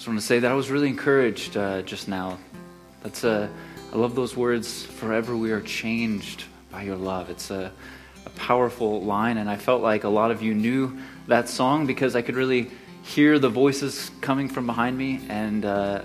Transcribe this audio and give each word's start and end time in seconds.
just 0.00 0.08
want 0.08 0.18
to 0.18 0.24
say 0.24 0.38
that 0.38 0.50
I 0.50 0.54
was 0.54 0.70
really 0.70 0.88
encouraged 0.88 1.58
uh, 1.58 1.82
just 1.82 2.08
now. 2.08 2.38
That's 3.02 3.22
uh, 3.22 3.50
I 3.92 3.96
love 3.96 4.14
those 4.14 4.34
words. 4.34 4.86
Forever 4.86 5.36
we 5.36 5.52
are 5.52 5.60
changed 5.60 6.44
by 6.70 6.84
your 6.84 6.96
love. 6.96 7.28
It's 7.28 7.50
a, 7.50 7.70
a 8.24 8.30
powerful 8.30 9.02
line, 9.02 9.36
and 9.36 9.50
I 9.50 9.58
felt 9.58 9.82
like 9.82 10.04
a 10.04 10.08
lot 10.08 10.30
of 10.30 10.40
you 10.40 10.54
knew 10.54 10.98
that 11.26 11.50
song 11.50 11.86
because 11.86 12.16
I 12.16 12.22
could 12.22 12.34
really 12.34 12.70
hear 13.02 13.38
the 13.38 13.50
voices 13.50 14.10
coming 14.22 14.48
from 14.48 14.64
behind 14.64 14.96
me, 14.96 15.20
and 15.28 15.66
uh, 15.66 16.00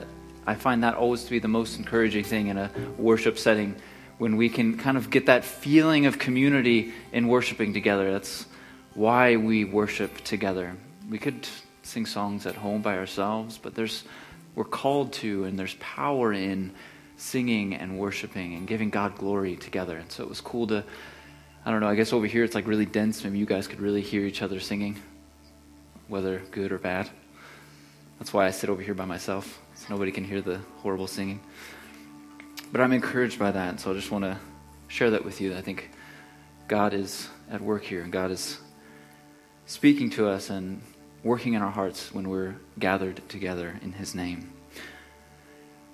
I 0.46 0.56
find 0.56 0.84
that 0.84 0.96
always 0.96 1.24
to 1.24 1.30
be 1.30 1.40
the 1.40 1.48
most 1.48 1.78
encouraging 1.78 2.26
thing 2.26 2.48
in 2.48 2.58
a 2.58 2.70
worship 2.98 3.38
setting 3.38 3.78
when 4.18 4.36
we 4.36 4.50
can 4.50 4.78
kind 4.78 4.98
of 4.98 5.10
get 5.10 5.28
that 5.28 5.46
feeling 5.46 6.06
of 6.06 6.20
community 6.20 6.92
in 7.14 7.30
worshiping 7.30 7.74
together. 7.74 8.12
That's 8.12 8.46
why 8.94 9.38
we 9.38 9.64
worship 9.64 10.22
together. 10.26 10.76
We 11.10 11.18
could 11.18 11.48
sing 11.86 12.06
songs 12.06 12.46
at 12.46 12.56
home 12.56 12.82
by 12.82 12.98
ourselves, 12.98 13.60
but 13.62 13.76
there's 13.76 14.04
we're 14.56 14.64
called 14.64 15.14
to 15.14 15.44
and 15.44 15.60
there's 15.60 15.76
power 15.76 16.34
in 16.34 16.72
singing 17.18 17.74
and 17.74 17.98
worshiping 17.98 18.56
and 18.56 18.68
giving 18.68 18.90
God 18.90 19.18
glory 19.18 19.56
together. 19.56 19.98
And 19.98 20.12
so 20.12 20.24
it 20.24 20.30
was 20.30 20.42
cool 20.42 20.68
to 20.68 20.84
I 21.66 21.72
don't 21.72 21.80
know, 21.80 21.88
I 21.88 21.96
guess 21.96 22.14
over 22.14 22.28
here 22.28 22.44
it's 22.44 22.54
like 22.54 22.68
really 22.68 22.86
dense. 22.86 23.24
Maybe 23.24 23.40
you 23.40 23.46
guys 23.46 23.68
could 23.68 23.80
really 23.80 24.02
hear 24.02 24.24
each 24.24 24.44
other 24.44 24.60
singing, 24.60 25.02
whether 26.08 26.40
good 26.52 26.72
or 26.72 26.78
bad. 26.78 27.10
That's 28.20 28.32
why 28.32 28.46
I 28.46 28.52
sit 28.52 28.70
over 28.70 28.84
here 28.84 28.94
by 28.94 29.06
myself, 29.06 29.60
so 29.74 29.88
nobody 29.90 30.12
can 30.12 30.24
hear 30.24 30.42
the 30.42 30.60
horrible 30.78 31.08
singing. 31.08 31.40
But 32.72 32.82
I'm 32.82 32.94
encouraged 32.94 33.40
by 33.40 33.52
that, 33.52 33.80
so 33.80 33.92
I 33.92 33.94
just 33.96 34.12
want 34.12 34.26
to 34.26 34.38
share 34.88 35.10
that 35.12 35.26
with 35.26 35.42
you. 35.42 35.56
I 35.56 35.62
think 35.62 35.90
God 36.68 36.94
is 36.94 37.30
at 37.50 37.62
work 37.62 37.84
here, 37.84 38.02
and 38.02 38.14
God 38.14 38.30
is 38.30 38.60
speaking 39.66 40.12
to 40.12 40.28
us 40.28 40.52
and 40.52 40.82
working 41.26 41.56
in 41.56 41.62
our 41.64 41.72
hearts 41.72 42.14
when 42.14 42.30
we're 42.30 42.54
gathered 42.78 43.20
together 43.30 43.80
in 43.82 43.92
His 43.92 44.14
name. 44.14 44.48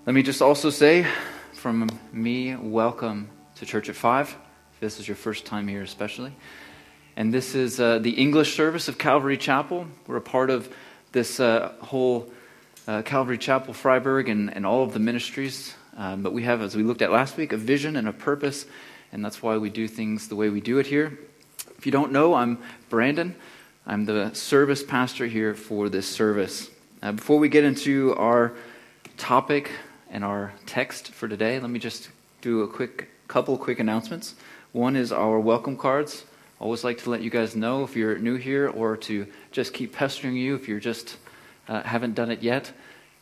Let 0.06 0.14
me 0.14 0.24
just 0.24 0.42
also 0.42 0.70
say 0.70 1.08
from 1.54 1.90
me, 2.12 2.58
welcome 2.58 3.30
to 3.56 3.66
Church 3.66 3.88
at 3.88 3.96
Five. 3.96 4.36
If 4.74 4.82
this 4.82 5.00
is 5.00 5.08
your 5.08 5.16
first 5.16 5.46
time 5.46 5.70
here, 5.70 5.84
especially. 5.84 6.36
And 7.16 7.34
this 7.34 7.56
is 7.56 7.80
uh, 7.80 8.00
the 8.00 8.10
English 8.10 8.56
service 8.58 8.90
of 8.90 8.98
Calvary 8.98 9.38
Chapel. 9.38 9.88
We're 10.06 10.18
a 10.18 10.22
part 10.22 10.50
of 10.50 10.68
this 11.14 11.40
uh, 11.40 11.72
whole 11.80 12.30
uh, 12.86 13.02
Calvary 13.04 13.38
Chapel 13.38 13.74
Freiburg 13.74 14.28
and, 14.28 14.54
and 14.54 14.66
all 14.66 14.84
of 14.84 14.92
the 14.92 15.00
ministries. 15.00 15.74
Um, 15.96 16.24
but 16.24 16.34
we 16.34 16.44
have, 16.44 16.62
as 16.62 16.76
we 16.76 16.84
looked 16.84 17.02
at 17.02 17.10
last 17.10 17.38
week, 17.38 17.54
a 17.54 17.58
vision 17.58 17.96
and 17.96 18.06
a 18.06 18.14
purpose, 18.14 18.66
and 19.14 19.24
that's 19.24 19.42
why 19.42 19.56
we 19.56 19.70
do 19.70 19.88
things 19.88 20.28
the 20.28 20.36
way 20.36 20.50
we 20.50 20.60
do 20.60 20.78
it 20.80 20.88
here. 20.88 21.18
If 21.78 21.86
you 21.86 21.94
don't 21.94 22.12
know, 22.12 22.34
I'm 22.34 22.58
Brandon. 22.90 23.34
I'm 23.88 24.06
the 24.06 24.32
service 24.36 24.84
pastor 24.84 25.26
here 25.26 25.56
for 25.56 25.90
this 25.90 26.08
service. 26.08 26.70
Uh, 27.02 27.14
before 27.14 27.40
we 27.40 27.50
get 27.50 27.64
into 27.64 28.14
our 28.16 28.54
topic 29.18 29.72
and 30.12 30.24
our 30.24 30.54
text 30.68 31.12
for 31.12 31.28
today, 31.28 31.60
let 31.60 31.72
me 31.72 31.80
just 31.80 32.10
do 32.42 32.62
a 32.62 32.68
quick 32.68 33.10
couple 33.28 33.58
quick 33.58 33.80
announcements. 33.80 34.36
One 34.72 34.96
is 34.96 35.12
our 35.12 35.40
welcome 35.40 35.78
cards. 35.78 36.26
Always 36.60 36.84
like 36.84 37.00
to 37.00 37.10
let 37.10 37.24
you 37.24 37.32
guys 37.32 37.56
know 37.56 37.84
if 37.84 37.96
you're 37.96 38.20
new 38.20 38.36
here 38.36 38.70
or 38.70 38.98
to 38.98 39.26
just 39.52 39.74
keep 39.74 39.94
pestering 39.94 40.38
you 40.38 40.54
if 40.54 40.68
you're 40.68 40.80
just 40.80 41.18
uh, 41.68 41.82
haven't 41.82 42.14
done 42.14 42.30
it 42.30 42.44
yet 42.44 42.72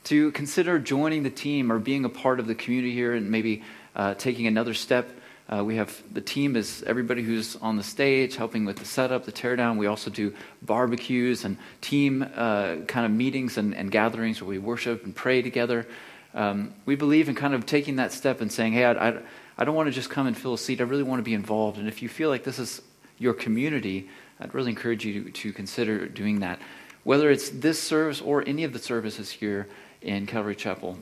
to 0.05 0.29
consider 0.31 0.77
joining 0.77 1.23
the 1.23 1.29
team 1.29 1.71
or 1.71 1.79
being 1.79 2.03
a 2.03 2.09
part 2.09 2.38
of 2.38 2.47
the 2.47 2.55
community 2.55 2.94
here 2.94 3.13
and 3.13 3.31
maybe 3.31 3.63
uh, 3.95 4.13
taking 4.16 4.45
another 4.45 4.73
step 4.73 5.09
uh, 5.52 5.64
we 5.64 5.78
have 5.78 6.03
the 6.14 6.22
team 6.22 6.55
is 6.55 6.83
everybody 6.86 7.23
who's 7.23 7.55
on 7.55 7.75
the 7.75 7.83
stage 7.83 8.36
helping 8.36 8.66
with 8.66 8.78
the 8.78 8.86
setup, 8.86 9.25
the 9.25 9.31
teardown. 9.31 9.78
We 9.78 9.88
also 9.88 10.11
do 10.11 10.33
barbecues 10.61 11.44
and 11.44 11.58
team 11.81 12.22
uh, 12.36 12.78
kind 12.88 13.06
of 13.06 13.11
meetings 13.11 13.58
and, 13.58 13.73
and, 13.73 13.89
gatherings 13.89 14.41
where 14.41 14.50
we 14.50 14.59
worship 14.59 15.06
and 15.06 15.16
pray 15.16 15.41
together. 15.41 15.88
Um, 16.36 16.73
we 16.86 16.95
believe 16.95 17.30
in 17.30 17.36
kind 17.36 17.56
of 17.56 17.66
taking 17.66 17.95
that 17.95 18.14
step 18.14 18.41
and 18.41 18.52
saying, 18.52 18.73
hey, 18.73 18.86
I, 18.86 19.09
I, 19.09 19.19
I 19.58 19.66
don't 19.66 19.73
want 19.73 19.88
to 19.88 19.91
just 19.91 20.11
come 20.11 20.28
and 20.28 20.38
fill 20.38 20.53
a 20.53 20.58
seat. 20.58 20.81
I 20.81 20.83
really 20.83 21.03
want 21.03 21.19
to 21.19 21.23
be 21.23 21.34
involved. 21.34 21.79
And 21.79 21.88
if 21.88 22.03
you 22.03 22.09
feel 22.09 22.29
like 22.29 22.44
this 22.44 22.59
is 22.59 22.84
your 23.18 23.34
community, 23.34 24.07
I'd 24.40 24.53
really 24.53 24.69
encourage 24.69 25.03
you 25.03 25.23
to, 25.23 25.31
to 25.31 25.52
consider 25.52 26.07
doing 26.07 26.41
that. 26.41 26.59
Whether 27.03 27.31
it's 27.31 27.50
this 27.50 27.81
service 27.81 28.22
or 28.22 28.47
any 28.47 28.63
of 28.66 28.73
the 28.73 28.79
services 28.79 29.31
here 29.31 29.68
in 30.03 30.28
Calvary 30.28 30.56
Chapel, 30.56 31.00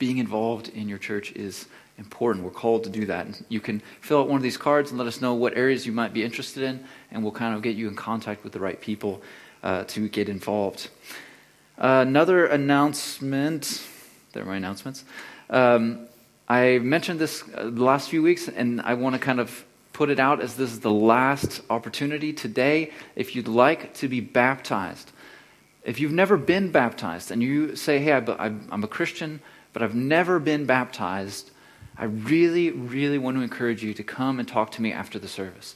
being 0.00 0.18
involved 0.18 0.68
in 0.68 0.88
your 0.88 0.98
church 0.98 1.32
is 1.32 1.66
important. 1.98 2.44
We're 2.44 2.50
called 2.50 2.84
to 2.84 2.90
do 2.90 3.06
that. 3.06 3.26
You 3.48 3.60
can 3.60 3.82
fill 4.00 4.20
out 4.20 4.28
one 4.28 4.36
of 4.36 4.42
these 4.42 4.56
cards 4.56 4.90
and 4.90 4.98
let 4.98 5.06
us 5.06 5.20
know 5.20 5.34
what 5.34 5.56
areas 5.56 5.84
you 5.84 5.92
might 5.92 6.12
be 6.12 6.24
interested 6.24 6.62
in, 6.62 6.84
and 7.10 7.22
we'll 7.22 7.32
kind 7.32 7.54
of 7.54 7.62
get 7.62 7.76
you 7.76 7.88
in 7.88 7.96
contact 7.96 8.44
with 8.44 8.52
the 8.52 8.60
right 8.60 8.80
people 8.80 9.20
uh, 9.62 9.84
to 9.84 10.08
get 10.08 10.28
involved. 10.28 10.88
Uh, 11.76 12.04
another 12.06 12.46
announcement. 12.46 13.86
There 14.32 14.42
are 14.42 14.46
my 14.46 14.56
announcements. 14.56 15.04
Um, 15.50 16.08
I 16.48 16.78
mentioned 16.78 17.18
this 17.20 17.44
uh, 17.54 17.64
the 17.64 17.84
last 17.84 18.08
few 18.08 18.22
weeks, 18.22 18.48
and 18.48 18.80
I 18.80 18.94
want 18.94 19.14
to 19.14 19.18
kind 19.18 19.40
of 19.40 19.64
put 19.92 20.10
it 20.10 20.20
out 20.20 20.40
as 20.40 20.54
this 20.54 20.72
is 20.72 20.80
the 20.80 20.90
last 20.92 21.60
opportunity 21.70 22.32
today. 22.32 22.92
If 23.16 23.34
you'd 23.34 23.48
like 23.48 23.94
to 23.94 24.08
be 24.08 24.20
baptized, 24.20 25.10
if 25.84 25.98
you've 25.98 26.12
never 26.12 26.36
been 26.36 26.70
baptized 26.70 27.30
and 27.30 27.42
you 27.42 27.74
say, 27.74 27.98
Hey, 27.98 28.12
I'm 28.12 28.84
a 28.84 28.86
Christian, 28.86 29.40
but 29.72 29.82
I've 29.82 29.94
never 29.94 30.38
been 30.38 30.66
baptized, 30.66 31.50
I 31.98 32.04
really, 32.04 32.70
really 32.70 33.18
want 33.18 33.36
to 33.36 33.42
encourage 33.42 33.82
you 33.82 33.92
to 33.94 34.04
come 34.04 34.38
and 34.38 34.46
talk 34.46 34.70
to 34.72 34.82
me 34.82 34.92
after 34.92 35.18
the 35.18 35.26
service. 35.26 35.74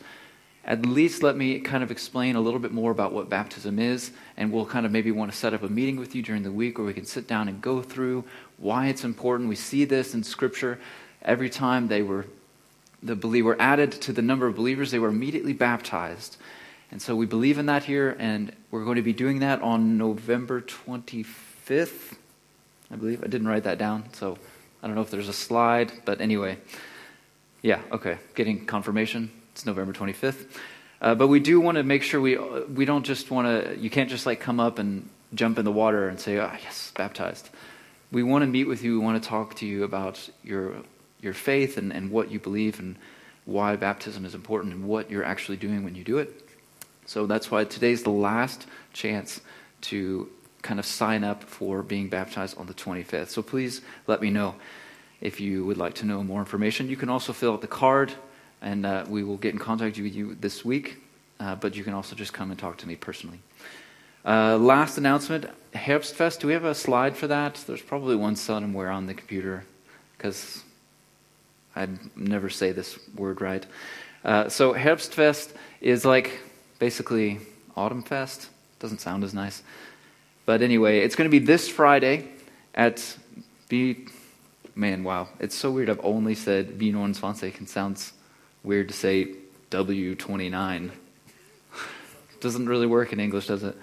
At 0.65 0.87
least 0.87 1.25
let 1.25 1.37
me 1.37 1.59
kind 1.59 1.83
of 1.83 1.91
explain 1.91 2.37
a 2.37 2.41
little 2.41 2.61
bit 2.61 2.71
more 2.71 2.93
about 2.93 3.13
what 3.13 3.29
baptism 3.29 3.81
is, 3.81 4.13
and 4.37 4.53
we'll 4.53 4.65
kind 4.65 4.87
of 4.87 4.93
maybe 4.93 5.11
want 5.11 5.33
to 5.33 5.37
set 5.37 5.53
up 5.53 5.65
a 5.65 5.69
meeting 5.69 5.97
with 5.97 6.15
you 6.15 6.23
during 6.23 6.45
the 6.45 6.53
week 6.53 6.79
where 6.79 6.87
we 6.87 6.95
can 6.95 7.05
sit 7.05 7.27
down 7.27 7.49
and 7.49 7.61
go 7.61 7.83
through 7.83 8.25
why 8.59 8.87
it's 8.87 9.03
important. 9.03 9.49
We 9.49 9.57
see 9.57 9.85
this 9.85 10.15
in 10.15 10.23
Scripture 10.23 10.79
every 11.23 11.51
time 11.51 11.89
they 11.89 12.03
were 12.03 12.27
the 13.03 13.17
believer 13.17 13.57
added 13.59 13.91
to 13.91 14.13
the 14.13 14.23
number 14.23 14.47
of 14.47 14.55
believers, 14.55 14.93
they 14.93 14.99
were 15.01 15.09
immediately 15.09 15.53
baptized. 15.53 16.37
And 16.93 17.03
so 17.03 17.17
we 17.17 17.27
believe 17.27 17.59
in 17.59 17.67
that 17.67 17.85
here, 17.85 18.15
and 18.21 18.55
we're 18.71 18.85
going 18.85 18.97
to 18.97 19.03
be 19.03 19.13
doing 19.13 19.41
that 19.41 19.61
on 19.61 19.99
November 19.99 20.61
25th, 20.61 22.15
I 22.93 22.97
believe. 22.97 23.25
I 23.25 23.27
didn't 23.27 23.49
write 23.49 23.65
that 23.65 23.79
down, 23.79 24.05
so 24.13 24.39
I 24.83 24.87
don't 24.87 24.97
know 24.97 25.03
if 25.03 25.11
there's 25.11 25.29
a 25.29 25.33
slide, 25.33 25.93
but 26.05 26.21
anyway. 26.21 26.59
Yeah, 27.63 27.81
okay. 27.93 28.19
Getting 28.35 28.67
confirmation. 28.67 29.31
It's 29.53 29.65
November 29.65 29.93
25th. 29.93 30.47
Uh, 31.01 31.15
but 31.15 31.29
we 31.29 31.41
do 31.41 31.61
want 31.61 31.77
to 31.77 31.85
make 31.85 32.03
sure 32.03 32.21
we, 32.21 32.37
we 32.37 32.85
don't 32.85 33.05
just 33.05 33.31
want 33.31 33.47
to, 33.47 33.79
you 33.79 33.91
can't 33.91 34.11
just 34.11 34.27
like 34.27 34.41
come 34.41 34.59
up 34.59 34.79
and 34.79 35.09
jump 35.35 35.59
in 35.59 35.65
the 35.65 35.73
water 35.73 36.09
and 36.09 36.19
say, 36.19 36.39
oh, 36.39 36.51
yes, 36.63 36.93
baptized. 36.97 37.51
We 38.11 38.23
want 38.23 38.43
to 38.43 38.47
meet 38.47 38.65
with 38.65 38.83
you. 38.83 38.99
We 38.99 39.05
want 39.05 39.23
to 39.23 39.29
talk 39.29 39.55
to 39.57 39.67
you 39.67 39.85
about 39.85 40.29
your, 40.43 40.75
your 41.21 41.33
faith 41.33 41.77
and, 41.77 41.93
and 41.93 42.11
what 42.11 42.31
you 42.31 42.41
believe 42.41 42.79
and 42.79 42.97
why 43.45 43.77
baptism 43.77 44.25
is 44.25 44.35
important 44.35 44.75
and 44.75 44.85
what 44.85 45.11
you're 45.11 45.25
actually 45.25 45.57
doing 45.57 45.85
when 45.85 45.95
you 45.95 46.05
do 46.05 46.19
it. 46.19 46.49
So 47.07 47.27
that's 47.27 47.51
why 47.51 47.65
today's 47.65 48.03
the 48.03 48.11
last 48.11 48.67
chance 48.93 49.41
to 49.83 50.29
kind 50.63 50.79
of 50.79 50.87
sign 50.87 51.25
up 51.25 51.45
for 51.45 51.83
being 51.83 52.09
baptized 52.09 52.57
on 52.57 52.67
the 52.67 52.75
25th. 52.75 53.29
So 53.29 53.43
please 53.43 53.83
let 54.07 54.23
me 54.23 54.31
know 54.31 54.55
if 55.21 55.41
you 55.41 55.65
would 55.65 55.77
like 55.77 55.95
to 55.95 56.07
know 56.07 56.23
more 56.23 56.41
information. 56.41 56.89
You 56.89 56.97
can 56.97 57.09
also 57.09 57.33
fill 57.33 57.53
out 57.53 57.61
the 57.61 57.67
card, 57.67 58.13
and 58.61 58.87
uh, 58.87 59.05
we 59.09 59.23
will 59.23 59.37
get 59.37 59.53
in 59.53 59.59
contact 59.59 59.99
with 59.99 60.15
you 60.15 60.35
this 60.35 60.65
week. 60.65 60.99
Uh, 61.41 61.57
but 61.57 61.75
you 61.75 61.83
can 61.83 61.93
also 61.93 62.15
just 62.15 62.33
come 62.33 62.51
and 62.51 62.59
talk 62.59 62.77
to 62.79 62.87
me 62.87 62.95
personally. 62.95 63.41
Uh, 64.25 64.57
last 64.57 64.99
announcement 64.99 65.47
Herbstfest. 65.75 66.39
Do 66.39 66.47
we 66.47 66.53
have 66.53 66.65
a 66.65 66.75
slide 66.75 67.17
for 67.17 67.27
that? 67.27 67.55
There's 67.67 67.83
probably 67.83 68.15
one 68.15 68.37
somewhere 68.37 68.91
on 68.91 69.07
the 69.07 69.15
computer 69.15 69.65
because 70.17 70.63
I'd 71.75 71.99
never 72.17 72.49
say 72.49 72.73
this 72.73 72.99
word 73.17 73.41
right. 73.41 73.67
Uh, 74.25 74.49
so 74.49 74.75
Herbstfest 74.75 75.55
is 75.81 76.05
like 76.05 76.39
basically 76.79 77.41
Autumn 77.77 78.03
Fest. 78.03 78.51
Doesn't 78.79 79.01
sound 79.01 79.25
as 79.25 79.35
nice. 79.35 79.63
But 80.45 80.63
anyway, 80.63 81.01
it's 81.01 81.15
going 81.15 81.31
to 81.31 81.41
be 81.41 81.45
this 81.45 81.69
Friday 81.69 82.29
at 82.75 83.17
B. 83.69 84.07
Man, 84.75 85.05
wow. 85.05 85.29
It's 85.39 85.55
so 85.55 85.71
weird. 85.71 85.91
I've 85.91 86.05
only 86.05 86.35
said 86.35 86.79
B29. 86.79 87.61
It 87.61 87.69
sounds 87.69 88.13
weird 88.65 88.89
to 88.89 88.95
say 88.95 89.35
W29. 89.71 90.91
Doesn't 92.41 92.67
really 92.67 92.87
work 92.87 93.13
in 93.13 93.21
English, 93.21 93.47
does 93.47 93.63
it? 93.63 93.77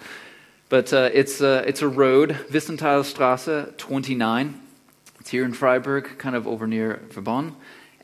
But 0.67 0.93
uh, 0.93 1.09
it's, 1.13 1.41
uh, 1.41 1.63
it's 1.65 1.81
a 1.81 1.87
road, 1.87 2.37
Wissenthalstrasse 2.51 3.77
29. 3.77 4.61
It's 5.19 5.29
here 5.29 5.43
in 5.43 5.53
Freiburg, 5.53 6.17
kind 6.17 6.35
of 6.35 6.47
over 6.47 6.67
near 6.67 7.01
Vauban. 7.09 7.55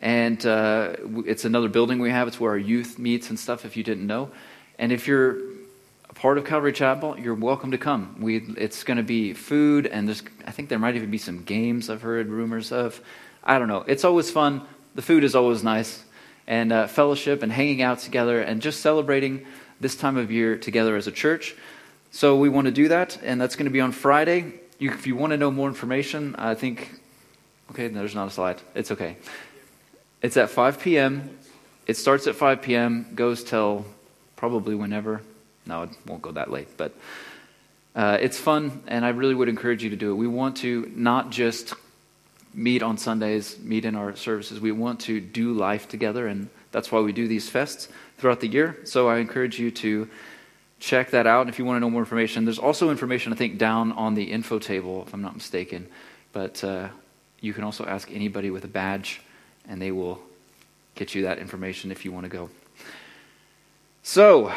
And 0.02 0.44
uh, 0.46 0.96
it's 1.26 1.46
another 1.46 1.70
building 1.70 2.00
we 2.00 2.10
have. 2.10 2.28
It's 2.28 2.40
where 2.40 2.52
our 2.52 2.58
youth 2.58 2.98
meets 2.98 3.30
and 3.30 3.40
stuff, 3.40 3.66
if 3.66 3.78
you 3.78 3.84
didn't 3.84 4.08
know. 4.08 4.32
And 4.80 4.92
if 4.92 5.08
you're 5.08 5.38
part 6.16 6.38
of 6.38 6.46
Calvary 6.46 6.72
Chapel, 6.72 7.20
you're 7.20 7.36
welcome 7.36 7.72
to 7.72 7.78
come. 7.78 8.16
We, 8.20 8.38
it's 8.58 8.84
going 8.84 8.98
to 8.98 9.04
be 9.04 9.34
food, 9.34 9.86
and 9.86 10.08
there's, 10.08 10.24
I 10.48 10.52
think 10.52 10.70
there 10.70 10.80
might 10.80 10.96
even 10.96 11.12
be 11.12 11.18
some 11.18 11.44
games 11.44 11.90
I've 11.90 12.02
heard 12.02 12.30
rumors 12.30 12.72
of. 12.72 13.00
I 13.44 13.60
don't 13.60 13.68
know. 13.68 13.84
It's 13.86 14.04
always 14.04 14.32
fun. 14.32 14.66
The 14.96 15.02
food 15.02 15.24
is 15.24 15.36
always 15.36 15.64
nice. 15.64 16.04
And 16.48 16.72
uh, 16.72 16.88
fellowship 16.88 17.44
and 17.44 17.52
hanging 17.52 17.82
out 17.82 18.00
together 18.00 18.42
and 18.42 18.62
just 18.62 18.80
celebrating 18.80 19.46
this 19.82 19.96
time 19.96 20.16
of 20.16 20.32
year 20.32 20.58
together 20.58 20.96
as 20.96 21.06
a 21.06 21.12
church. 21.12 21.56
So 22.12 22.38
we 22.38 22.50
want 22.50 22.66
to 22.66 22.72
do 22.72 22.88
that, 22.88 23.20
and 23.22 23.40
that's 23.40 23.56
going 23.56 23.66
to 23.66 23.72
be 23.72 23.82
on 23.82 23.92
Friday. 23.92 24.54
you, 24.80 24.92
if 24.92 25.06
you 25.06 25.16
want 25.16 25.32
to 25.32 25.38
know 25.38 25.52
more 25.52 25.68
information, 25.68 26.36
I 26.38 26.56
think, 26.56 26.98
okay, 27.72 27.90
there's 27.90 28.16
not 28.16 28.28
a 28.28 28.32
slide. 28.32 28.62
It's 28.74 28.92
okay. 28.92 29.18
It's 30.22 30.38
at 30.38 30.50
5 30.50 30.80
p.m. 30.80 31.38
It 31.88 31.98
starts 31.98 32.26
at 32.26 32.36
5 32.36 32.62
p.m., 32.62 33.08
goes 33.16 33.44
till 33.44 33.86
probably 34.38 34.76
whenever. 34.76 35.22
No, 35.66 35.84
it 35.84 35.90
won't 36.06 36.22
go 36.22 36.32
that 36.32 36.52
late, 36.52 36.68
but 36.78 36.94
uh, 37.96 38.18
it's 38.20 38.38
fun, 38.38 38.84
and 38.88 39.06
I 39.06 39.10
really 39.10 39.34
would 39.34 39.50
encourage 39.50 39.84
you 39.84 39.90
to 39.90 39.96
do 39.96 40.12
it. 40.12 40.16
We 40.16 40.28
want 40.28 40.58
to 40.58 40.92
not 40.96 41.30
just 41.30 41.74
meet 42.54 42.84
on 42.84 42.98
Sundays, 42.98 43.58
meet 43.60 43.86
in 43.86 43.96
our 43.96 44.16
services. 44.16 44.60
We 44.60 44.72
want 44.72 45.02
to 45.02 45.20
do 45.20 45.54
life 45.54 45.88
together, 45.88 46.28
and 46.28 46.50
that's 46.72 46.92
why 46.92 47.00
we 47.00 47.12
do 47.12 47.28
these 47.28 47.50
fests 47.50 47.88
throughout 48.18 48.40
the 48.42 48.48
year. 48.48 48.78
So 48.84 49.08
I 49.08 49.18
encourage 49.18 49.60
you 49.60 49.72
to 49.72 50.10
check 50.80 51.12
that 51.12 51.26
out. 51.26 51.42
And 51.42 51.50
if 51.50 51.58
you 51.58 51.66
want 51.66 51.78
to 51.78 51.80
know 51.80 51.90
more 51.90 52.02
information, 52.02 52.46
there's 52.46 52.60
also 52.60 52.90
information, 52.90 53.34
I 53.34 53.36
think, 53.36 53.58
down 53.58 53.92
on 53.94 54.14
the 54.14 54.24
info 54.24 54.60
table, 54.60 55.04
if 55.08 55.14
I'm 55.14 55.22
not 55.22 55.34
mistaken. 55.34 55.88
But 56.32 56.64
uh, 56.64 56.90
you 57.40 57.54
can 57.54 57.64
also 57.64 57.86
ask 57.86 58.12
anybody 58.12 58.50
with 58.50 58.66
a 58.66 58.70
badge, 58.70 59.22
and 59.68 59.82
they 59.82 59.92
will 59.92 60.22
get 60.96 61.16
you 61.16 61.24
that 61.24 61.40
information 61.40 61.92
if 61.92 62.06
you 62.06 62.12
want 62.12 62.26
to 62.26 62.30
go. 62.30 62.50
So, 64.04 64.54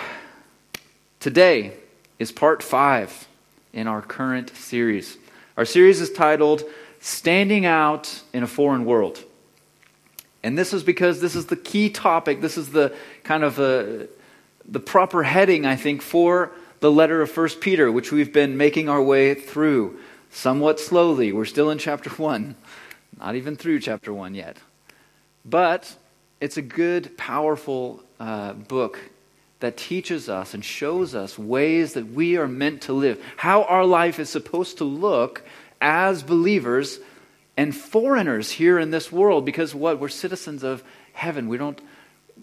today 1.20 1.72
is 2.18 2.32
part 2.32 2.62
five 2.62 3.28
in 3.72 3.86
our 3.86 4.02
current 4.02 4.56
series. 4.56 5.16
Our 5.56 5.64
series 5.64 6.00
is 6.00 6.12
titled 6.12 6.62
Standing 7.00 7.66
Out 7.66 8.22
in 8.32 8.42
a 8.42 8.46
Foreign 8.46 8.84
World. 8.84 9.22
And 10.42 10.56
this 10.56 10.72
is 10.72 10.82
because 10.82 11.20
this 11.20 11.34
is 11.34 11.46
the 11.46 11.56
key 11.56 11.90
topic. 11.90 12.40
This 12.40 12.56
is 12.56 12.70
the 12.70 12.94
kind 13.24 13.42
of 13.42 13.58
a, 13.58 14.04
uh, 14.04 14.06
the 14.64 14.80
proper 14.80 15.22
heading, 15.22 15.66
I 15.66 15.76
think, 15.76 16.02
for 16.02 16.52
the 16.80 16.90
letter 16.90 17.22
of 17.22 17.36
1 17.36 17.48
Peter, 17.60 17.90
which 17.90 18.12
we've 18.12 18.32
been 18.32 18.56
making 18.56 18.88
our 18.88 19.02
way 19.02 19.34
through 19.34 19.98
somewhat 20.30 20.78
slowly. 20.78 21.32
We're 21.32 21.44
still 21.44 21.70
in 21.70 21.78
chapter 21.78 22.10
1, 22.10 22.54
not 23.18 23.34
even 23.34 23.56
through 23.56 23.80
chapter 23.80 24.12
1 24.12 24.34
yet. 24.34 24.58
But 25.44 25.96
it's 26.40 26.56
a 26.56 26.62
good, 26.62 27.16
powerful 27.16 28.02
uh, 28.20 28.52
book 28.52 28.98
that 29.60 29.76
teaches 29.76 30.28
us 30.28 30.54
and 30.54 30.64
shows 30.64 31.14
us 31.14 31.38
ways 31.38 31.94
that 31.94 32.06
we 32.06 32.36
are 32.36 32.46
meant 32.46 32.82
to 32.82 32.92
live, 32.92 33.22
how 33.36 33.64
our 33.64 33.84
life 33.84 34.18
is 34.18 34.30
supposed 34.30 34.78
to 34.78 34.84
look 34.84 35.42
as 35.80 36.22
believers 36.22 36.98
and 37.56 37.74
foreigners 37.74 38.50
here 38.50 38.78
in 38.78 38.90
this 38.90 39.10
world 39.10 39.44
because 39.44 39.74
what? 39.74 39.98
We're 39.98 40.08
citizens 40.08 40.62
of 40.62 40.84
heaven. 41.12 41.48
We 41.48 41.58
don't 41.58 41.80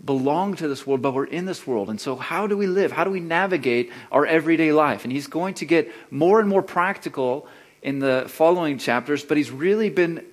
belong 0.03 0.56
to 0.56 0.67
this 0.67 0.85
world, 0.85 1.01
but 1.01 1.13
we're 1.13 1.25
in 1.25 1.45
this 1.45 1.65
world. 1.65 1.89
And 1.89 2.01
so, 2.01 2.17
how 2.17 2.47
do 2.47 2.57
we 2.57 2.67
live? 2.67 2.91
How 2.91 3.06
do 3.06 3.12
we 3.12 3.21
navigate 3.21 3.91
our 4.11 4.25
everyday 4.25 4.73
life? 4.73 5.06
And 5.06 5.13
he's 5.13 5.27
going 5.27 5.53
to 5.56 5.65
get 5.65 5.91
more 6.11 6.41
and 6.41 6.50
more 6.50 6.61
practical 6.61 7.47
in 7.81 8.00
the 8.00 8.25
following 8.27 8.77
chapters, 8.77 9.23
but 9.23 9.38
he's 9.38 9.51
really 9.51 9.89
been 9.89 10.25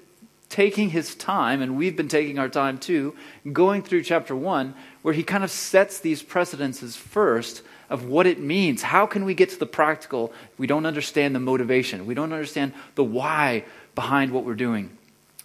taking 0.49 0.90
his 0.90 1.14
time, 1.14 1.62
and 1.62 1.76
we've 1.76 1.96
been 1.96 2.08
taking 2.08 2.38
our 2.38 2.49
time 2.49 2.76
too, 2.76 3.14
going 3.52 3.82
through 3.82 4.02
chapter 4.02 4.37
one, 4.37 4.75
where 5.02 5.14
he 5.14 5.22
kind 5.22 5.44
of 5.44 5.50
sets 5.50 5.99
these 5.99 6.22
precedences 6.22 6.96
first 6.96 7.62
of 7.90 8.06
what 8.06 8.26
it 8.26 8.40
means. 8.40 8.82
How 8.82 9.06
can 9.06 9.25
we 9.25 9.34
get 9.34 9.50
to 9.50 9.58
the 9.58 9.66
practical? 9.66 10.32
We 10.56 10.66
don't 10.66 10.87
understand 10.87 11.34
the 11.34 11.40
motivation, 11.40 12.06
we 12.06 12.14
don't 12.14 12.32
understand 12.32 12.72
the 12.94 13.04
why 13.04 13.64
behind 13.94 14.32
what 14.32 14.44
we're 14.44 14.54
doing. 14.54 14.96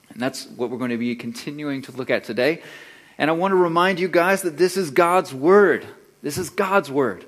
And 0.09 0.21
that's 0.21 0.48
what 0.48 0.69
we're 0.69 0.77
going 0.77 0.92
to 0.92 0.98
be 0.98 1.15
continuing 1.15 1.81
to 1.83 1.92
look 1.92 2.09
at 2.09 2.24
today. 2.24 2.62
And 3.18 3.30
I 3.30 3.33
want 3.33 3.51
to 3.51 3.56
remind 3.56 4.00
you 4.00 4.07
guys 4.07 4.44
that 4.44 4.57
this 4.57 4.77
is 4.77 4.92
God's 4.92 5.33
Word. 5.33 5.86
This 6.21 6.38
is 6.38 6.50
God's 6.50 6.89
Word. 6.89 7.25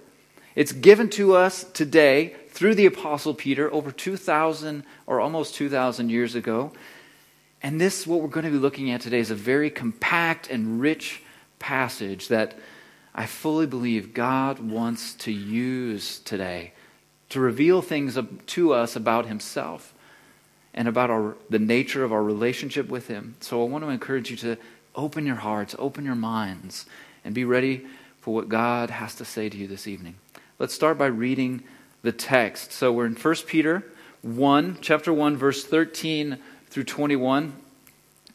It's 0.55 0.71
given 0.71 1.09
to 1.11 1.35
us 1.35 1.63
today 1.73 2.35
through 2.49 2.75
the 2.75 2.85
Apostle 2.85 3.33
Peter 3.33 3.71
over 3.73 3.91
2,000 3.91 4.83
or 5.07 5.19
almost 5.19 5.55
2,000 5.55 6.09
years 6.09 6.35
ago. 6.35 6.71
And 7.61 7.79
this, 7.79 8.07
what 8.07 8.21
we're 8.21 8.27
going 8.27 8.45
to 8.45 8.51
be 8.51 8.57
looking 8.57 8.91
at 8.91 9.01
today, 9.01 9.19
is 9.19 9.31
a 9.31 9.35
very 9.35 9.69
compact 9.69 10.49
and 10.49 10.79
rich 10.79 11.21
passage 11.59 12.29
that 12.29 12.57
I 13.13 13.25
fully 13.25 13.65
believe 13.65 14.13
God 14.13 14.59
wants 14.59 15.13
to 15.15 15.31
use 15.31 16.19
today 16.19 16.73
to 17.29 17.39
reveal 17.39 17.81
things 17.81 18.17
to 18.47 18.73
us 18.73 18.95
about 18.95 19.25
Himself 19.27 19.93
and 20.73 20.87
about 20.87 21.09
our, 21.09 21.35
the 21.49 21.59
nature 21.59 22.03
of 22.03 22.13
our 22.13 22.23
relationship 22.23 22.89
with 22.89 23.07
Him. 23.07 23.35
So 23.39 23.61
I 23.61 23.67
want 23.67 23.83
to 23.83 23.89
encourage 23.89 24.31
you 24.31 24.37
to 24.37 24.57
open 24.95 25.25
your 25.25 25.35
hearts, 25.35 25.75
open 25.77 26.05
your 26.05 26.15
minds, 26.15 26.85
and 27.23 27.35
be 27.35 27.45
ready 27.45 27.85
for 28.21 28.33
what 28.33 28.49
God 28.49 28.89
has 28.89 29.15
to 29.15 29.25
say 29.25 29.49
to 29.49 29.57
you 29.57 29.67
this 29.67 29.87
evening. 29.87 30.15
Let's 30.57 30.73
start 30.73 30.97
by 30.97 31.07
reading 31.07 31.63
the 32.01 32.11
text. 32.11 32.71
So 32.71 32.91
we're 32.91 33.05
in 33.05 33.15
1 33.15 33.35
Peter 33.47 33.83
1, 34.21 34.79
chapter 34.81 35.13
1, 35.13 35.37
verse 35.37 35.63
13 35.63 36.37
through 36.69 36.83
21. 36.83 37.53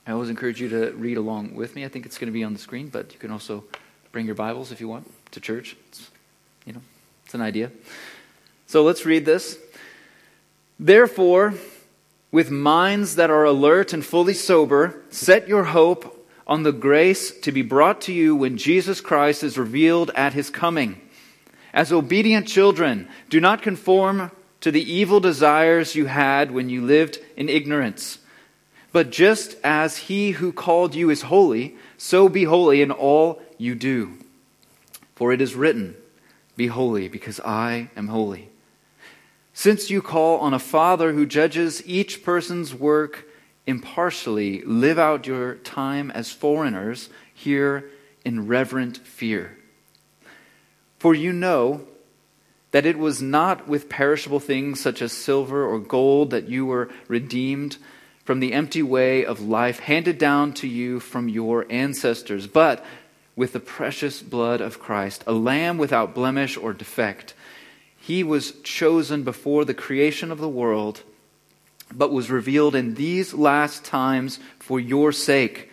I 0.07 0.13
always 0.13 0.29
encourage 0.29 0.61
you 0.61 0.69
to 0.69 0.93
read 0.93 1.17
along 1.17 1.55
with 1.55 1.75
me. 1.75 1.85
I 1.85 1.89
think 1.89 2.05
it's 2.05 2.19
going 2.19 2.29
to 2.29 2.33
be 2.33 2.45
on 2.45 2.53
the 2.53 2.59
screen, 2.59 2.89
but 2.89 3.13
you 3.13 3.19
can 3.19 3.31
also 3.31 3.65
bring 4.13 4.27
your 4.27 4.35
Bibles 4.35 4.71
if 4.71 4.81
you 4.81 4.89
want 4.89 5.11
to 5.31 5.41
church. 5.41 5.77
It's, 5.89 6.11
you 6.67 6.75
know, 6.75 6.83
it's 7.25 7.35
an 7.35 7.41
idea. 7.41 7.71
So 8.67 8.83
let's 8.83 9.07
read 9.07 9.25
this. 9.25 9.59
Therefore, 10.79 11.55
with 12.31 12.51
minds 12.51 13.17
that 13.17 13.31
are 13.31 13.45
alert 13.45 13.93
and 13.93 14.05
fully 14.05 14.35
sober, 14.35 15.01
set 15.09 15.49
your 15.49 15.65
hope 15.65 16.29
on 16.47 16.65
the 16.65 16.73
grace 16.73 17.31
to 17.41 17.53
be 17.53 17.63
brought 17.63 18.03
to 18.03 18.13
you 18.13 18.37
when 18.37 18.59
Jesus 18.59 19.01
Christ 19.01 19.43
is 19.43 19.57
revealed 19.57 20.11
at 20.15 20.35
his 20.35 20.51
coming. 20.51 21.01
As 21.73 21.93
obedient 21.93 22.47
children, 22.47 23.09
do 23.31 23.41
not 23.41 23.63
conform 23.63 24.31
to 24.61 24.71
the 24.71 24.93
evil 24.93 25.21
desires 25.21 25.95
you 25.95 26.07
had 26.07 26.51
when 26.51 26.69
you 26.69 26.83
lived 26.83 27.19
in 27.37 27.49
ignorance. 27.49 28.19
But 28.95 29.11
just 29.11 29.57
as 29.65 29.97
he 29.97 30.31
who 30.31 30.53
called 30.53 30.95
you 30.95 31.11
is 31.11 31.23
holy, 31.23 31.75
so 31.99 32.29
be 32.29 32.45
holy 32.45 32.81
in 32.81 32.93
all 32.93 33.43
you 33.59 33.75
do. 33.75 34.13
For 35.17 35.33
it 35.33 35.41
is 35.41 35.57
written, 35.57 35.97
Be 36.55 36.69
holy, 36.69 37.09
because 37.09 37.41
I 37.41 37.91
am 37.97 38.07
holy. 38.07 38.51
Since 39.53 39.91
you 39.91 40.01
call 40.01 40.39
on 40.39 40.55
a 40.55 40.61
Father 40.61 41.13
who 41.13 41.27
judges 41.27 41.85
each 41.85 42.23
person's 42.23 42.73
work 42.73 43.27
impartially, 43.67 44.63
live 44.63 45.01
out 45.01 45.27
your 45.27 45.57
time 45.57 46.13
as 46.13 46.31
foreigners 46.31 47.09
here 47.35 47.91
in 48.25 48.47
reverent 48.47 48.99
fear. 48.99 49.59
For 51.01 51.17
you 51.17 51.33
know 51.33 51.85
that 52.71 52.87
it 52.87 52.97
was 52.97 53.21
not 53.21 53.67
with 53.67 53.89
perishable 53.89 54.39
things 54.39 54.79
such 54.79 55.03
as 55.03 55.11
silver 55.11 55.67
or 55.67 55.81
gold 55.81 56.31
that 56.31 56.49
you 56.49 56.65
were 56.65 56.91
redeemed 57.09 57.77
from 58.25 58.41
the 58.41 58.53
empty 58.53 58.83
way 58.83 59.25
of 59.25 59.41
life 59.41 59.81
handed 59.81 60.19
down 60.19 60.53
to 60.55 60.67
you 60.67 60.99
from 60.99 61.29
your 61.29 61.67
ancestors, 61.71 62.47
but 62.47 62.85
with 63.37 63.53
the 63.53 63.61
precious 63.61 64.23
blood 64.23 64.61
of 64.61 64.79
Christ, 64.79 65.23
a 65.27 65.33
lamb 65.33 65.77
without 65.77 66.15
blemish 66.15 66.57
or 66.57 66.73
defect. 66.73 67.35
He 67.99 68.23
was 68.23 68.53
chosen 68.63 69.23
before 69.23 69.65
the 69.65 69.75
creation 69.75 70.31
of 70.31 70.39
the 70.39 70.49
world, 70.49 71.03
but 71.93 72.13
was 72.13 72.31
revealed 72.31 72.75
in 72.75 72.95
these 72.95 73.35
last 73.35 73.85
times 73.85 74.39
for 74.59 74.79
your 74.81 75.13
sake. 75.13 75.71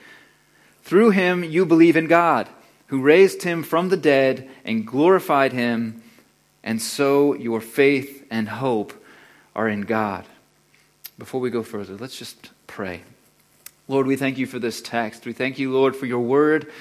Through 0.84 1.12
him 1.12 1.44
you 1.44 1.66
believe 1.66 1.96
in 1.96 2.08
God, 2.08 2.50
who 2.88 3.02
raised 3.02 3.44
him 3.44 3.64
from 3.64 3.90
the 3.90 3.98
dead 3.98 4.50
and 4.66 4.86
glorified 4.86 5.54
him, 5.54 6.02
and 6.64 6.82
so 6.82 7.34
your 7.34 7.62
faith 7.62 8.26
and 8.30 8.50
hope 8.50 8.94
are 9.56 9.70
in 9.70 9.82
God. 9.82 10.26
Before 11.22 11.40
we 11.40 11.52
go 11.52 11.62
further, 11.62 11.96
let's 11.98 12.18
just 12.18 12.50
pray. 12.66 13.04
Lord, 13.88 14.08
we 14.08 14.16
thank 14.16 14.40
you 14.40 14.48
for 14.48 14.58
this 14.58 14.82
text. 14.82 15.24
We 15.24 15.34
thank 15.34 15.60
you, 15.60 15.72
Lord, 15.72 15.96
for 15.96 16.08
your 16.08 16.22
word 16.22 16.72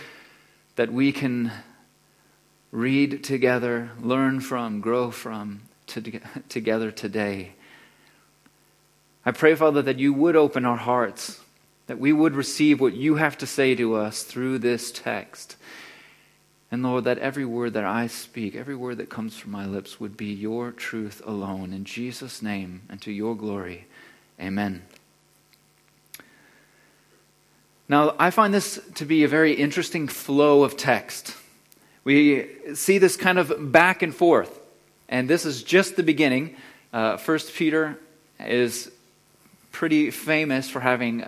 that 0.77 0.91
we 0.91 1.13
can 1.13 1.53
read 2.73 3.23
together, 3.23 3.91
learn 4.01 4.41
from, 4.41 4.81
grow 4.81 5.11
from 5.11 5.61
to, 5.89 6.21
together 6.49 6.91
today. 6.91 7.53
I 9.27 9.33
pray, 9.33 9.55
Father, 9.55 9.83
that 9.83 9.99
you 9.99 10.15
would 10.15 10.37
open 10.37 10.65
our 10.65 10.79
hearts, 10.79 11.39
that 11.87 11.99
we 11.99 12.11
would 12.11 12.35
receive 12.35 12.81
what 12.81 12.95
you 12.95 13.17
have 13.17 13.37
to 13.37 13.47
say 13.47 13.75
to 13.75 13.95
us 13.95 14.23
through 14.23 14.61
this 14.61 14.91
text. 14.91 15.57
And 16.71 16.83
Lord, 16.83 17.05
that 17.05 17.19
every 17.19 17.45
word 17.45 17.75
that 17.75 17.85
I 17.85 18.07
speak, 18.07 18.57
every 18.57 18.75
word 18.75 18.97
that 18.97 19.11
comes 19.11 19.37
from 19.37 19.51
my 19.51 19.67
lips 19.67 20.01
would 20.01 20.17
be 20.17 20.33
your 20.33 20.71
truth 20.71 21.21
alone. 21.27 21.75
In 21.75 21.85
Jesus' 21.85 22.41
name 22.41 22.85
and 22.89 23.03
to 23.03 23.13
your 23.13 23.37
glory. 23.37 23.87
Amen. 24.41 24.83
Now, 27.91 28.15
I 28.19 28.31
find 28.31 28.55
this 28.55 28.81
to 28.95 29.05
be 29.05 29.25
a 29.25 29.29
very 29.29 29.53
interesting 29.53 30.09
flow 30.09 30.63
of 30.63 30.79
text. 30.79 31.37
We 32.05 32.49
see 32.75 32.97
this 32.97 33.17
kind 33.17 33.39
of 33.39 33.71
back 33.71 34.01
and 34.01 34.15
forth. 34.15 34.59
And 35.11 35.29
this 35.29 35.45
is 35.45 35.63
just 35.63 35.97
the 35.97 36.03
beginning. 36.03 36.57
Uh, 36.93 37.19
First 37.19 37.53
Peter 37.53 37.99
is 38.39 38.91
pretty 39.73 40.11
famous 40.11 40.71
for 40.71 40.81
having 40.81 41.25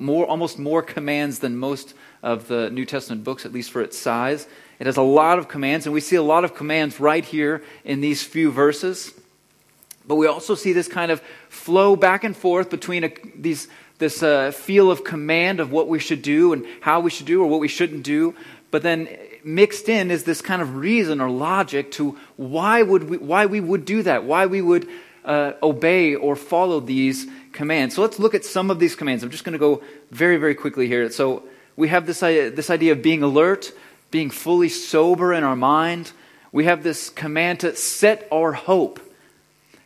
more, 0.00 0.26
almost 0.26 0.58
more 0.58 0.82
commands 0.82 1.38
than 1.38 1.56
most 1.56 1.94
of 2.22 2.48
the 2.48 2.70
New 2.70 2.84
Testament 2.84 3.22
books, 3.22 3.46
at 3.46 3.52
least 3.52 3.70
for 3.70 3.80
its 3.80 3.96
size. 3.96 4.48
It 4.80 4.86
has 4.86 4.96
a 4.96 5.02
lot 5.02 5.38
of 5.38 5.46
commands, 5.46 5.86
and 5.86 5.92
we 5.92 6.00
see 6.00 6.16
a 6.16 6.22
lot 6.22 6.44
of 6.44 6.54
commands 6.54 6.98
right 6.98 7.24
here 7.24 7.62
in 7.84 8.00
these 8.00 8.24
few 8.24 8.50
verses. 8.50 9.12
But 10.06 10.16
we 10.16 10.26
also 10.26 10.54
see 10.54 10.72
this 10.72 10.88
kind 10.88 11.10
of 11.10 11.22
flow 11.54 11.96
back 11.96 12.24
and 12.24 12.36
forth 12.36 12.68
between 12.68 13.04
a, 13.04 13.12
these, 13.36 13.68
this 13.98 14.22
uh, 14.22 14.50
feel 14.50 14.90
of 14.90 15.04
command 15.04 15.60
of 15.60 15.70
what 15.70 15.88
we 15.88 15.98
should 15.98 16.20
do 16.20 16.52
and 16.52 16.66
how 16.80 17.00
we 17.00 17.10
should 17.10 17.26
do 17.26 17.42
or 17.42 17.46
what 17.46 17.60
we 17.60 17.68
shouldn't 17.68 18.02
do. 18.02 18.34
But 18.70 18.82
then 18.82 19.08
mixed 19.44 19.88
in 19.88 20.10
is 20.10 20.24
this 20.24 20.42
kind 20.42 20.60
of 20.60 20.76
reason 20.76 21.20
or 21.20 21.30
logic 21.30 21.92
to 21.92 22.18
why, 22.36 22.82
would 22.82 23.08
we, 23.08 23.18
why 23.18 23.46
we 23.46 23.60
would 23.60 23.84
do 23.84 24.02
that, 24.02 24.24
why 24.24 24.46
we 24.46 24.60
would 24.60 24.88
uh, 25.24 25.52
obey 25.62 26.14
or 26.14 26.36
follow 26.36 26.80
these 26.80 27.26
commands. 27.52 27.94
So 27.94 28.02
let's 28.02 28.18
look 28.18 28.34
at 28.34 28.44
some 28.44 28.70
of 28.70 28.78
these 28.78 28.96
commands. 28.96 29.22
I'm 29.22 29.30
just 29.30 29.44
going 29.44 29.52
to 29.52 29.58
go 29.58 29.82
very, 30.10 30.36
very 30.36 30.54
quickly 30.54 30.88
here. 30.88 31.08
So 31.10 31.44
we 31.76 31.88
have 31.88 32.06
this, 32.06 32.20
this 32.20 32.68
idea 32.68 32.92
of 32.92 33.02
being 33.02 33.22
alert, 33.22 33.72
being 34.10 34.30
fully 34.30 34.68
sober 34.68 35.32
in 35.32 35.44
our 35.44 35.56
mind. 35.56 36.12
We 36.52 36.64
have 36.64 36.82
this 36.82 37.10
command 37.10 37.60
to 37.60 37.76
set 37.76 38.28
our 38.32 38.52
hope, 38.52 39.00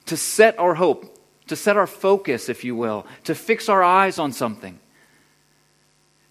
to 0.06 0.16
set 0.16 0.58
our 0.58 0.74
hope, 0.74 1.17
to 1.48 1.56
set 1.56 1.76
our 1.76 1.86
focus, 1.86 2.48
if 2.48 2.64
you 2.64 2.74
will, 2.76 3.06
to 3.24 3.34
fix 3.34 3.68
our 3.68 3.82
eyes 3.82 4.18
on 4.18 4.32
something, 4.32 4.78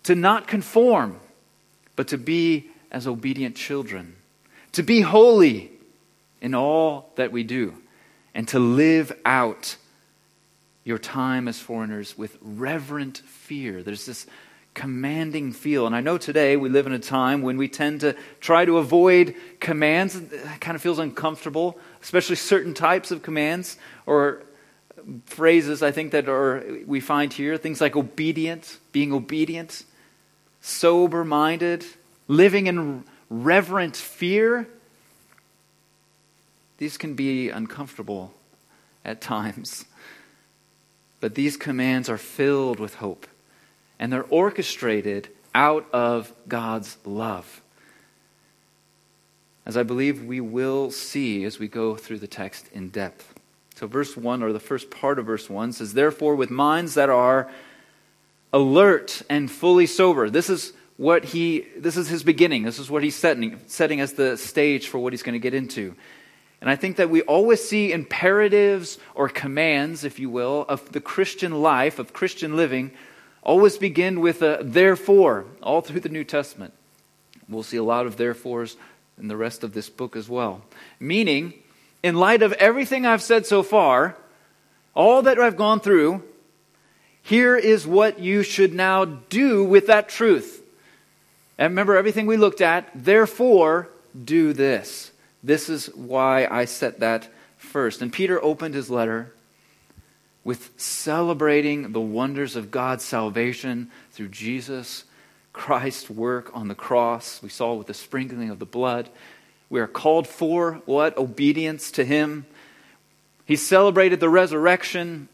to 0.03 0.15
not 0.15 0.47
conform, 0.47 1.19
but 1.95 2.07
to 2.09 2.17
be 2.17 2.69
as 2.91 3.07
obedient 3.07 3.55
children, 3.55 4.15
to 4.71 4.83
be 4.83 5.01
holy 5.01 5.71
in 6.41 6.55
all 6.55 7.11
that 7.15 7.31
we 7.31 7.43
do, 7.43 7.73
and 8.33 8.47
to 8.47 8.59
live 8.59 9.11
out 9.25 9.75
your 10.83 10.97
time 10.97 11.47
as 11.47 11.59
foreigners 11.59 12.17
with 12.17 12.37
reverent 12.41 13.17
fear. 13.17 13.83
There's 13.83 14.05
this 14.05 14.25
commanding 14.73 15.51
feel. 15.51 15.87
And 15.87 15.95
I 15.95 16.01
know 16.01 16.19
today 16.19 16.55
we 16.55 16.69
live 16.69 16.85
in 16.85 16.93
a 16.93 16.99
time 16.99 17.41
when 17.41 17.57
we 17.57 17.67
tend 17.67 18.01
to 18.01 18.15
try 18.39 18.63
to 18.63 18.77
avoid 18.77 19.35
commands. 19.59 20.15
It 20.15 20.31
kind 20.61 20.75
of 20.75 20.81
feels 20.83 20.99
uncomfortable, 20.99 21.79
especially 22.03 22.35
certain 22.35 22.75
types 22.75 23.09
of 23.09 23.23
commands 23.23 23.77
or 24.05 24.43
phrases 25.25 25.81
I 25.81 25.91
think 25.91 26.11
that 26.11 26.27
are 26.27 26.63
we 26.85 26.99
find 26.99 27.31
here 27.31 27.57
things 27.57 27.81
like 27.81 27.95
obedient, 27.95 28.77
being 28.91 29.13
obedient, 29.13 29.83
sober 30.61 31.23
minded, 31.23 31.85
living 32.27 32.67
in 32.67 33.03
reverent 33.29 33.95
fear. 33.95 34.67
These 36.77 36.97
can 36.97 37.15
be 37.15 37.49
uncomfortable 37.49 38.33
at 39.03 39.21
times. 39.21 39.85
But 41.19 41.35
these 41.35 41.57
commands 41.57 42.09
are 42.09 42.17
filled 42.17 42.79
with 42.79 42.95
hope, 42.95 43.25
and 43.97 44.13
they're 44.13 44.25
orchestrated 44.25 45.29
out 45.55 45.87
of 45.91 46.31
God's 46.47 46.97
love. 47.03 47.61
As 49.65 49.75
I 49.75 49.83
believe 49.83 50.23
we 50.23 50.39
will 50.39 50.91
see 50.91 51.43
as 51.43 51.57
we 51.57 51.67
go 51.67 51.95
through 51.95 52.19
the 52.19 52.27
text 52.27 52.69
in 52.71 52.89
depth. 52.89 53.36
So, 53.77 53.87
verse 53.87 54.17
1, 54.17 54.41
or 54.41 54.51
the 54.51 54.59
first 54.59 54.89
part 54.89 55.19
of 55.19 55.25
verse 55.27 55.49
1 55.49 55.73
says, 55.73 55.93
Therefore, 55.93 56.35
with 56.35 56.49
minds 56.49 56.95
that 56.95 57.09
are 57.09 57.49
alert 58.51 59.21
and 59.29 59.51
fully 59.51 59.85
sober. 59.85 60.29
This 60.29 60.49
is 60.49 60.73
what 60.97 61.25
he 61.25 61.67
this 61.77 61.95
is 61.95 62.07
his 62.07 62.23
beginning 62.23 62.63
this 62.63 62.79
is 62.79 62.89
what 62.89 63.03
he's 63.03 63.15
setting 63.15 63.59
setting 63.67 63.99
as 63.99 64.13
the 64.13 64.35
stage 64.35 64.87
for 64.87 64.97
what 64.97 65.13
he's 65.13 65.21
going 65.21 65.33
to 65.33 65.39
get 65.39 65.53
into 65.53 65.95
and 66.59 66.69
I 66.69 66.75
think 66.75 66.97
that 66.97 67.09
we 67.09 67.21
always 67.21 67.63
see 67.63 67.91
imperatives 67.91 68.97
or 69.13 69.29
commands, 69.29 70.03
if 70.03 70.17
you 70.17 70.29
will, 70.29 70.65
of 70.67 70.91
the 70.91 70.99
Christian 71.01 71.61
life, 71.61 71.99
of 71.99 72.13
Christian 72.13 72.55
living, 72.55 72.91
always 73.43 73.77
begin 73.77 74.21
with 74.21 74.41
a 74.41 74.59
therefore, 74.63 75.45
all 75.61 75.81
through 75.81 75.99
the 75.99 76.09
New 76.09 76.23
Testament. 76.23 76.73
We'll 77.47 77.63
see 77.63 77.77
a 77.77 77.83
lot 77.83 78.07
of 78.07 78.17
therefores 78.17 78.75
in 79.19 79.27
the 79.27 79.37
rest 79.37 79.63
of 79.63 79.73
this 79.73 79.89
book 79.89 80.15
as 80.15 80.27
well. 80.27 80.63
Meaning, 80.99 81.53
in 82.03 82.15
light 82.15 82.41
of 82.41 82.53
everything 82.53 83.05
I've 83.05 83.21
said 83.21 83.45
so 83.45 83.63
far, 83.63 84.15
all 84.93 85.21
that 85.23 85.39
I've 85.39 85.57
gone 85.57 85.79
through, 85.79 86.23
here 87.21 87.57
is 87.57 87.85
what 87.85 88.19
you 88.19 88.43
should 88.43 88.73
now 88.73 89.05
do 89.05 89.63
with 89.63 89.87
that 89.87 90.09
truth. 90.09 90.63
And 91.57 91.71
remember 91.71 91.97
everything 91.97 92.25
we 92.25 92.37
looked 92.37 92.61
at, 92.61 92.89
therefore, 92.95 93.89
do 94.23 94.53
this. 94.53 95.11
This 95.43 95.69
is 95.69 95.87
why 95.95 96.47
I 96.49 96.65
set 96.65 96.99
that 96.99 97.29
first. 97.57 98.01
And 98.01 98.13
Peter 98.13 98.41
opened 98.41 98.75
his 98.75 98.89
letter 98.89 99.33
with 100.43 100.71
celebrating 100.77 101.91
the 101.91 102.01
wonders 102.01 102.55
of 102.55 102.71
God's 102.71 103.03
salvation 103.03 103.91
through 104.11 104.29
Jesus 104.29 105.03
Christ's 105.51 106.09
work 106.09 106.55
on 106.55 106.67
the 106.67 106.75
cross. 106.75 107.41
We 107.41 107.49
saw 107.49 107.73
with 107.73 107.87
the 107.87 107.93
sprinkling 107.93 108.49
of 108.49 108.59
the 108.59 108.65
blood. 108.65 109.09
We 109.69 109.79
are 109.79 109.87
called 109.87 110.27
for 110.27 110.81
what? 110.85 111.17
Obedience 111.17 111.91
to 111.91 112.05
Him. 112.05 112.45
He 113.45 113.55
celebrated 113.55 114.19
the 114.19 114.29
resurrection, 114.29 115.29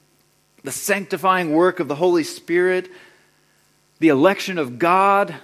the 0.63 0.71
sanctifying 0.71 1.51
work 1.51 1.79
of 1.79 1.87
the 1.87 1.95
Holy 1.95 2.23
Spirit, 2.23 2.89
the 3.99 4.09
election 4.09 4.57
of 4.57 4.79
God. 4.79 5.35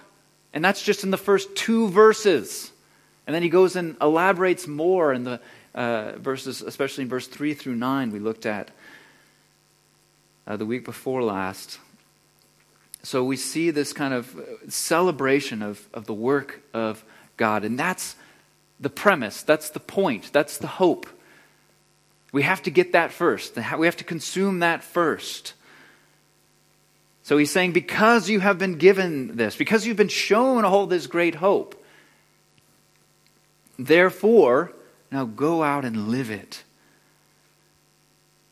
And 0.53 0.63
that's 0.63 0.81
just 0.81 1.03
in 1.03 1.11
the 1.11 1.17
first 1.17 1.55
two 1.55 1.89
verses. 1.89 2.71
And 3.27 3.35
then 3.35 3.43
he 3.43 3.49
goes 3.49 3.75
and 3.75 3.95
elaborates 4.01 4.67
more 4.67 5.13
in 5.13 5.23
the 5.23 5.39
uh, 5.75 6.13
verses, 6.17 6.61
especially 6.61 7.03
in 7.03 7.09
verse 7.09 7.27
3 7.27 7.53
through 7.53 7.75
9, 7.75 8.11
we 8.11 8.19
looked 8.19 8.45
at 8.45 8.71
uh, 10.47 10.57
the 10.57 10.65
week 10.65 10.83
before 10.83 11.23
last. 11.23 11.79
So 13.03 13.23
we 13.23 13.37
see 13.37 13.71
this 13.71 13.93
kind 13.93 14.13
of 14.13 14.35
celebration 14.67 15.61
of, 15.61 15.87
of 15.93 16.05
the 16.05 16.13
work 16.13 16.61
of 16.73 17.03
God. 17.37 17.63
And 17.63 17.79
that's 17.79 18.15
the 18.79 18.89
premise, 18.89 19.43
that's 19.43 19.69
the 19.69 19.79
point, 19.79 20.31
that's 20.31 20.57
the 20.57 20.67
hope. 20.67 21.07
We 22.31 22.43
have 22.43 22.61
to 22.63 22.71
get 22.71 22.93
that 22.93 23.11
first. 23.11 23.57
We 23.77 23.87
have 23.87 23.97
to 23.97 24.03
consume 24.03 24.59
that 24.59 24.83
first. 24.83 25.53
So 27.23 27.37
he's 27.37 27.51
saying, 27.51 27.73
because 27.73 28.29
you 28.29 28.39
have 28.39 28.57
been 28.57 28.77
given 28.77 29.35
this, 29.35 29.55
because 29.55 29.85
you've 29.85 29.97
been 29.97 30.07
shown 30.07 30.65
all 30.65 30.85
this 30.85 31.07
great 31.07 31.35
hope, 31.35 31.75
Therefore, 33.79 34.73
now 35.09 35.23
go 35.23 35.63
out 35.63 35.85
and 35.85 36.09
live 36.09 36.29
it. 36.29 36.63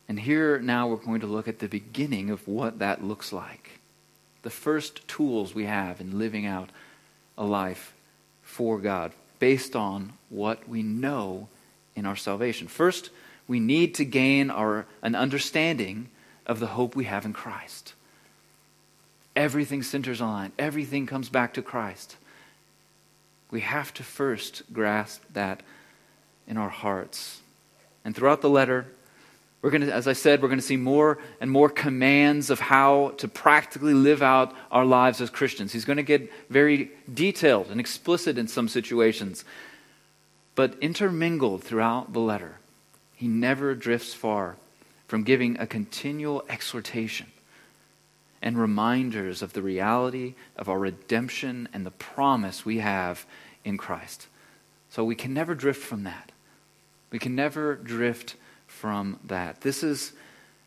And 0.07 0.17
here 0.17 0.57
now 0.59 0.87
we're 0.87 0.95
going 0.95 1.19
to 1.19 1.27
look 1.27 1.49
at 1.49 1.59
the 1.59 1.67
beginning 1.67 2.29
of 2.29 2.47
what 2.47 2.79
that 2.79 3.03
looks 3.03 3.33
like. 3.33 3.81
The 4.43 4.49
first 4.49 5.05
tools 5.05 5.53
we 5.53 5.65
have 5.65 5.99
in 5.99 6.17
living 6.17 6.45
out 6.45 6.69
a 7.37 7.43
life 7.43 7.93
for 8.41 8.79
God 8.79 9.11
based 9.39 9.75
on 9.75 10.13
what 10.29 10.67
we 10.67 10.83
know 10.83 11.47
in 11.95 12.05
our 12.05 12.15
salvation. 12.15 12.67
First, 12.67 13.09
we 13.47 13.59
need 13.59 13.95
to 13.95 14.05
gain 14.05 14.49
our, 14.49 14.85
an 15.01 15.15
understanding 15.15 16.09
of 16.45 16.59
the 16.59 16.67
hope 16.67 16.95
we 16.95 17.05
have 17.05 17.25
in 17.25 17.33
Christ. 17.33 17.93
Everything 19.35 19.83
centers 19.83 20.21
on, 20.21 20.51
everything 20.57 21.05
comes 21.05 21.29
back 21.29 21.53
to 21.53 21.61
Christ. 21.61 22.17
We 23.51 23.61
have 23.61 23.93
to 23.95 24.03
first 24.03 24.63
grasp 24.73 25.23
that 25.33 25.61
in 26.47 26.57
our 26.57 26.69
hearts. 26.69 27.41
And 28.03 28.15
throughout 28.15 28.41
the 28.41 28.49
letter, 28.49 28.87
we're 29.61 29.71
going 29.71 29.81
to, 29.81 29.93
as 29.93 30.07
I 30.07 30.13
said, 30.13 30.41
we're 30.41 30.49
going 30.49 30.59
to 30.59 30.65
see 30.65 30.77
more 30.77 31.17
and 31.41 31.49
more 31.49 31.69
commands 31.69 32.49
of 32.49 32.59
how 32.59 33.13
to 33.17 33.27
practically 33.27 33.93
live 33.93 34.21
out 34.21 34.53
our 34.71 34.85
lives 34.85 35.19
as 35.19 35.29
Christians. 35.29 35.73
He's 35.73 35.85
going 35.85 35.97
to 35.97 36.03
get 36.03 36.31
very 36.49 36.91
detailed 37.11 37.67
and 37.71 37.79
explicit 37.79 38.37
in 38.37 38.47
some 38.47 38.67
situations. 38.67 39.43
But 40.53 40.77
intermingled 40.79 41.63
throughout 41.63 42.13
the 42.13 42.19
letter, 42.19 42.59
he 43.15 43.27
never 43.27 43.73
drifts 43.73 44.13
far 44.13 44.57
from 45.07 45.23
giving 45.23 45.59
a 45.59 45.65
continual 45.65 46.43
exhortation 46.49 47.27
and 48.41 48.57
reminders 48.57 49.41
of 49.41 49.53
the 49.53 49.61
reality 49.61 50.35
of 50.55 50.69
our 50.69 50.77
redemption 50.77 51.67
and 51.73 51.85
the 51.85 51.91
promise 51.91 52.63
we 52.63 52.77
have 52.79 53.25
in 53.65 53.77
Christ. 53.77 54.27
So 54.89 55.03
we 55.03 55.15
can 55.15 55.33
never 55.33 55.55
drift 55.55 55.83
from 55.83 56.03
that. 56.03 56.31
We 57.11 57.19
can 57.19 57.35
never 57.35 57.75
drift 57.75 58.35
from 58.77 59.19
that. 59.25 59.61
This 59.61 59.83
is 59.83 60.13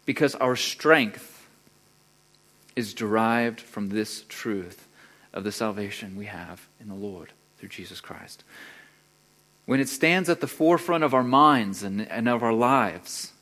because 0.05 0.35
our 0.35 0.57
strength 0.57 1.47
is 2.77 2.95
derived 2.95 3.61
from 3.61 3.89
this 3.89 4.25
truth 4.29 4.87
of 5.33 5.45
the 5.45 5.53
salvation 5.53 6.17
we 6.17 6.27
have 6.27 6.67
in 6.81 6.89
the 6.89 6.95
Lord 6.95 7.33
through 7.59 7.69
Jesus 7.69 8.01
Christ. 8.01 8.45
When 9.67 9.81
it 9.81 9.89
stands 9.89 10.29
at 10.29 10.41
the 10.41 10.47
forefront 10.47 11.05
of 11.05 11.15
our 11.15 11.23
minds 11.23 11.83
and, 11.83 12.01
and 12.11 12.29
of 12.29 12.43
our 12.43 12.53
lives, 12.53 13.33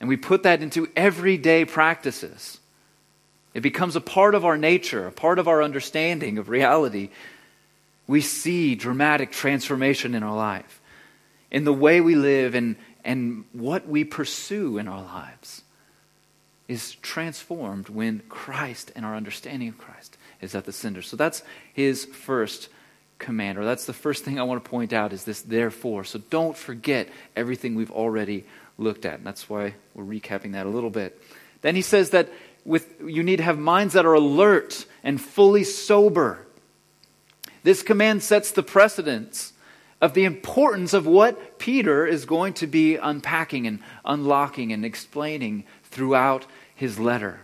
and 0.00 0.08
we 0.08 0.16
put 0.16 0.42
that 0.42 0.62
into 0.62 0.88
everyday 0.94 1.64
practices. 1.64 2.58
It 3.54 3.62
becomes 3.62 3.96
a 3.96 4.00
part 4.00 4.34
of 4.34 4.44
our 4.44 4.58
nature, 4.58 5.06
a 5.06 5.12
part 5.12 5.38
of 5.38 5.48
our 5.48 5.62
understanding 5.62 6.36
of 6.36 6.50
reality. 6.50 7.08
We 8.06 8.20
see 8.20 8.74
dramatic 8.74 9.32
transformation 9.32 10.14
in 10.14 10.22
our 10.22 10.36
life, 10.36 10.80
in 11.50 11.64
the 11.64 11.72
way 11.72 12.00
we 12.00 12.14
live, 12.14 12.54
and, 12.54 12.76
and 13.04 13.44
what 13.52 13.86
we 13.88 14.04
pursue 14.04 14.78
in 14.78 14.88
our 14.88 15.02
lives 15.02 15.62
is 16.68 16.94
transformed 16.96 17.88
when 17.88 18.22
Christ 18.28 18.90
and 18.96 19.04
our 19.06 19.14
understanding 19.14 19.68
of 19.68 19.78
Christ 19.78 20.18
is 20.40 20.54
at 20.54 20.64
the 20.64 20.72
center. 20.72 21.02
So 21.02 21.16
that's 21.16 21.42
his 21.72 22.04
first 22.04 22.68
command, 23.18 23.58
or 23.58 23.64
that's 23.64 23.86
the 23.86 23.92
first 23.92 24.24
thing 24.24 24.38
I 24.38 24.42
want 24.42 24.62
to 24.62 24.68
point 24.68 24.92
out 24.92 25.12
is 25.12 25.24
this 25.24 25.40
therefore. 25.40 26.04
So 26.04 26.18
don't 26.30 26.56
forget 26.56 27.08
everything 27.34 27.74
we've 27.74 27.90
already 27.90 28.44
looked 28.78 29.06
at. 29.06 29.18
And 29.18 29.26
that's 29.26 29.48
why 29.48 29.74
we're 29.94 30.04
recapping 30.04 30.52
that 30.52 30.66
a 30.66 30.70
little 30.70 30.90
bit. 30.90 31.20
Then 31.62 31.76
he 31.76 31.82
says 31.82 32.10
that 32.10 32.28
with, 32.64 33.00
you 33.00 33.22
need 33.22 33.36
to 33.36 33.42
have 33.44 33.58
minds 33.58 33.94
that 33.94 34.04
are 34.04 34.14
alert 34.14 34.86
and 35.04 35.20
fully 35.20 35.64
sober. 35.64 36.46
This 37.62 37.82
command 37.82 38.22
sets 38.22 38.50
the 38.50 38.62
precedence 38.62 39.52
of 40.00 40.14
the 40.14 40.24
importance 40.24 40.92
of 40.92 41.06
what 41.06 41.58
Peter 41.58 42.06
is 42.06 42.24
going 42.24 42.52
to 42.54 42.66
be 42.66 42.96
unpacking 42.96 43.66
and 43.66 43.80
unlocking 44.04 44.72
and 44.72 44.84
explaining 44.84 45.64
throughout 45.84 46.46
his 46.74 46.98
letter. 46.98 47.40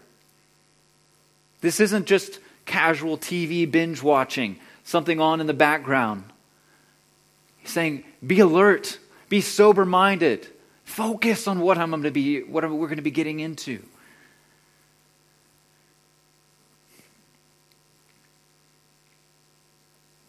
This 1.60 1.80
isn't 1.80 2.06
just 2.06 2.40
casual 2.66 3.16
TV 3.16 3.70
binge 3.70 4.02
watching, 4.02 4.58
something 4.84 5.20
on 5.20 5.40
in 5.40 5.46
the 5.46 5.54
background. 5.54 6.24
He's 7.58 7.70
saying, 7.70 8.04
be 8.24 8.40
alert, 8.40 8.98
be 9.28 9.40
sober 9.40 9.86
minded, 9.86 10.46
focus 10.84 11.46
on 11.46 11.60
what 11.60 11.78
I'm 11.78 11.90
going 11.90 12.02
to 12.02 12.10
be, 12.10 12.42
what 12.42 12.64
we're 12.64 12.86
going 12.86 12.96
to 12.96 13.02
be 13.02 13.10
getting 13.10 13.40
into. 13.40 13.82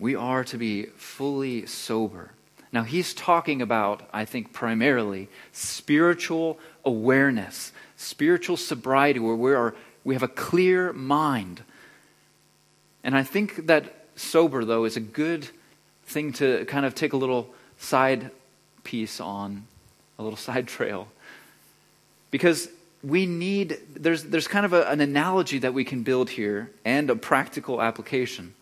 We 0.04 0.16
are 0.16 0.44
to 0.44 0.58
be 0.58 0.88
fully 0.98 1.66
sober. 1.66 2.32
Now, 2.74 2.84
he's 2.84 3.14
talking 3.14 3.62
about, 3.62 4.04
I 4.12 4.26
think, 4.26 4.52
primarily 4.52 5.30
spiritual 5.54 6.60
awareness, 6.84 7.72
spiritual 7.96 8.58
sobriety, 8.58 9.20
where 9.20 9.36
we, 9.36 9.54
are, 9.54 9.74
we 10.04 10.14
have 10.16 10.24
a 10.24 10.28
clear 10.28 10.92
mind 10.92 11.64
and 13.04 13.16
I 13.16 13.24
think 13.24 13.68
that 13.68 14.06
sober, 14.16 14.64
though, 14.64 14.86
is 14.86 14.96
a 14.96 15.02
good 15.02 15.48
thing 16.06 16.32
to 16.34 16.66
kind 16.66 16.86
of 16.86 16.96
take 16.96 17.14
a 17.14 17.18
little 17.18 17.54
side 17.78 18.32
piece 18.84 19.20
on, 19.20 19.66
a 20.18 20.24
little 20.24 20.38
side 20.50 20.68
trail. 20.68 21.08
Because 22.32 22.70
we 23.04 23.26
need, 23.26 23.78
there's, 23.94 24.24
there's 24.24 24.48
kind 24.48 24.66
of 24.66 24.74
a, 24.74 24.90
an 24.90 25.02
analogy 25.02 25.60
that 25.60 25.74
we 25.74 25.84
can 25.84 26.04
build 26.04 26.30
here 26.30 26.72
and 26.86 27.10
a 27.10 27.16
practical 27.16 27.82
application. 27.82 28.54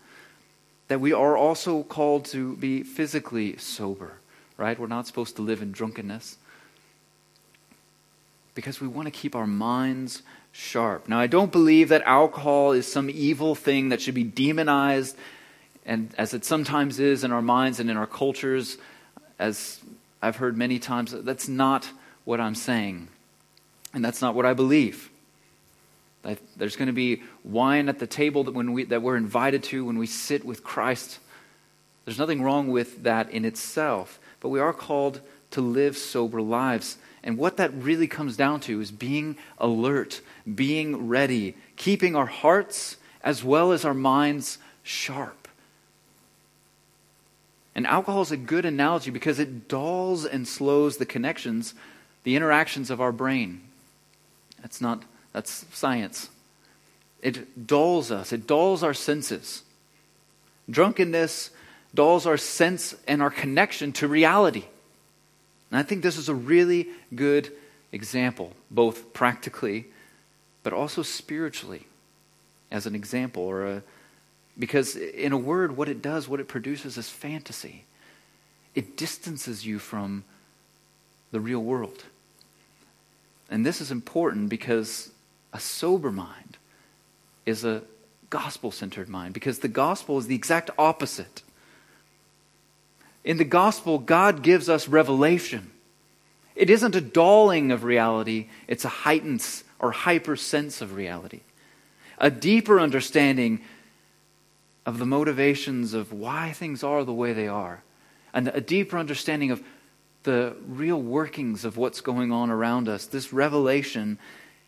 That 0.92 1.00
we 1.00 1.14
are 1.14 1.38
also 1.38 1.84
called 1.84 2.26
to 2.26 2.58
be 2.58 2.84
physically 2.84 3.56
sober, 3.56 4.16
right? 4.58 4.78
We're 4.78 4.88
not 4.88 5.08
supposed 5.08 5.38
to 5.38 5.42
live 5.42 5.62
in 5.62 5.72
drunkenness. 5.72 6.36
Because 8.56 8.82
we 8.82 8.90
want 8.90 9.06
to 9.06 9.12
keep 9.12 9.34
our 9.34 9.48
minds 9.48 10.22
sharp. 10.52 11.08
Now, 11.08 11.18
I 11.18 11.28
don't 11.28 11.50
believe 11.50 11.88
that 11.88 12.02
alcohol 12.04 12.74
is 12.74 12.92
some 12.92 13.10
evil 13.10 13.56
thing 13.56 13.88
that 13.88 14.02
should 14.02 14.16
be 14.16 14.26
demonized, 14.26 15.16
and 15.86 16.14
as 16.18 16.34
it 16.34 16.44
sometimes 16.44 17.00
is 17.00 17.24
in 17.24 17.32
our 17.32 17.42
minds 17.42 17.80
and 17.80 17.90
in 17.90 17.96
our 17.96 18.06
cultures, 18.06 18.78
as 19.40 19.80
I've 20.22 20.36
heard 20.36 20.58
many 20.58 20.78
times, 20.78 21.14
that's 21.14 21.48
not 21.48 21.90
what 22.26 22.42
I'm 22.42 22.54
saying. 22.54 23.08
And 23.94 24.04
that's 24.04 24.22
not 24.22 24.36
what 24.36 24.46
I 24.46 24.54
believe. 24.54 25.10
There's 26.56 26.76
going 26.76 26.88
to 26.88 26.94
be 26.94 27.24
wine 27.44 27.90
at 27.90 28.00
the 28.00 28.08
table 28.08 28.44
that, 28.44 28.54
when 28.54 28.74
we, 28.74 28.84
that 28.86 29.02
we're 29.02 29.18
invited 29.18 29.64
to 29.64 29.86
when 29.86 29.98
we 29.98 30.08
sit 30.08 30.46
with 30.46 30.64
Christ. 30.64 31.20
There's 32.06 32.20
nothing 32.20 32.42
wrong 32.42 32.70
with 32.70 33.04
that 33.04 33.30
in 33.32 33.46
itself, 33.46 34.20
but 34.40 34.50
we 34.50 34.60
are 34.60 34.74
called 34.74 35.22
to 35.52 35.62
live 35.62 35.98
sober 35.98 36.42
lives. 36.42 36.98
And 37.24 37.38
what 37.38 37.58
that 37.58 37.74
really 37.74 38.08
comes 38.08 38.38
down 38.38 38.60
to 38.62 38.82
is 38.82 38.92
being 38.92 39.38
alert, 39.58 40.22
being 40.56 41.08
ready, 41.08 41.56
keeping 41.76 42.16
our 42.16 42.26
hearts 42.26 42.98
as 43.24 43.44
well 43.44 43.72
as 43.72 43.86
our 43.86 43.94
minds 43.94 44.58
sharp. 44.84 45.48
And 47.74 47.88
alcohol 47.88 48.22
is 48.22 48.32
a 48.32 48.38
good 48.38 48.66
analogy 48.66 49.12
because 49.12 49.40
it 49.40 49.68
dulls 49.68 50.26
and 50.26 50.48
slows 50.48 50.98
the 50.98 51.06
connections, 51.06 51.74
the 52.24 52.36
interactions 52.36 52.90
of 52.90 53.00
our 53.00 53.12
brain. 53.12 53.62
That's 54.62 54.82
not, 54.82 55.04
that's 55.34 55.66
science. 55.74 56.30
It 57.22 57.68
dulls 57.68 58.12
us, 58.12 58.34
it 58.34 58.48
dulls 58.48 58.84
our 58.84 58.94
senses. 58.94 59.64
Drunkenness 60.70 61.52
dulls 61.94 62.26
our 62.26 62.38
sense 62.38 62.96
and 63.08 63.22
our 63.22 63.30
connection 63.30 63.92
to 63.94 64.08
reality. 64.08 64.64
And 65.70 65.80
I 65.80 65.84
think 65.84 66.04
this 66.04 66.18
is 66.18 66.30
a 66.30 66.36
really 66.36 66.88
good 67.14 67.52
example, 67.92 68.54
both 68.70 69.14
practically 69.14 69.88
but 70.64 70.74
also 70.74 71.02
spiritually 71.02 71.86
as 72.72 72.86
an 72.86 72.96
example 72.96 73.44
or 73.44 73.66
a 73.66 73.84
because 74.60 74.96
in 74.96 75.32
a 75.32 75.38
word 75.38 75.78
what 75.78 75.90
it 75.90 76.02
does 76.02 76.28
what 76.28 76.40
it 76.40 76.48
produces 76.48 76.98
is 76.98 77.10
fantasy 77.10 77.86
it 78.76 78.98
distances 78.98 79.66
you 79.66 79.80
from 79.80 80.24
the 81.32 81.40
real 81.40 81.62
world 81.62 82.04
and 83.50 83.66
this 83.66 83.82
is 83.82 83.92
important 83.92 84.50
because 84.50 85.12
a 85.54 85.60
sober 85.60 86.12
mind 86.12 86.58
is 87.46 87.64
a 87.64 87.84
gospel 88.30 88.72
centered 88.72 89.10
mind 89.10 89.34
because 89.34 89.60
the 89.60 89.68
gospel 89.68 90.18
is 90.18 90.28
the 90.28 90.36
exact 90.36 90.70
opposite 90.78 91.44
in 93.24 93.38
the 93.38 93.46
gospel, 93.46 94.00
God 94.00 94.42
gives 94.42 94.68
us 94.68 94.88
revelation. 94.88 95.72
It 96.56 96.70
isn't 96.70 96.96
a 96.96 97.02
dulling 97.02 97.72
of 97.72 97.84
reality, 97.84 98.50
it's 98.68 98.86
a 98.86 98.90
heightened 98.90 99.46
or 99.80 99.92
hyper 99.92 100.36
sense 100.36 100.82
of 100.82 100.96
reality. 100.96 101.42
A 102.18 102.30
deeper 102.30 102.80
understanding 102.80 103.62
of 104.86 104.98
the 104.98 105.06
motivations 105.06 105.94
of 105.94 106.12
why 106.12 106.52
things 106.52 106.84
are 106.84 107.04
the 107.04 107.14
way 107.14 107.34
they 107.34 107.48
are. 107.48 107.84
And 108.34 108.48
a 108.48 108.62
deeper 108.62 108.98
understanding 108.98 109.52
of 109.52 109.64
the 110.24 110.56
real 110.68 111.02
workings 111.02 111.66
of 111.66 111.78
what's 111.78 112.02
going 112.02 112.32
on 112.32 112.50
around 112.50 112.88
us. 112.88 113.06
This 113.06 113.34
revelation 113.34 114.20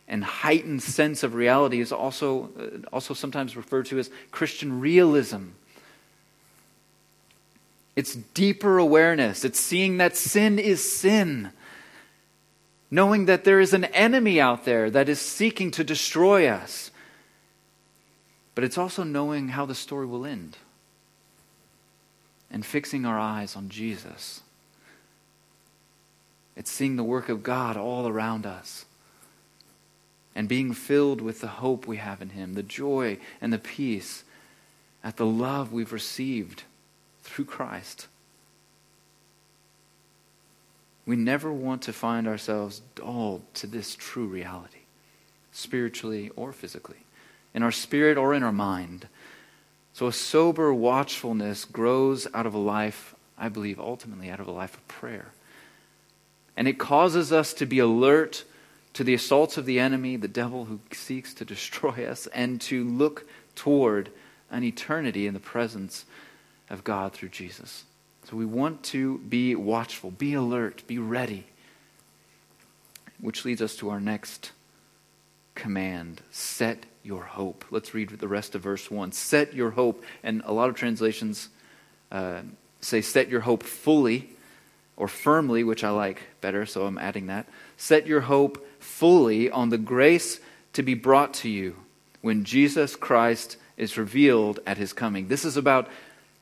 and 0.08 0.24
heightened 0.24 0.84
sense 0.84 1.24
of 1.24 1.34
reality 1.34 1.80
is 1.80 1.92
also, 1.92 2.50
uh, 2.60 2.88
also 2.92 3.14
sometimes 3.14 3.56
referred 3.56 3.86
to 3.88 4.00
as 4.00 4.10
Christian 4.32 4.80
realism. 4.80 5.50
It's 7.96 8.16
deeper 8.16 8.78
awareness. 8.78 9.46
It's 9.46 9.60
seeing 9.60 9.98
that 9.98 10.18
sin 10.18 10.60
is 10.60 10.92
sin. 10.92 11.52
Knowing 12.92 13.26
that 13.26 13.44
there 13.44 13.60
is 13.60 13.74
an 13.74 13.86
enemy 13.86 14.40
out 14.40 14.66
there 14.66 14.90
that 14.90 15.10
is 15.10 15.20
seeking 15.20 15.72
to 15.72 15.84
destroy 15.84 16.48
us. 16.48 16.92
But 18.56 18.64
it's 18.64 18.78
also 18.78 19.04
knowing 19.04 19.50
how 19.50 19.66
the 19.66 19.76
story 19.76 20.06
will 20.06 20.26
end 20.26 20.58
and 22.52 22.66
fixing 22.66 23.06
our 23.06 23.18
eyes 23.18 23.56
on 23.56 23.70
Jesus. 23.70 24.42
It's 26.56 26.70
seeing 26.70 26.98
the 26.98 27.04
work 27.04 27.30
of 27.30 27.42
God 27.42 27.78
all 27.78 28.08
around 28.08 28.46
us 28.46 28.86
and 30.36 30.48
being 30.48 30.74
filled 30.74 31.22
with 31.22 31.42
the 31.42 31.48
hope 31.48 31.88
we 31.88 31.98
have 31.98 32.22
in 32.22 32.30
Him, 32.30 32.54
the 32.54 32.64
joy 32.64 33.18
and 33.40 33.54
the 33.54 33.60
peace 33.60 34.24
at 35.04 35.18
the 35.18 35.26
love 35.26 35.72
we've 35.72 35.94
received 35.94 36.64
through 37.22 37.46
Christ. 37.46 38.08
We 41.06 41.16
never 41.16 41.52
want 41.52 41.82
to 41.84 41.94
find 41.94 42.28
ourselves 42.28 42.82
dulled 42.96 43.42
to 43.56 43.68
this 43.68 43.96
true 43.96 44.26
reality, 44.26 44.86
spiritually 45.52 46.32
or 46.36 46.54
physically, 46.54 47.06
in 47.54 47.62
our 47.62 47.72
spirit 47.72 48.18
or 48.18 48.34
in 48.34 48.44
our 48.44 48.54
mind. 48.54 49.08
So 49.92 50.08
a 50.08 50.14
sober 50.14 50.74
watchfulness 50.74 51.66
grows 51.66 52.28
out 52.34 52.46
of 52.46 52.54
a 52.54 52.60
life, 52.60 53.16
I 53.38 53.50
believe, 53.50 53.80
ultimately 53.80 54.30
out 54.30 54.40
of 54.40 54.48
a 54.48 54.52
life 54.52 54.76
of 54.76 54.88
prayer. 54.88 55.34
And 56.56 56.68
it 56.68 56.80
causes 56.80 57.34
us 57.34 57.54
to 57.56 57.66
be 57.66 57.80
alert 57.80 58.46
to 58.94 59.04
the 59.04 59.14
assaults 59.14 59.58
of 59.58 59.66
the 59.66 59.80
enemy, 59.80 60.16
the 60.16 60.28
devil 60.28 60.66
who 60.66 60.80
seeks 60.92 61.34
to 61.36 61.46
destroy 61.46 62.06
us, 62.10 62.28
and 62.28 62.62
to 62.62 62.84
look 62.84 63.28
toward 63.56 64.12
an 64.52 64.64
eternity 64.64 65.28
in 65.28 65.34
the 65.34 65.40
presence 65.40 66.06
of 66.70 66.84
God 66.84 67.14
through 67.14 67.30
Jesus. 67.30 67.86
So 68.26 68.38
we 68.38 68.46
want 68.46 68.84
to 68.84 69.18
be 69.18 69.56
watchful, 69.56 70.12
be 70.12 70.34
alert, 70.34 70.84
be 70.88 71.00
ready. 71.00 71.46
Which 73.20 73.46
leads 73.46 73.62
us 73.62 73.76
to 73.78 73.90
our 73.90 74.00
next 74.00 74.52
command 75.56 76.22
set 76.32 76.86
your 77.04 77.24
hope. 77.24 77.66
Let's 77.70 77.94
read 77.94 78.10
the 78.10 78.28
rest 78.28 78.56
of 78.56 78.62
verse 78.62 78.90
1. 78.90 79.12
Set 79.12 79.54
your 79.54 79.72
hope. 79.72 80.04
And 80.24 80.42
a 80.46 80.54
lot 80.54 80.70
of 80.70 80.76
translations 80.76 81.50
uh, 82.12 82.42
say 82.82 83.02
set 83.02 83.30
your 83.30 83.42
hope 83.42 83.64
fully 83.64 84.30
or 84.96 85.08
firmly, 85.08 85.64
which 85.64 85.84
I 85.84 85.90
like 85.90 86.22
better, 86.42 86.66
so 86.66 86.86
I'm 86.86 86.98
adding 86.98 87.28
that. 87.28 87.48
Set 87.78 88.08
your 88.08 88.22
hope 88.22 88.66
fully 88.80 89.50
on 89.50 89.70
the 89.70 89.78
grace 89.78 90.40
to 90.74 90.84
be 90.84 90.94
brought 90.94 91.34
to 91.34 91.50
you 91.50 91.76
when 92.22 92.44
Jesus 92.44 92.96
Christ 92.96 93.58
is 93.78 93.98
revealed 93.98 94.60
at 94.66 94.78
his 94.78 94.94
coming. 94.94 95.28
This 95.28 95.46
is 95.46 95.58
about 95.58 95.90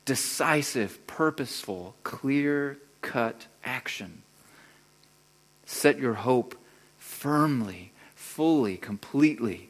decisive, 0.05 1.05
purposeful, 1.07 1.95
clear 2.03 2.77
cut 3.01 3.47
action. 3.63 4.21
Set 5.65 5.99
your 5.99 6.15
hope 6.15 6.55
firmly, 6.97 7.91
fully, 8.15 8.77
completely 8.77 9.69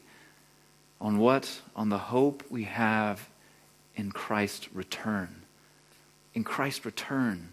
on 1.00 1.18
what? 1.18 1.62
On 1.76 1.90
the 1.90 1.98
hope 1.98 2.44
we 2.50 2.64
have 2.64 3.30
in 3.96 4.12
Christ's 4.12 4.74
return. 4.74 5.42
in 6.34 6.44
Christ's 6.44 6.86
return. 6.86 7.50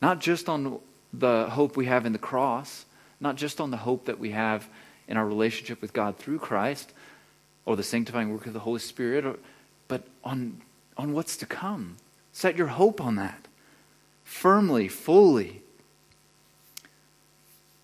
Not 0.00 0.20
just 0.20 0.48
on 0.48 0.80
the 1.12 1.48
hope 1.50 1.76
we 1.76 1.86
have 1.86 2.06
in 2.06 2.12
the 2.12 2.18
cross, 2.18 2.84
not 3.20 3.36
just 3.36 3.60
on 3.60 3.70
the 3.70 3.76
hope 3.78 4.06
that 4.06 4.18
we 4.18 4.30
have 4.30 4.68
in 5.08 5.16
our 5.16 5.26
relationship 5.26 5.80
with 5.82 5.92
God 5.92 6.16
through 6.16 6.38
Christ 6.38 6.92
or 7.64 7.76
the 7.76 7.82
sanctifying 7.82 8.32
work 8.32 8.46
of 8.46 8.52
the 8.52 8.60
Holy 8.60 8.80
Spirit, 8.80 9.24
or, 9.24 9.36
but 9.86 10.04
on, 10.24 10.60
on 10.96 11.12
what's 11.12 11.36
to 11.36 11.46
come. 11.46 11.96
Set 12.32 12.56
your 12.56 12.68
hope 12.68 13.00
on 13.00 13.16
that 13.16 13.46
firmly, 14.24 14.88
fully, 14.88 15.60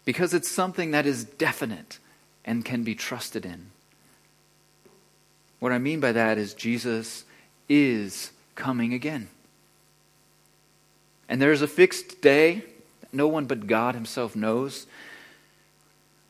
because 0.05 0.33
it's 0.33 0.51
something 0.51 0.93
that 0.93 1.05
is 1.05 1.25
definite 1.25 1.99
and 2.45 2.65
can 2.65 2.83
be 2.83 2.95
trusted 2.95 3.45
in. 3.45 3.67
What 5.59 5.73
I 5.73 5.79
mean 5.79 6.01
by 6.01 6.13
that 6.13 6.39
is 6.39 6.55
Jesus 6.55 7.25
is 7.69 8.31
coming 8.55 8.95
again. 8.95 9.29
And 11.29 11.43
there's 11.43 11.61
a 11.61 11.69
fixed 11.69 12.23
day 12.23 12.65
no 13.13 13.29
one 13.29 13.47
but 13.47 13.67
God 13.67 13.95
Himself 13.95 14.37
knows 14.37 14.87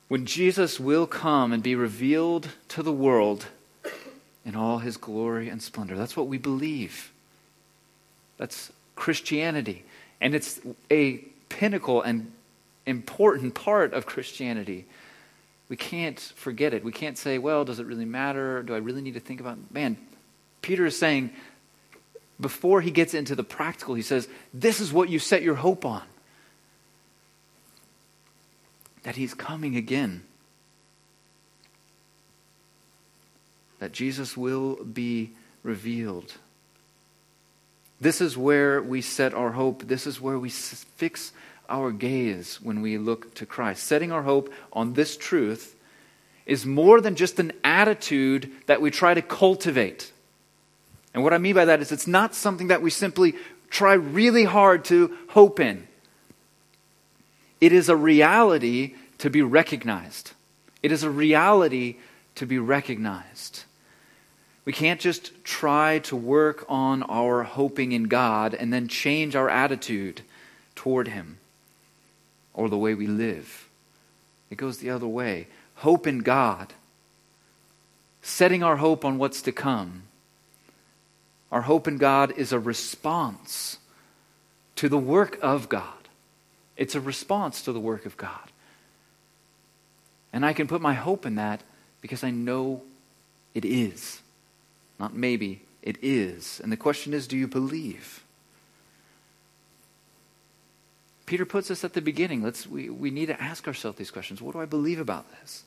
when 0.08 0.24
Jesus 0.24 0.80
will 0.80 1.06
come 1.06 1.52
and 1.52 1.62
be 1.62 1.74
revealed 1.74 2.48
to 2.68 2.82
the 2.82 2.92
world 2.92 3.46
in 4.44 4.56
all 4.56 4.78
His 4.78 4.96
glory 4.96 5.48
and 5.48 5.62
splendor. 5.62 5.96
That's 5.96 6.16
what 6.16 6.28
we 6.28 6.38
believe. 6.38 7.12
That's 8.38 8.72
Christianity. 8.96 9.84
And 10.20 10.34
it's 10.34 10.60
a 10.90 11.18
pinnacle 11.48 12.02
and 12.02 12.32
important 12.86 13.54
part 13.54 13.92
of 13.92 14.06
Christianity. 14.06 14.86
We 15.68 15.76
can't 15.76 16.18
forget 16.18 16.72
it. 16.72 16.82
We 16.82 16.92
can't 16.92 17.18
say, 17.18 17.36
well, 17.38 17.64
does 17.64 17.78
it 17.78 17.86
really 17.86 18.06
matter? 18.06 18.62
Do 18.62 18.74
I 18.74 18.78
really 18.78 19.02
need 19.02 19.14
to 19.14 19.20
think 19.20 19.40
about 19.40 19.58
it? 19.58 19.74
Man, 19.74 19.98
Peter 20.62 20.86
is 20.86 20.98
saying, 20.98 21.30
before 22.40 22.80
he 22.80 22.90
gets 22.90 23.12
into 23.12 23.34
the 23.34 23.44
practical, 23.44 23.94
he 23.94 24.02
says, 24.02 24.28
this 24.54 24.80
is 24.80 24.92
what 24.92 25.10
you 25.10 25.18
set 25.18 25.42
your 25.42 25.56
hope 25.56 25.84
on. 25.84 26.02
That 29.02 29.16
he's 29.16 29.34
coming 29.34 29.76
again. 29.76 30.22
That 33.78 33.92
Jesus 33.92 34.36
will 34.36 34.76
be 34.84 35.32
revealed. 35.62 36.34
This 38.00 38.20
is 38.20 38.36
where 38.36 38.80
we 38.80 39.00
set 39.00 39.34
our 39.34 39.52
hope. 39.52 39.84
This 39.84 40.06
is 40.06 40.20
where 40.20 40.38
we 40.38 40.50
fix 40.50 41.32
our 41.68 41.90
gaze 41.92 42.60
when 42.62 42.80
we 42.80 42.98
look 42.98 43.34
to 43.34 43.46
Christ. 43.46 43.84
Setting 43.84 44.12
our 44.12 44.22
hope 44.22 44.52
on 44.72 44.94
this 44.94 45.16
truth 45.16 45.76
is 46.46 46.64
more 46.64 47.00
than 47.00 47.14
just 47.14 47.38
an 47.38 47.52
attitude 47.62 48.50
that 48.66 48.80
we 48.80 48.90
try 48.90 49.14
to 49.14 49.22
cultivate. 49.22 50.12
And 51.12 51.22
what 51.22 51.34
I 51.34 51.38
mean 51.38 51.54
by 51.54 51.66
that 51.66 51.80
is 51.80 51.92
it's 51.92 52.06
not 52.06 52.34
something 52.34 52.68
that 52.68 52.82
we 52.82 52.90
simply 52.90 53.34
try 53.70 53.92
really 53.94 54.44
hard 54.44 54.84
to 54.86 55.16
hope 55.28 55.60
in. 55.60 55.86
It 57.60 57.72
is 57.72 57.88
a 57.88 57.96
reality 57.96 58.94
to 59.18 59.30
be 59.30 59.42
recognized. 59.42 60.32
It 60.82 60.92
is 60.92 61.02
a 61.02 61.10
reality 61.10 61.96
to 62.36 62.46
be 62.46 62.58
recognized. 62.58 63.64
We 64.64 64.72
can't 64.72 65.00
just 65.00 65.44
try 65.44 65.98
to 66.00 66.14
work 66.14 66.64
on 66.68 67.02
our 67.04 67.42
hoping 67.42 67.92
in 67.92 68.04
God 68.04 68.54
and 68.54 68.72
then 68.72 68.86
change 68.86 69.34
our 69.34 69.48
attitude 69.48 70.20
toward 70.74 71.08
Him 71.08 71.38
or 72.54 72.68
the 72.68 72.76
way 72.76 72.94
we 72.94 73.06
live. 73.06 73.68
It 74.50 74.56
goes 74.56 74.78
the 74.78 74.90
other 74.90 75.06
way. 75.06 75.48
Hope 75.76 76.06
in 76.06 76.18
God, 76.18 76.74
setting 78.20 78.62
our 78.62 78.76
hope 78.76 79.04
on 79.04 79.18
what's 79.18 79.42
to 79.42 79.52
come. 79.52 80.02
Our 81.50 81.62
hope 81.62 81.88
in 81.88 81.96
God 81.96 82.32
is 82.36 82.52
a 82.52 82.58
response 82.58 83.78
to 84.76 84.88
the 84.88 84.98
work 84.98 85.38
of 85.40 85.68
God. 85.68 85.97
It's 86.78 86.94
a 86.94 87.00
response 87.00 87.60
to 87.62 87.72
the 87.72 87.80
work 87.80 88.06
of 88.06 88.16
God. 88.16 88.52
And 90.32 90.46
I 90.46 90.52
can 90.52 90.68
put 90.68 90.80
my 90.80 90.94
hope 90.94 91.26
in 91.26 91.34
that 91.34 91.62
because 92.00 92.22
I 92.22 92.30
know 92.30 92.82
it 93.54 93.64
is. 93.64 94.22
Not 94.98 95.14
maybe, 95.14 95.62
it 95.82 95.98
is. 96.00 96.60
And 96.62 96.70
the 96.70 96.76
question 96.76 97.12
is 97.12 97.26
do 97.26 97.36
you 97.36 97.48
believe? 97.48 98.22
Peter 101.26 101.44
puts 101.44 101.70
us 101.70 101.84
at 101.84 101.92
the 101.92 102.00
beginning. 102.00 102.42
Let's, 102.42 102.66
we, 102.66 102.88
we 102.88 103.10
need 103.10 103.26
to 103.26 103.42
ask 103.42 103.66
ourselves 103.66 103.98
these 103.98 104.10
questions. 104.10 104.40
What 104.40 104.54
do 104.54 104.60
I 104.60 104.64
believe 104.64 105.00
about 105.00 105.30
this? 105.40 105.64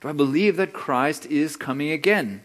Do 0.00 0.08
I 0.08 0.12
believe 0.12 0.56
that 0.56 0.72
Christ 0.72 1.24
is 1.26 1.56
coming 1.56 1.90
again? 1.90 2.42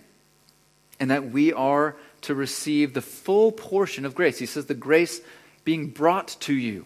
And 1.00 1.12
that 1.12 1.32
we 1.32 1.52
are 1.52 1.96
to 2.22 2.36
receive 2.36 2.94
the 2.94 3.02
full 3.02 3.52
portion 3.52 4.06
of 4.06 4.16
grace. 4.16 4.38
He 4.38 4.46
says 4.46 4.68
the 4.68 4.74
grace 4.74 5.22
being 5.66 5.88
brought 5.88 6.38
to 6.42 6.54
you. 6.54 6.86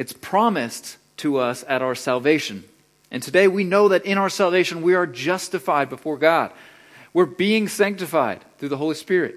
It's 0.00 0.14
promised 0.14 0.96
to 1.18 1.36
us 1.36 1.62
at 1.68 1.82
our 1.82 1.94
salvation. 1.94 2.64
And 3.10 3.22
today 3.22 3.46
we 3.48 3.64
know 3.64 3.88
that 3.88 4.06
in 4.06 4.16
our 4.16 4.30
salvation 4.30 4.80
we 4.80 4.94
are 4.94 5.06
justified 5.06 5.90
before 5.90 6.16
God. 6.16 6.52
We're 7.12 7.26
being 7.26 7.68
sanctified 7.68 8.42
through 8.56 8.70
the 8.70 8.78
Holy 8.78 8.94
Spirit. 8.94 9.36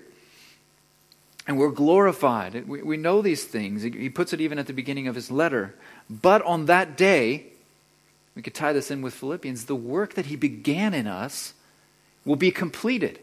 And 1.45 1.57
we're 1.57 1.71
glorified. 1.71 2.65
We, 2.65 2.81
we 2.81 2.95
know 2.95 3.21
these 3.21 3.43
things. 3.43 3.83
He 3.83 4.09
puts 4.09 4.31
it 4.31 4.39
even 4.39 4.57
at 4.57 4.67
the 4.67 4.71
beginning 4.71 5.09
of 5.09 5.15
his 5.15 5.29
letter. 5.29 5.75
But 6.09 6.41
on 6.43 6.67
that 6.67 6.95
day, 6.95 7.47
we 8.33 8.41
could 8.41 8.53
tie 8.53 8.71
this 8.71 8.89
in 8.89 9.01
with 9.01 9.13
Philippians, 9.15 9.65
the 9.65 9.75
work 9.75 10.13
that 10.13 10.27
he 10.27 10.37
began 10.37 10.93
in 10.93 11.07
us 11.07 11.53
will 12.23 12.37
be 12.37 12.51
completed. 12.51 13.19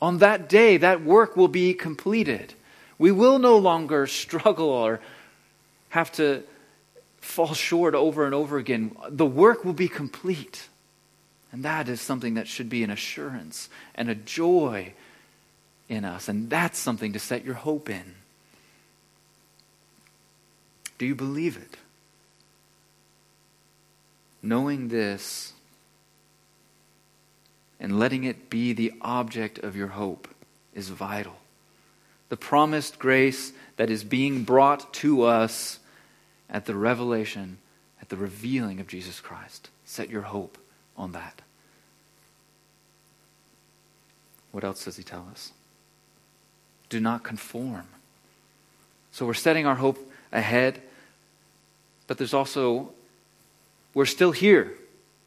On 0.00 0.18
that 0.18 0.48
day, 0.48 0.76
that 0.76 1.02
work 1.02 1.36
will 1.36 1.48
be 1.48 1.74
completed. 1.74 2.54
We 2.98 3.10
will 3.10 3.40
no 3.40 3.58
longer 3.58 4.06
struggle 4.22 4.68
or 4.68 5.00
have 5.88 6.12
to 6.12 6.44
fall 7.28 7.54
short 7.54 7.94
over 7.94 8.24
and 8.24 8.34
over 8.34 8.56
again. 8.56 8.96
The 9.08 9.26
work 9.26 9.64
will 9.64 9.74
be 9.74 9.88
complete. 9.88 10.68
And 11.52 11.64
that 11.64 11.88
is 11.88 12.00
something 12.00 12.34
that 12.34 12.48
should 12.48 12.68
be 12.68 12.82
an 12.82 12.90
assurance 12.90 13.68
and 13.94 14.08
a 14.08 14.14
joy 14.14 14.94
in 15.88 16.04
us. 16.04 16.28
And 16.28 16.48
that's 16.48 16.78
something 16.78 17.12
to 17.12 17.18
set 17.18 17.44
your 17.44 17.54
hope 17.54 17.88
in. 17.88 18.14
Do 20.96 21.06
you 21.06 21.14
believe 21.14 21.56
it? 21.56 21.76
Knowing 24.42 24.88
this 24.88 25.52
and 27.78 27.98
letting 27.98 28.24
it 28.24 28.50
be 28.50 28.72
the 28.72 28.92
object 29.00 29.58
of 29.58 29.76
your 29.76 29.88
hope 29.88 30.28
is 30.74 30.88
vital. 30.88 31.36
The 32.30 32.36
promised 32.36 32.98
grace 32.98 33.52
that 33.76 33.90
is 33.90 34.02
being 34.02 34.44
brought 34.44 34.92
to 34.94 35.22
us 35.22 35.78
at 36.50 36.66
the 36.66 36.74
revelation, 36.74 37.58
at 38.00 38.08
the 38.08 38.16
revealing 38.16 38.80
of 38.80 38.86
Jesus 38.86 39.20
Christ. 39.20 39.70
Set 39.84 40.10
your 40.10 40.22
hope 40.22 40.58
on 40.96 41.12
that. 41.12 41.42
What 44.52 44.64
else 44.64 44.84
does 44.84 44.96
he 44.96 45.02
tell 45.02 45.28
us? 45.30 45.52
Do 46.88 47.00
not 47.00 47.22
conform. 47.22 47.86
So 49.12 49.26
we're 49.26 49.34
setting 49.34 49.66
our 49.66 49.74
hope 49.74 49.98
ahead, 50.32 50.80
but 52.06 52.18
there's 52.18 52.34
also, 52.34 52.90
we're 53.94 54.06
still 54.06 54.32
here. 54.32 54.72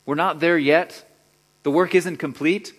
We're 0.05 0.15
not 0.15 0.39
there 0.39 0.57
yet. 0.57 1.07
The 1.63 1.71
work 1.71 1.93
isn't 1.93 2.17
complete. 2.17 2.73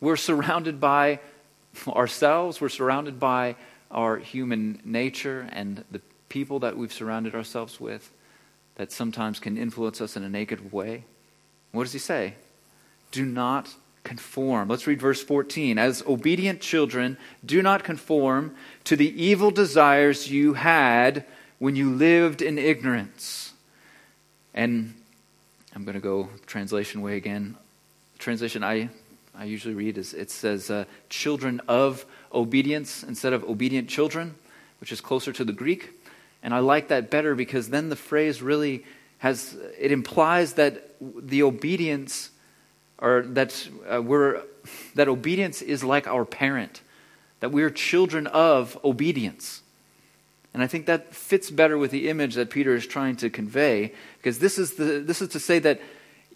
We're 0.00 0.16
surrounded 0.16 0.80
by 0.80 1.20
ourselves, 1.88 2.60
we're 2.60 2.68
surrounded 2.68 3.20
by 3.20 3.56
our 3.90 4.16
human 4.16 4.80
nature 4.84 5.48
and 5.52 5.84
the 5.90 6.00
people 6.28 6.58
that 6.60 6.76
we've 6.76 6.92
surrounded 6.92 7.34
ourselves 7.34 7.80
with 7.80 8.10
that 8.76 8.92
sometimes 8.92 9.40
can 9.40 9.58
influence 9.58 10.00
us 10.00 10.16
in 10.16 10.22
a 10.22 10.28
negative 10.28 10.72
way. 10.72 11.04
What 11.72 11.84
does 11.84 11.92
he 11.92 11.98
say? 11.98 12.34
Do 13.10 13.24
not 13.24 13.74
conform. 14.04 14.68
Let's 14.68 14.86
read 14.86 15.00
verse 15.00 15.22
14. 15.22 15.78
As 15.78 16.02
obedient 16.06 16.60
children, 16.60 17.18
do 17.44 17.60
not 17.60 17.84
conform 17.84 18.54
to 18.84 18.96
the 18.96 19.22
evil 19.22 19.50
desires 19.50 20.30
you 20.30 20.54
had 20.54 21.24
when 21.58 21.76
you 21.76 21.90
lived 21.90 22.40
in 22.40 22.56
ignorance. 22.56 23.52
And 24.54 24.94
I'm 25.74 25.84
going 25.84 25.94
to 25.94 26.00
go 26.00 26.30
translation 26.46 27.02
way 27.02 27.16
again. 27.16 27.56
The 28.14 28.18
translation 28.18 28.64
I, 28.64 28.88
I 29.36 29.44
usually 29.44 29.74
read 29.74 29.98
is 29.98 30.14
it 30.14 30.30
says 30.30 30.70
uh, 30.70 30.84
children 31.08 31.60
of 31.68 32.06
obedience 32.32 33.02
instead 33.02 33.32
of 33.32 33.44
obedient 33.44 33.88
children, 33.88 34.36
which 34.80 34.92
is 34.92 35.00
closer 35.00 35.32
to 35.32 35.44
the 35.44 35.52
Greek. 35.52 35.97
And 36.42 36.54
I 36.54 36.60
like 36.60 36.88
that 36.88 37.10
better 37.10 37.34
because 37.34 37.70
then 37.70 37.88
the 37.88 37.96
phrase 37.96 38.40
really 38.42 38.84
has, 39.18 39.56
it 39.78 39.92
implies 39.92 40.54
that 40.54 40.94
the 41.00 41.42
obedience 41.42 42.30
or 42.98 43.22
that 43.22 43.68
uh, 43.88 44.02
we're 44.02 44.42
that 44.96 45.08
obedience 45.08 45.62
is 45.62 45.84
like 45.84 46.06
our 46.08 46.24
parent 46.24 46.82
that 47.40 47.52
we're 47.52 47.70
children 47.70 48.26
of 48.26 48.76
obedience 48.84 49.62
and 50.52 50.64
i 50.64 50.66
think 50.66 50.86
that 50.86 51.14
fits 51.14 51.48
better 51.48 51.78
with 51.78 51.92
the 51.92 52.08
image 52.08 52.34
that 52.34 52.50
peter 52.50 52.74
is 52.74 52.84
trying 52.84 53.14
to 53.14 53.30
convey 53.30 53.94
because 54.16 54.40
this 54.40 54.58
is 54.58 54.74
the 54.74 54.98
this 54.98 55.22
is 55.22 55.28
to 55.28 55.38
say 55.38 55.60
that 55.60 55.80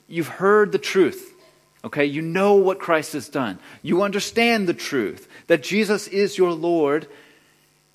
you've 0.06 0.28
heard 0.28 0.70
the 0.70 0.78
truth 0.78 1.32
Okay? 1.84 2.04
You 2.04 2.22
know 2.22 2.54
what 2.54 2.78
Christ 2.78 3.12
has 3.14 3.28
done. 3.28 3.58
You 3.82 4.02
understand 4.02 4.68
the 4.68 4.74
truth 4.74 5.28
that 5.48 5.62
Jesus 5.62 6.06
is 6.08 6.38
your 6.38 6.52
Lord, 6.52 7.08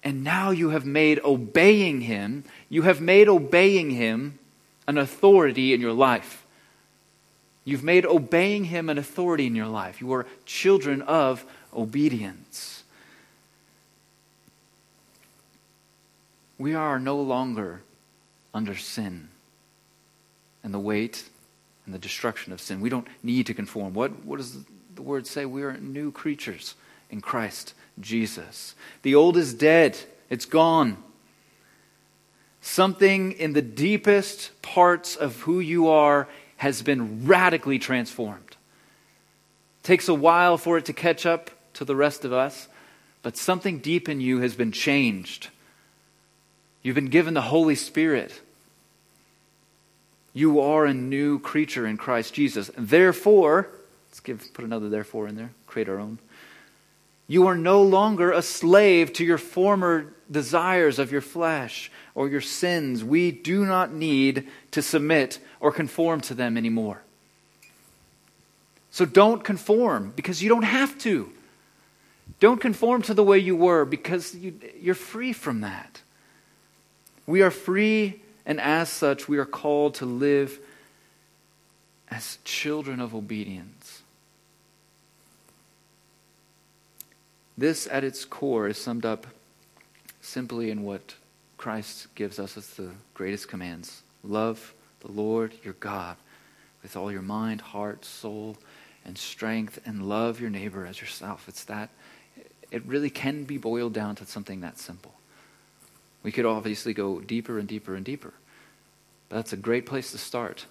and 0.03 0.23
now 0.23 0.51
you 0.51 0.69
have 0.69 0.86
made 0.86 1.19
obeying 1.23 2.01
him, 2.01 2.43
you 2.69 2.83
have 2.83 3.01
made 3.01 3.27
obeying 3.27 3.91
him 3.91 4.39
an 4.88 4.97
authority 4.97 5.73
in 5.73 5.81
your 5.81 5.93
life. 5.93 6.45
You've 7.65 7.83
made 7.83 8.05
obeying 8.05 8.65
him 8.65 8.89
an 8.89 8.97
authority 8.97 9.45
in 9.45 9.55
your 9.55 9.67
life. 9.67 9.99
You 9.99 10.13
are 10.13 10.25
children 10.45 11.01
of 11.01 11.43
obedience. 11.75 12.83
We 16.57 16.73
are 16.73 16.99
no 16.99 17.19
longer 17.19 17.81
under 18.53 18.75
sin 18.75 19.27
and 20.63 20.73
the 20.73 20.79
weight 20.79 21.29
and 21.86 21.93
the 21.93 21.99
destruction 21.99 22.53
of 22.53 22.62
sin. 22.62 22.81
We 22.81 22.89
don't 22.89 23.07
need 23.21 23.45
to 23.47 23.53
conform. 23.53 23.93
What, 23.93 24.23
what 24.23 24.38
does 24.38 24.63
the 24.95 25.01
word 25.01 25.27
say? 25.27 25.45
We 25.45 25.63
are 25.63 25.77
new 25.77 26.12
creatures 26.12 26.75
in 27.10 27.21
Christ 27.21 27.73
Jesus. 27.99 28.75
The 29.01 29.15
old 29.15 29.38
is 29.38 29.53
dead, 29.53 29.97
it's 30.29 30.45
gone. 30.45 30.97
Something 32.62 33.31
in 33.33 33.53
the 33.53 33.62
deepest 33.62 34.62
parts 34.62 35.15
of 35.15 35.41
who 35.41 35.60
you 35.60 35.88
are 35.88 36.27
has 36.57 36.81
been 36.81 37.25
radically 37.25 37.79
transformed. 37.79 38.57
Takes 39.83 40.10
a 40.10 40.13
while 40.13 40.57
for 40.57 40.77
it 40.77 40.86
to 40.86 40.93
catch 40.93 41.25
up 41.25 41.49
to 41.75 41.86
the 41.86 41.95
rest 41.95 42.25
of 42.25 42.33
us, 42.33 42.67
but 43.21 43.38
something 43.38 43.79
deep 43.79 44.10
in 44.10 44.19
you 44.19 44.39
has 44.39 44.55
been 44.55 44.71
changed. 44.71 45.49
You've 46.81 46.95
been 46.95 47.07
given 47.07 47.33
the 47.33 47.41
Holy 47.41 47.75
Spirit. 47.75 48.41
You 50.33 50.60
are 50.60 50.86
a 50.86 50.93
new 50.93 51.39
creature 51.39 51.88
in 51.88 51.97
Christ 51.97 52.33
Jesus. 52.33 52.69
Therefore, 52.77 53.69
let's 54.10 54.19
give 54.19 54.53
put 54.53 54.65
another 54.65 54.89
therefore 54.89 55.27
in 55.27 55.36
there, 55.36 55.51
create 55.67 55.89
our 55.89 55.99
own. 55.99 56.19
You 57.27 57.47
are 57.47 57.57
no 57.57 57.81
longer 57.81 58.31
a 58.31 58.41
slave 58.41 59.11
to 59.13 59.25
your 59.25 59.37
former 59.37 60.13
desires 60.31 60.97
of 60.97 61.11
your 61.11 61.21
flesh 61.21 61.91
or 62.15 62.29
your 62.29 62.41
sins. 62.41 63.03
We 63.03 63.31
do 63.31 63.65
not 63.65 63.93
need 63.93 64.47
to 64.71 64.81
submit 64.81 65.39
or 65.59 65.71
conform 65.71 66.21
to 66.21 66.33
them 66.33 66.57
anymore. 66.57 67.01
So 68.91 69.05
don't 69.05 69.43
conform 69.43 70.13
because 70.15 70.41
you 70.41 70.49
don't 70.49 70.63
have 70.63 70.97
to. 70.99 71.31
Don't 72.39 72.61
conform 72.61 73.01
to 73.03 73.13
the 73.13 73.23
way 73.23 73.39
you 73.39 73.55
were 73.55 73.85
because 73.85 74.33
you, 74.35 74.59
you're 74.79 74.95
free 74.95 75.33
from 75.33 75.61
that. 75.61 76.01
We 77.25 77.41
are 77.41 77.51
free, 77.51 78.21
and 78.45 78.59
as 78.61 78.89
such, 78.89 79.27
we 79.27 79.37
are 79.37 79.45
called 79.45 79.95
to 79.95 80.05
live 80.05 80.59
as 82.09 82.37
children 82.45 82.99
of 82.99 83.13
obedience. 83.13 83.76
This, 87.58 87.88
at 87.91 88.04
its 88.04 88.24
core, 88.24 88.67
is 88.67 88.78
summed 88.78 89.06
up 89.06 89.26
simply 90.22 90.70
in 90.70 90.84
what 90.84 91.15
Christ 91.58 92.13
gives 92.13 92.38
us 92.38 92.56
as 92.56 92.67
the 92.72 92.91
greatest 93.13 93.48
commands 93.48 94.04
love 94.24 94.74
the 95.00 95.12
Lord 95.12 95.54
your 95.63 95.76
God 95.76 96.17
with 96.84 96.96
all 96.96 97.12
your 97.12 97.22
mind, 97.22 97.62
heart, 97.62 98.06
soul, 98.06 98.58
and 99.06 99.17
strength, 99.17 99.80
and 99.86 100.08
love 100.08 100.39
your 100.39 100.50
neighbor 100.50 100.86
as 100.86 101.02
yourself. 101.02 101.48
It's 101.48 101.63
that, 101.65 101.89
it 102.72 102.86
really 102.86 103.10
can 103.10 103.46
be 103.46 103.58
boiled 103.58 103.93
down 103.93 104.15
to 104.15 104.26
something 104.26 104.62
that 104.62 104.78
simple. 104.78 105.13
We 106.24 106.32
could 106.32 106.46
obviously 106.46 106.93
go 106.93 107.22
deeper 107.22 107.58
and 107.58 107.67
deeper 107.67 107.96
and 107.96 108.06
deeper, 108.06 108.34
but 109.30 109.38
that's 109.38 109.54
a 109.54 109.58
great 109.58 109.86
place 109.86 110.12
to 110.12 110.17
start. 110.17 110.65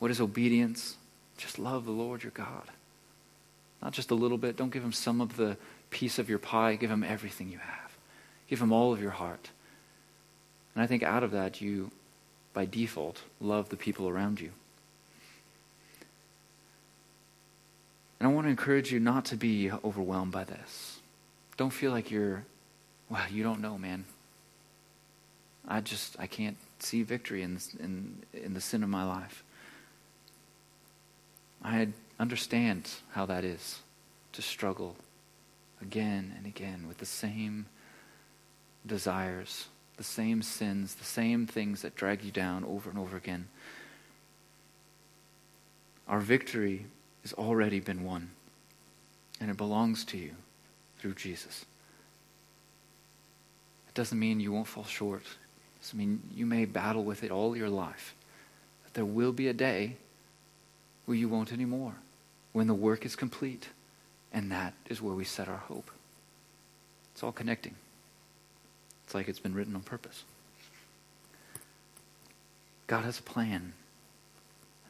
What 0.00 0.10
is 0.10 0.20
obedience? 0.20 0.96
Just 1.38 1.58
love 1.58 1.84
the 1.84 1.92
Lord 1.92 2.22
your 2.22 2.32
God. 2.32 2.64
Not 3.82 3.92
just 3.92 4.10
a 4.10 4.14
little 4.14 4.38
bit. 4.38 4.56
Don't 4.56 4.72
give 4.72 4.84
him 4.84 4.92
some 4.92 5.20
of 5.20 5.36
the 5.36 5.56
piece 5.90 6.18
of 6.18 6.28
your 6.28 6.38
pie. 6.38 6.76
Give 6.76 6.90
him 6.90 7.02
everything 7.02 7.50
you 7.50 7.58
have. 7.58 7.96
Give 8.48 8.60
him 8.60 8.72
all 8.72 8.92
of 8.92 9.00
your 9.00 9.12
heart. 9.12 9.50
And 10.74 10.82
I 10.82 10.86
think 10.86 11.02
out 11.02 11.22
of 11.22 11.30
that, 11.32 11.60
you 11.60 11.90
by 12.52 12.64
default, 12.66 13.22
love 13.40 13.68
the 13.68 13.76
people 13.76 14.08
around 14.08 14.40
you. 14.40 14.50
And 18.18 18.28
I 18.28 18.32
want 18.32 18.46
to 18.46 18.50
encourage 18.50 18.92
you 18.92 19.00
not 19.00 19.24
to 19.26 19.36
be 19.36 19.70
overwhelmed 19.70 20.32
by 20.32 20.44
this. 20.44 20.98
Don't 21.56 21.70
feel 21.70 21.90
like 21.90 22.10
you're, 22.10 22.44
well, 23.08 23.22
you 23.30 23.42
don't 23.42 23.60
know, 23.60 23.78
man. 23.78 24.04
I 25.66 25.80
just, 25.80 26.16
I 26.18 26.26
can't 26.26 26.56
see 26.80 27.02
victory 27.02 27.42
in, 27.42 27.58
in, 27.78 28.22
in 28.32 28.54
the 28.54 28.60
sin 28.60 28.82
of 28.82 28.88
my 28.88 29.04
life. 29.04 29.44
I 31.62 31.88
understand 32.20 32.88
how 33.12 33.26
that 33.26 33.44
is 33.44 33.80
to 34.32 34.42
struggle 34.42 34.94
again 35.82 36.32
and 36.36 36.46
again 36.46 36.86
with 36.86 36.98
the 36.98 37.06
same 37.06 37.66
desires 38.86 39.66
the 40.00 40.04
same 40.04 40.40
sins, 40.40 40.94
the 40.94 41.04
same 41.04 41.46
things 41.46 41.82
that 41.82 41.94
drag 41.94 42.24
you 42.24 42.30
down 42.30 42.64
over 42.64 42.88
and 42.88 42.98
over 42.98 43.18
again. 43.18 43.46
Our 46.08 46.20
victory 46.20 46.86
has 47.20 47.34
already 47.34 47.80
been 47.80 48.02
won, 48.02 48.30
and 49.42 49.50
it 49.50 49.58
belongs 49.58 50.06
to 50.06 50.16
you 50.16 50.30
through 50.98 51.16
Jesus. 51.16 51.66
It 53.88 53.94
doesn't 53.94 54.18
mean 54.18 54.40
you 54.40 54.52
won't 54.52 54.68
fall 54.68 54.84
short. 54.84 55.20
It 55.20 55.82
doesn't 55.82 55.98
mean 55.98 56.22
you 56.34 56.46
may 56.46 56.64
battle 56.64 57.04
with 57.04 57.22
it 57.22 57.30
all 57.30 57.54
your 57.54 57.68
life. 57.68 58.14
But 58.82 58.94
there 58.94 59.04
will 59.04 59.32
be 59.32 59.48
a 59.48 59.52
day 59.52 59.96
where 61.04 61.18
you 61.18 61.28
won't 61.28 61.52
anymore, 61.52 61.92
when 62.52 62.66
the 62.66 62.74
work 62.74 63.04
is 63.04 63.16
complete. 63.16 63.68
And 64.32 64.50
that 64.52 64.74
is 64.88 65.02
where 65.02 65.14
we 65.14 65.24
set 65.24 65.48
our 65.48 65.56
hope. 65.56 65.90
It's 67.12 67.22
all 67.22 67.32
connecting. 67.32 67.74
It's 69.04 69.14
like 69.14 69.28
it's 69.28 69.40
been 69.40 69.54
written 69.54 69.74
on 69.74 69.82
purpose. 69.82 70.22
God 72.86 73.04
has 73.04 73.18
a 73.18 73.22
plan, 73.22 73.72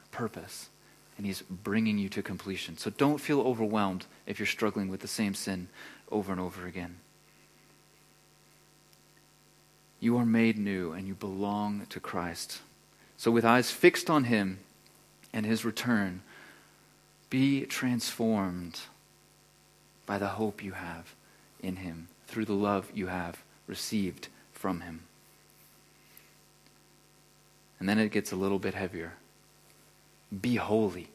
a 0.05 0.09
purpose, 0.17 0.69
and 1.17 1.27
He's 1.27 1.43
bringing 1.43 1.99
you 1.99 2.09
to 2.11 2.23
completion. 2.23 2.77
So 2.79 2.91
don't 2.91 3.19
feel 3.19 3.41
overwhelmed 3.41 4.07
if 4.27 4.39
you're 4.39 4.47
struggling 4.47 4.89
with 4.89 5.01
the 5.01 5.09
same 5.09 5.35
sin 5.35 5.69
over 6.11 6.33
and 6.33 6.41
over 6.41 6.67
again. 6.67 6.97
You 10.01 10.17
are 10.17 10.25
made 10.25 10.59
new 10.59 10.93
and 10.93 11.07
you 11.07 11.15
belong 11.15 11.87
to 11.91 12.01
Christ. 12.01 12.61
So, 13.19 13.31
with 13.31 13.45
eyes 13.45 13.71
fixed 13.71 14.09
on 14.09 14.25
Him 14.25 14.61
and 15.33 15.45
His 15.45 15.63
return, 15.63 16.23
be 17.31 17.65
transformed 17.65 18.81
by 20.05 20.19
the 20.19 20.29
hope 20.29 20.63
you 20.63 20.73
have 20.73 21.15
in 21.63 21.77
Him 21.77 22.09
through 22.31 22.45
the 22.45 22.53
love 22.53 22.91
you 22.95 23.09
have 23.09 23.43
received 23.67 24.29
from 24.53 24.83
him. 24.83 25.01
And 27.79 27.89
then 27.89 27.99
it 27.99 28.13
gets 28.13 28.31
a 28.31 28.37
little 28.37 28.59
bit 28.59 28.75
heavier. 28.75 29.15
Be 30.41 30.57
holy. 30.57 31.09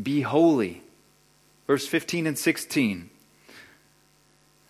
Be 0.00 0.20
holy. 0.20 0.82
Verse 1.66 1.86
15 1.86 2.26
and 2.26 2.38
16. 2.38 3.10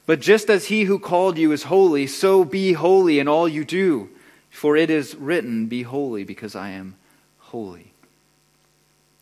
But 0.07 0.21
just 0.21 0.51
as 0.51 0.67
he 0.67 0.85
who 0.85 0.99
called 0.99 1.39
you 1.39 1.53
is 1.53 1.65
holy, 1.65 2.07
so 2.07 2.45
be 2.45 2.73
holy 2.73 3.19
in 3.19 3.29
all 3.29 3.49
you 3.49 3.65
do. 3.65 4.09
For 4.51 4.77
it 4.77 4.91
is 4.91 5.15
written, 5.15 5.67
Be 5.67 5.83
holy, 5.83 6.25
because 6.25 6.57
I 6.57 6.71
am 6.71 6.97
holy. 7.39 7.93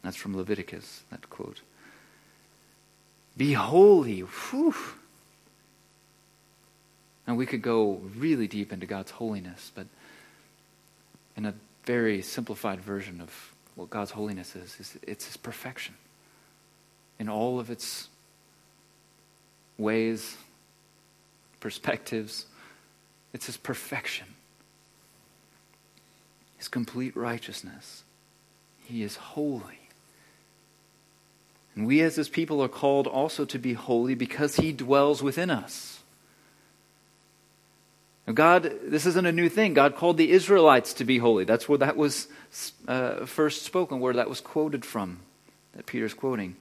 That's 0.03 0.17
from 0.17 0.37
Leviticus, 0.37 1.03
that 1.11 1.29
quote. 1.29 1.61
Be 3.37 3.53
holy. 3.53 4.21
Whew. 4.21 4.75
And 7.27 7.37
we 7.37 7.47
could 7.47 7.63
go 7.63 8.01
really 8.17 8.47
deep 8.49 8.73
into 8.73 8.87
God's 8.87 9.11
holiness, 9.11 9.71
but 9.75 9.87
in 11.37 11.45
a 11.45 11.55
very 11.85 12.23
simplified 12.23 12.81
version 12.81 13.21
of 13.21 13.55
what 13.75 13.91
God's 13.91 14.11
holiness 14.11 14.57
is, 14.57 14.77
is 14.81 14.99
it's 15.03 15.27
His 15.27 15.37
perfection 15.37 15.95
in 17.19 17.29
all 17.29 17.61
of 17.61 17.71
its 17.71 18.09
ways, 19.77 20.37
perspectives. 21.61 22.47
It's 23.33 23.47
His 23.47 23.57
perfection, 23.57 24.27
His 26.57 26.67
complete 26.67 27.17
righteousness. 27.17 28.03
He 28.85 29.03
is 29.03 29.17
holy. 29.17 29.78
And 31.79 31.87
we 31.87 32.01
as 32.01 32.17
His 32.17 32.29
people 32.29 32.61
are 32.61 32.69
called 32.69 33.07
also 33.07 33.45
to 33.45 33.57
be 33.57 33.73
holy 33.73 34.17
because 34.17 34.57
He 34.57 34.73
dwells 34.73 35.23
within 35.23 35.49
us. 35.49 36.01
God, 38.35 38.73
this 38.83 39.07
isn't 39.07 39.27
a 39.27 39.31
new 39.31 39.49
thing. 39.49 39.75
God 39.75 39.95
called 39.95 40.17
the 40.17 40.33
Israelites 40.33 40.93
to 40.95 41.05
be 41.05 41.19
holy. 41.19 41.45
That's 41.45 41.69
where 41.69 41.79
that 41.79 41.97
was 41.97 42.27
uh, 42.89 43.27
first 43.27 43.63
spoken, 43.63 44.01
where 44.01 44.15
that 44.15 44.29
was 44.29 44.41
quoted 44.41 44.85
from, 44.85 45.21
that 45.75 45.87
Peter's 45.87 46.15
quoting. 46.15 46.57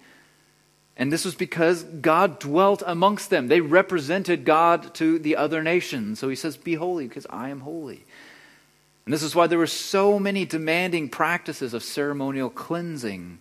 And 0.95 1.12
this 1.12 1.25
was 1.25 1.34
because 1.34 1.82
God 1.82 2.38
dwelt 2.38 2.84
amongst 2.86 3.32
them. 3.32 3.47
They 3.47 3.60
represented 3.60 4.45
God 4.45 4.93
to 4.95 5.17
the 5.17 5.36
other 5.36 5.63
nations. 5.63 6.19
So 6.19 6.30
he 6.30 6.36
says, 6.36 6.58
Be 6.58 6.75
holy, 6.75 7.08
because 7.08 7.25
I 7.32 7.49
am 7.49 7.62
holy. 7.62 8.06
And 9.06 9.13
this 9.13 9.23
is 9.23 9.34
why 9.34 9.47
there 9.47 9.58
were 9.58 9.65
so 9.65 10.19
many 10.19 10.45
demanding 10.45 11.10
practices 11.10 11.73
of 11.73 11.82
ceremonial 11.82 12.51
cleansing. 12.51 13.39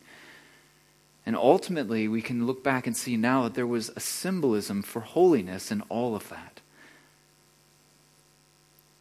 And 1.26 1.34
ultimately, 1.34 2.06
we 2.06 2.22
can 2.22 2.46
look 2.46 2.62
back 2.62 2.86
and 2.86 2.96
see 2.96 3.16
now 3.16 3.42
that 3.42 3.54
there 3.54 3.66
was 3.66 3.90
a 3.96 4.00
symbolism 4.00 4.80
for 4.82 5.00
holiness 5.00 5.72
in 5.72 5.82
all 5.88 6.14
of 6.14 6.28
that. 6.28 6.60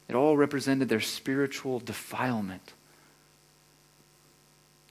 It 0.10 0.16
all 0.16 0.36
represented 0.36 0.90
their 0.90 1.00
spiritual 1.00 1.80
defilement. 1.80 2.74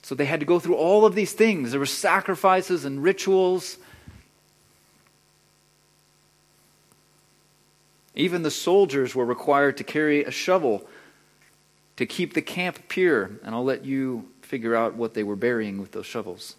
So 0.03 0.15
they 0.15 0.27
had 0.27 0.41
to 0.41 0.47
go 0.47 0.61
through 0.61 0.77
all 0.77 1.05
of 1.05 1.17
these 1.17 1.33
things. 1.33 1.73
There 1.73 1.81
were 1.81 1.87
sacrifices 1.87 2.85
and 2.85 3.03
rituals. 3.03 3.79
Even 8.15 8.43
the 8.43 8.51
soldiers 8.51 9.15
were 9.15 9.25
required 9.25 9.77
to 9.79 9.85
carry 9.85 10.23
a 10.23 10.31
shovel 10.31 10.87
to 11.97 12.07
keep 12.07 12.35
the 12.35 12.43
camp 12.43 12.89
pure. 12.89 13.31
And 13.43 13.55
I'll 13.55 13.65
let 13.65 13.85
you 13.85 14.29
figure 14.43 14.77
out 14.77 14.95
what 14.95 15.15
they 15.15 15.25
were 15.25 15.37
burying 15.37 15.81
with 15.81 15.93
those 15.93 16.07
shovels. 16.07 16.55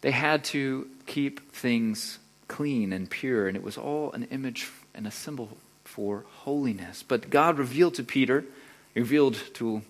They 0.00 0.10
had 0.10 0.44
to 0.44 0.88
keep 1.06 1.52
things 1.52 2.18
clean 2.48 2.92
and 2.92 3.10
pure, 3.10 3.48
and 3.48 3.56
it 3.56 3.62
was 3.62 3.76
all 3.76 4.12
an 4.12 4.24
image 4.30 4.70
and 4.94 5.06
a 5.06 5.10
symbol 5.10 5.56
for 5.84 6.24
holiness. 6.40 7.02
But 7.02 7.30
God 7.30 7.58
revealed 7.58 7.94
to 7.94 8.04
Peter, 8.04 8.44
revealed 8.94 9.36
to 9.54 9.82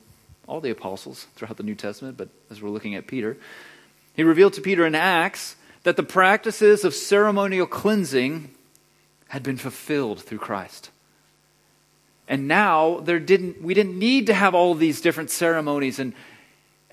all 0.46 0.60
the 0.60 0.70
apostles 0.70 1.26
throughout 1.34 1.56
the 1.56 1.62
New 1.62 1.74
Testament, 1.74 2.16
but 2.16 2.28
as 2.50 2.62
we're 2.62 2.70
looking 2.70 2.94
at 2.94 3.06
Peter, 3.06 3.36
he 4.14 4.22
revealed 4.22 4.54
to 4.54 4.60
Peter 4.60 4.86
in 4.86 4.94
Acts 4.94 5.56
that 5.82 5.96
the 5.96 6.02
practices 6.02 6.84
of 6.84 6.94
ceremonial 6.94 7.66
cleansing 7.66 8.50
had 9.28 9.42
been 9.42 9.56
fulfilled 9.56 10.22
through 10.22 10.38
Christ. 10.38 10.90
And 12.28 12.48
now 12.48 13.00
there 13.00 13.20
didn't, 13.20 13.62
we 13.62 13.74
didn't 13.74 13.98
need 13.98 14.26
to 14.26 14.34
have 14.34 14.54
all 14.54 14.74
these 14.74 15.00
different 15.00 15.30
ceremonies 15.30 15.98
and, 15.98 16.12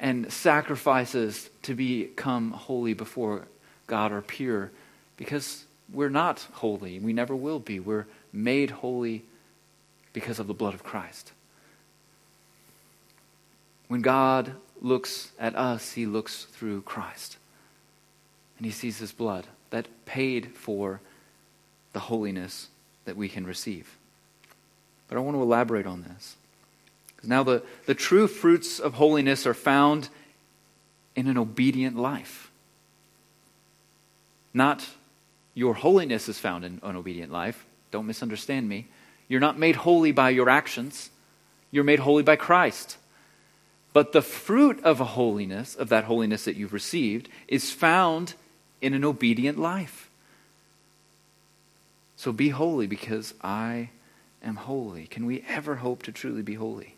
and 0.03 0.29
sacrifices 0.33 1.49
to 1.61 1.73
become 1.73 2.51
holy 2.51 2.93
before 2.93 3.47
God 3.87 4.11
or 4.11 4.21
pure 4.21 4.69
because 5.15 5.63
we're 5.91 6.09
not 6.09 6.45
holy. 6.55 6.99
We 6.99 7.13
never 7.13 7.33
will 7.33 7.59
be. 7.59 7.79
We're 7.79 8.05
made 8.33 8.69
holy 8.69 9.23
because 10.11 10.39
of 10.39 10.47
the 10.47 10.53
blood 10.53 10.73
of 10.73 10.83
Christ. 10.83 11.31
When 13.87 14.01
God 14.01 14.55
looks 14.81 15.31
at 15.39 15.55
us, 15.55 15.93
he 15.93 16.05
looks 16.05 16.43
through 16.51 16.81
Christ. 16.81 17.37
And 18.57 18.65
he 18.65 18.73
sees 18.73 18.97
his 18.97 19.13
blood 19.13 19.47
that 19.69 19.87
paid 20.03 20.53
for 20.53 20.99
the 21.93 21.99
holiness 22.01 22.67
that 23.05 23.15
we 23.15 23.29
can 23.29 23.47
receive. 23.47 23.95
But 25.07 25.17
I 25.17 25.21
want 25.21 25.37
to 25.37 25.41
elaborate 25.41 25.85
on 25.85 26.01
this. 26.01 26.35
Now, 27.23 27.43
the, 27.43 27.63
the 27.85 27.95
true 27.95 28.27
fruits 28.27 28.79
of 28.79 28.95
holiness 28.95 29.47
are 29.47 29.53
found 29.53 30.09
in 31.15 31.27
an 31.27 31.37
obedient 31.37 31.97
life. 31.97 32.51
Not 34.53 34.87
your 35.53 35.73
holiness 35.73 36.27
is 36.27 36.39
found 36.39 36.65
in 36.65 36.79
an 36.83 36.95
obedient 36.95 37.31
life. 37.31 37.65
Don't 37.91 38.07
misunderstand 38.07 38.67
me. 38.67 38.87
You're 39.27 39.39
not 39.39 39.57
made 39.57 39.77
holy 39.77 40.11
by 40.11 40.31
your 40.31 40.49
actions, 40.49 41.09
you're 41.71 41.83
made 41.83 41.99
holy 41.99 42.23
by 42.23 42.35
Christ. 42.35 42.97
But 43.93 44.11
the 44.11 44.23
fruit 44.23 44.83
of 44.83 44.99
a 44.99 45.05
holiness, 45.05 45.75
of 45.75 45.89
that 45.89 46.05
holiness 46.05 46.45
that 46.45 46.55
you've 46.55 46.73
received, 46.73 47.29
is 47.47 47.71
found 47.71 48.33
in 48.81 48.93
an 48.93 49.05
obedient 49.05 49.59
life. 49.59 50.09
So 52.15 52.31
be 52.31 52.49
holy 52.49 52.87
because 52.87 53.35
I 53.41 53.91
am 54.43 54.55
holy. 54.55 55.05
Can 55.05 55.25
we 55.25 55.45
ever 55.47 55.75
hope 55.75 56.03
to 56.03 56.11
truly 56.11 56.41
be 56.41 56.55
holy? 56.55 56.95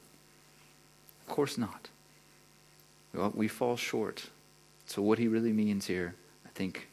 Of 1.27 1.33
course 1.33 1.57
not. 1.57 1.89
Well, 3.13 3.31
we 3.33 3.47
fall 3.47 3.77
short. 3.77 4.27
So, 4.85 5.01
what 5.01 5.17
he 5.17 5.27
really 5.27 5.53
means 5.53 5.87
here, 5.87 6.15
I 6.45 6.49
think, 6.49 6.87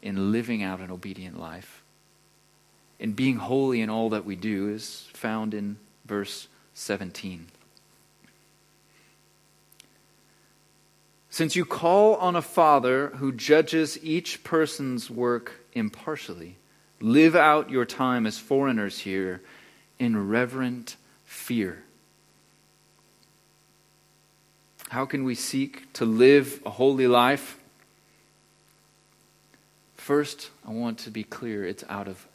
in 0.00 0.32
living 0.32 0.62
out 0.62 0.80
an 0.80 0.90
obedient 0.90 1.38
life, 1.38 1.82
in 2.98 3.12
being 3.12 3.36
holy 3.36 3.80
in 3.80 3.90
all 3.90 4.10
that 4.10 4.24
we 4.24 4.34
do, 4.34 4.68
is 4.68 5.08
found 5.12 5.54
in 5.54 5.76
verse 6.04 6.48
17. 6.74 7.46
Since 11.30 11.56
you 11.56 11.64
call 11.64 12.16
on 12.16 12.36
a 12.36 12.42
Father 12.42 13.08
who 13.16 13.32
judges 13.32 13.98
each 14.02 14.44
person's 14.44 15.08
work 15.08 15.64
impartially, 15.72 16.56
live 17.00 17.34
out 17.34 17.70
your 17.70 17.84
time 17.84 18.26
as 18.26 18.38
foreigners 18.38 18.98
here 18.98 19.40
in 19.98 20.28
reverent 20.28 20.96
fear. 21.24 21.84
How 24.92 25.06
can 25.06 25.24
we 25.24 25.34
seek 25.34 25.90
to 25.94 26.04
live 26.04 26.60
a 26.66 26.70
holy 26.70 27.06
life? 27.06 27.58
First, 29.94 30.50
I 30.68 30.70
want 30.70 30.98
to 30.98 31.10
be 31.10 31.24
clear 31.24 31.64
it's 31.64 31.82
out 31.88 32.08
of 32.08 32.26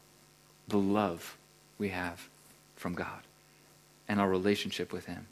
the 0.67 0.79
love 0.79 1.37
we 1.77 1.89
have 1.89 2.27
from 2.75 2.95
God 2.95 3.21
and 4.07 4.19
our 4.19 4.27
relationship 4.27 4.91
with 4.91 5.05
Him. 5.05 5.27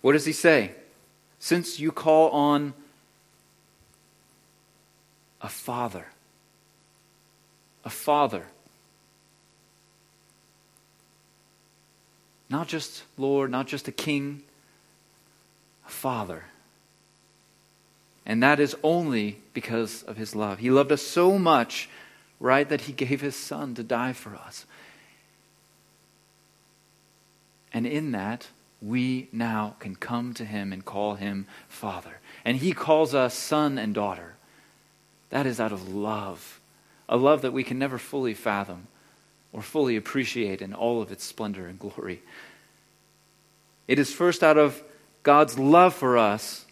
What 0.00 0.12
does 0.12 0.24
He 0.24 0.32
say? 0.32 0.72
Since 1.38 1.78
you 1.78 1.92
call 1.92 2.30
on 2.30 2.72
a 5.42 5.50
father. 5.50 6.06
A 7.84 7.90
father. 7.90 8.46
Not 12.48 12.66
just 12.66 13.02
Lord, 13.18 13.50
not 13.50 13.66
just 13.66 13.88
a 13.88 13.92
king, 13.92 14.42
father. 15.86 16.44
And 18.24 18.42
that 18.42 18.58
is 18.58 18.76
only 18.82 19.38
because 19.54 20.02
of 20.02 20.16
his 20.16 20.34
love. 20.34 20.58
He 20.58 20.70
loved 20.70 20.90
us 20.90 21.02
so 21.02 21.38
much, 21.38 21.88
right, 22.40 22.68
that 22.68 22.82
he 22.82 22.92
gave 22.92 23.20
his 23.20 23.36
son 23.36 23.74
to 23.76 23.82
die 23.82 24.12
for 24.12 24.34
us. 24.34 24.66
And 27.72 27.86
in 27.86 28.12
that, 28.12 28.48
we 28.82 29.28
now 29.32 29.76
can 29.78 29.96
come 29.96 30.34
to 30.34 30.44
him 30.44 30.72
and 30.72 30.84
call 30.84 31.14
him 31.14 31.46
Father. 31.68 32.18
And 32.44 32.56
he 32.56 32.72
calls 32.72 33.14
us 33.14 33.34
son 33.34 33.78
and 33.78 33.94
daughter. 33.94 34.34
That 35.30 35.46
is 35.46 35.60
out 35.60 35.72
of 35.72 35.92
love, 35.92 36.60
a 37.08 37.16
love 37.16 37.42
that 37.42 37.52
we 37.52 37.64
can 37.64 37.78
never 37.78 37.98
fully 37.98 38.34
fathom 38.34 38.86
or 39.52 39.62
fully 39.62 39.96
appreciate 39.96 40.62
in 40.62 40.74
all 40.74 41.00
of 41.00 41.10
its 41.10 41.24
splendor 41.24 41.66
and 41.66 41.78
glory. 41.78 42.22
It 43.88 43.98
is 43.98 44.12
first 44.12 44.42
out 44.42 44.58
of 44.58 44.82
God's 45.26 45.58
love 45.58 45.92
for 45.92 46.16
us 46.16 46.66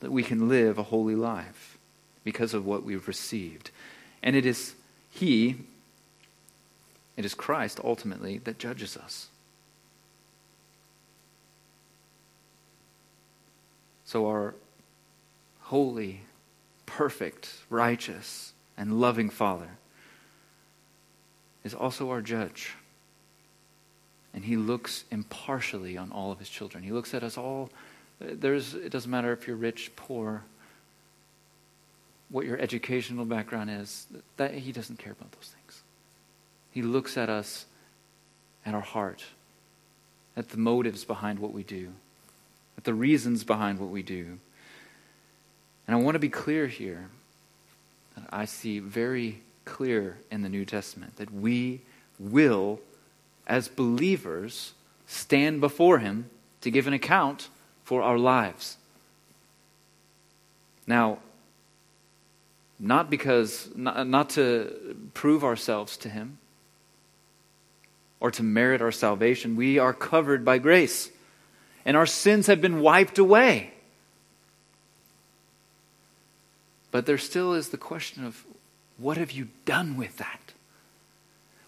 that 0.00 0.10
we 0.10 0.22
can 0.22 0.48
live 0.48 0.78
a 0.78 0.82
holy 0.84 1.14
life 1.14 1.76
because 2.24 2.54
of 2.54 2.64
what 2.64 2.84
we've 2.84 3.06
received. 3.06 3.70
And 4.22 4.34
it 4.34 4.46
is 4.46 4.74
He, 5.10 5.56
it 7.18 7.26
is 7.26 7.34
Christ 7.34 7.80
ultimately 7.84 8.38
that 8.44 8.58
judges 8.58 8.96
us. 8.96 9.28
So 14.06 14.26
our 14.26 14.54
holy 15.64 16.22
perfect, 16.86 17.52
righteous, 17.68 18.54
and 18.74 19.02
loving 19.02 19.28
Father 19.28 19.68
is 21.62 21.74
also 21.74 22.08
our 22.08 22.22
judge. 22.22 22.72
And 24.34 24.44
he 24.44 24.56
looks 24.56 25.04
impartially 25.10 25.96
on 25.96 26.10
all 26.10 26.32
of 26.32 26.38
his 26.38 26.48
children. 26.48 26.82
He 26.82 26.90
looks 26.90 27.14
at 27.14 27.22
us 27.22 27.36
all. 27.36 27.70
There's, 28.18 28.74
it 28.74 28.90
doesn't 28.90 29.10
matter 29.10 29.32
if 29.32 29.46
you're 29.46 29.56
rich, 29.56 29.90
poor, 29.96 30.42
what 32.30 32.46
your 32.46 32.58
educational 32.58 33.24
background 33.24 33.70
is. 33.70 34.06
That, 34.38 34.54
he 34.54 34.72
doesn't 34.72 34.98
care 34.98 35.12
about 35.12 35.32
those 35.32 35.50
things. 35.54 35.82
He 36.70 36.82
looks 36.82 37.16
at 37.18 37.28
us, 37.28 37.66
at 38.64 38.74
our 38.74 38.80
heart, 38.80 39.24
at 40.36 40.48
the 40.48 40.56
motives 40.56 41.04
behind 41.04 41.38
what 41.38 41.52
we 41.52 41.62
do, 41.62 41.92
at 42.78 42.84
the 42.84 42.94
reasons 42.94 43.44
behind 43.44 43.78
what 43.78 43.90
we 43.90 44.02
do. 44.02 44.38
And 45.86 45.94
I 45.94 46.00
want 46.00 46.14
to 46.14 46.20
be 46.20 46.30
clear 46.30 46.66
here. 46.68 47.10
I 48.30 48.46
see 48.46 48.78
very 48.78 49.42
clear 49.64 50.16
in 50.30 50.42
the 50.42 50.48
New 50.48 50.64
Testament 50.64 51.16
that 51.16 51.32
we 51.32 51.82
will, 52.18 52.80
as 53.52 53.68
believers, 53.68 54.72
stand 55.06 55.60
before 55.60 55.98
Him 55.98 56.30
to 56.62 56.70
give 56.70 56.86
an 56.86 56.94
account 56.94 57.50
for 57.84 58.00
our 58.00 58.16
lives. 58.16 58.78
Now, 60.86 61.18
not 62.78 63.10
because, 63.10 63.68
not, 63.76 64.06
not 64.08 64.30
to 64.30 64.96
prove 65.12 65.44
ourselves 65.44 65.98
to 65.98 66.08
Him 66.08 66.38
or 68.20 68.30
to 68.30 68.42
merit 68.42 68.80
our 68.80 68.90
salvation, 68.90 69.54
we 69.54 69.78
are 69.78 69.92
covered 69.92 70.46
by 70.46 70.56
grace, 70.56 71.10
and 71.84 71.94
our 71.94 72.06
sins 72.06 72.46
have 72.46 72.62
been 72.62 72.80
wiped 72.80 73.18
away. 73.18 73.74
But 76.90 77.04
there 77.04 77.18
still 77.18 77.52
is 77.52 77.68
the 77.68 77.76
question 77.76 78.24
of 78.24 78.46
what 78.96 79.18
have 79.18 79.32
you 79.32 79.48
done 79.66 79.98
with 79.98 80.16
that? 80.16 80.51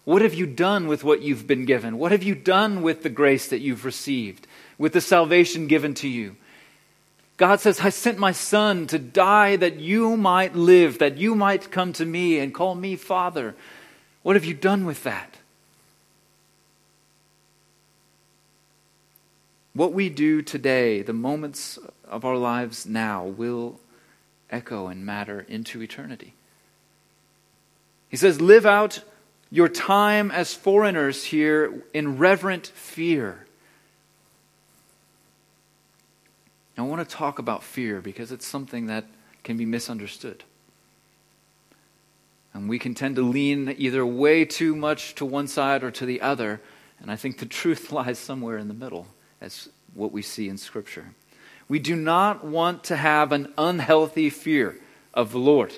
What 0.05 0.21
have 0.21 0.35
you 0.35 0.45
done 0.45 0.87
with 0.87 1.03
what 1.03 1.23
you've 1.23 1.47
been 1.47 1.65
given? 1.65 1.97
What 1.97 2.11
have 2.11 2.23
you 2.23 2.35
done 2.35 2.83
with 2.83 3.01
the 3.01 3.09
grace 3.09 3.47
that 3.47 3.59
you've 3.59 3.85
received, 3.85 4.47
with 4.77 4.93
the 4.93 5.01
salvation 5.01 5.67
given 5.67 5.95
to 5.95 6.07
you? 6.07 6.35
God 7.37 7.59
says, 7.59 7.81
I 7.81 7.89
sent 7.89 8.17
my 8.17 8.31
son 8.31 8.87
to 8.87 8.99
die 8.99 9.55
that 9.57 9.79
you 9.79 10.15
might 10.15 10.55
live, 10.55 10.99
that 10.99 11.17
you 11.17 11.35
might 11.35 11.71
come 11.71 11.91
to 11.93 12.05
me 12.05 12.39
and 12.39 12.53
call 12.53 12.75
me 12.75 12.95
Father. 12.95 13.55
What 14.21 14.35
have 14.35 14.45
you 14.45 14.53
done 14.53 14.85
with 14.85 15.03
that? 15.03 15.37
What 19.73 19.91
we 19.91 20.07
do 20.09 20.41
today, 20.41 21.01
the 21.01 21.13
moments 21.13 21.77
of 22.07 22.23
our 22.23 22.37
lives 22.37 22.85
now, 22.85 23.25
will 23.25 23.79
echo 24.49 24.87
and 24.87 25.05
matter 25.05 25.45
into 25.49 25.81
eternity. 25.81 26.35
He 28.07 28.15
says, 28.15 28.39
Live 28.39 28.65
out 28.65 29.01
your 29.49 29.69
time 29.69 30.31
as 30.31 30.53
foreigners 30.53 31.23
here 31.23 31.83
in 31.93 32.17
reverent 32.17 32.67
fear. 32.67 33.45
I 36.77 36.81
want 36.81 37.07
to 37.07 37.15
talk 37.15 37.39
about 37.39 37.63
fear 37.63 38.01
because 38.01 38.31
it's 38.31 38.45
something 38.45 38.87
that 38.87 39.05
can 39.43 39.57
be 39.57 39.65
misunderstood. 39.65 40.43
And 42.53 42.69
we 42.69 42.79
can 42.79 42.93
tend 42.93 43.15
to 43.15 43.21
lean 43.21 43.73
either 43.77 44.05
way 44.05 44.45
too 44.45 44.75
much 44.75 45.15
to 45.15 45.25
one 45.25 45.47
side 45.47 45.83
or 45.83 45.91
to 45.91 46.05
the 46.05 46.21
other. 46.21 46.61
And 46.99 47.09
I 47.09 47.15
think 47.15 47.39
the 47.39 47.45
truth 47.61 47.91
lies 47.91 48.19
somewhere 48.19 48.57
in 48.57 48.67
the 48.67 48.73
middle, 48.73 49.07
as 49.41 49.69
what 49.93 50.11
we 50.11 50.21
see 50.21 50.49
in 50.49 50.57
Scripture. 50.57 51.13
We 51.67 51.79
do 51.79 51.95
not 51.95 52.43
want 52.43 52.83
to 52.85 52.95
have 52.95 53.31
an 53.31 53.53
unhealthy 53.57 54.29
fear 54.29 54.77
of 55.13 55.31
the 55.31 55.39
Lord. 55.39 55.73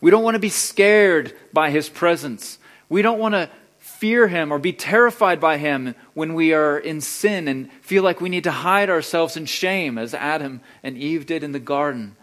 We 0.00 0.10
don't 0.10 0.22
want 0.22 0.34
to 0.34 0.40
be 0.40 0.48
scared 0.48 1.34
by 1.52 1.70
His 1.70 1.88
presence. 1.88 2.58
We 2.88 3.02
don't 3.02 3.18
want 3.18 3.34
to 3.34 3.50
fear 3.96 4.28
him 4.28 4.52
or 4.52 4.58
be 4.58 4.72
terrified 4.72 5.40
by 5.40 5.56
him 5.56 5.94
when 6.12 6.34
we 6.34 6.52
are 6.52 6.78
in 6.78 7.00
sin 7.00 7.48
and 7.48 7.72
feel 7.80 8.02
like 8.02 8.20
we 8.20 8.28
need 8.28 8.44
to 8.44 8.50
hide 8.50 8.90
ourselves 8.90 9.36
in 9.36 9.46
shame, 9.46 9.96
as 9.96 10.12
Adam 10.12 10.60
and 10.82 10.98
Eve 10.98 11.24
did 11.24 11.42
in 11.42 11.52
the 11.52 11.58
garden. 11.58 12.14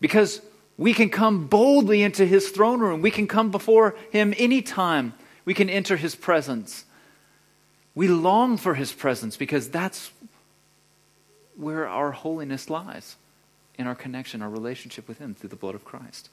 Because 0.00 0.40
we 0.78 0.94
can 0.94 1.10
come 1.10 1.46
boldly 1.48 2.02
into 2.02 2.24
his 2.24 2.48
throne 2.48 2.80
room, 2.80 3.02
we 3.02 3.10
can 3.10 3.26
come 3.26 3.50
before 3.50 3.94
him 4.10 4.32
anytime, 4.38 5.12
we 5.44 5.52
can 5.52 5.68
enter 5.68 5.96
his 5.96 6.14
presence. 6.14 6.84
We 7.94 8.08
long 8.08 8.56
for 8.56 8.74
his 8.74 8.92
presence 8.92 9.36
because 9.36 9.68
that's 9.68 10.10
where 11.56 11.86
our 11.86 12.12
holiness 12.12 12.70
lies 12.70 13.16
in 13.76 13.86
our 13.86 13.94
connection, 13.94 14.40
our 14.40 14.48
relationship 14.48 15.06
with 15.08 15.18
him 15.18 15.34
through 15.34 15.50
the 15.50 15.56
blood 15.56 15.74
of 15.74 15.84
Christ. 15.84 16.30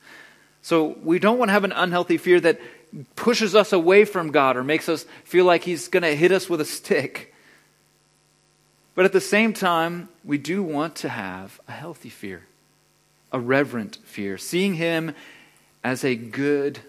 So 0.62 0.97
we 1.03 1.20
don't 1.20 1.38
want 1.38 1.49
to 1.49 1.53
have 1.53 1.64
an 1.64 1.72
unhealthy 1.72 2.18
fear 2.18 2.39
that 2.41 2.60
pushes 3.16 3.55
us 3.55 3.74
away 3.74 4.05
from 4.05 4.32
God 4.32 4.58
or 4.58 4.64
makes 4.64 4.89
us 4.89 5.05
feel 5.24 5.45
like 5.45 5.64
He's 5.64 5.88
going 5.88 6.03
to 6.03 6.16
hit 6.16 6.32
us 6.32 6.49
with 6.49 6.62
a 6.62 6.66
stick. 6.66 7.34
But 8.95 9.05
at 9.05 9.14
the 9.14 9.22
same 9.22 9.53
time, 9.53 10.10
we 10.24 10.38
do 10.38 10.64
want 10.64 10.95
to 10.97 11.10
have 11.10 11.60
a 11.68 11.72
healthy 11.72 12.10
fear, 12.10 12.43
a 13.32 13.39
reverent 13.39 13.97
fear, 14.03 14.38
seeing 14.38 14.76
Him 14.76 15.14
as 15.84 16.03
a 16.03 16.16
good 16.16 16.80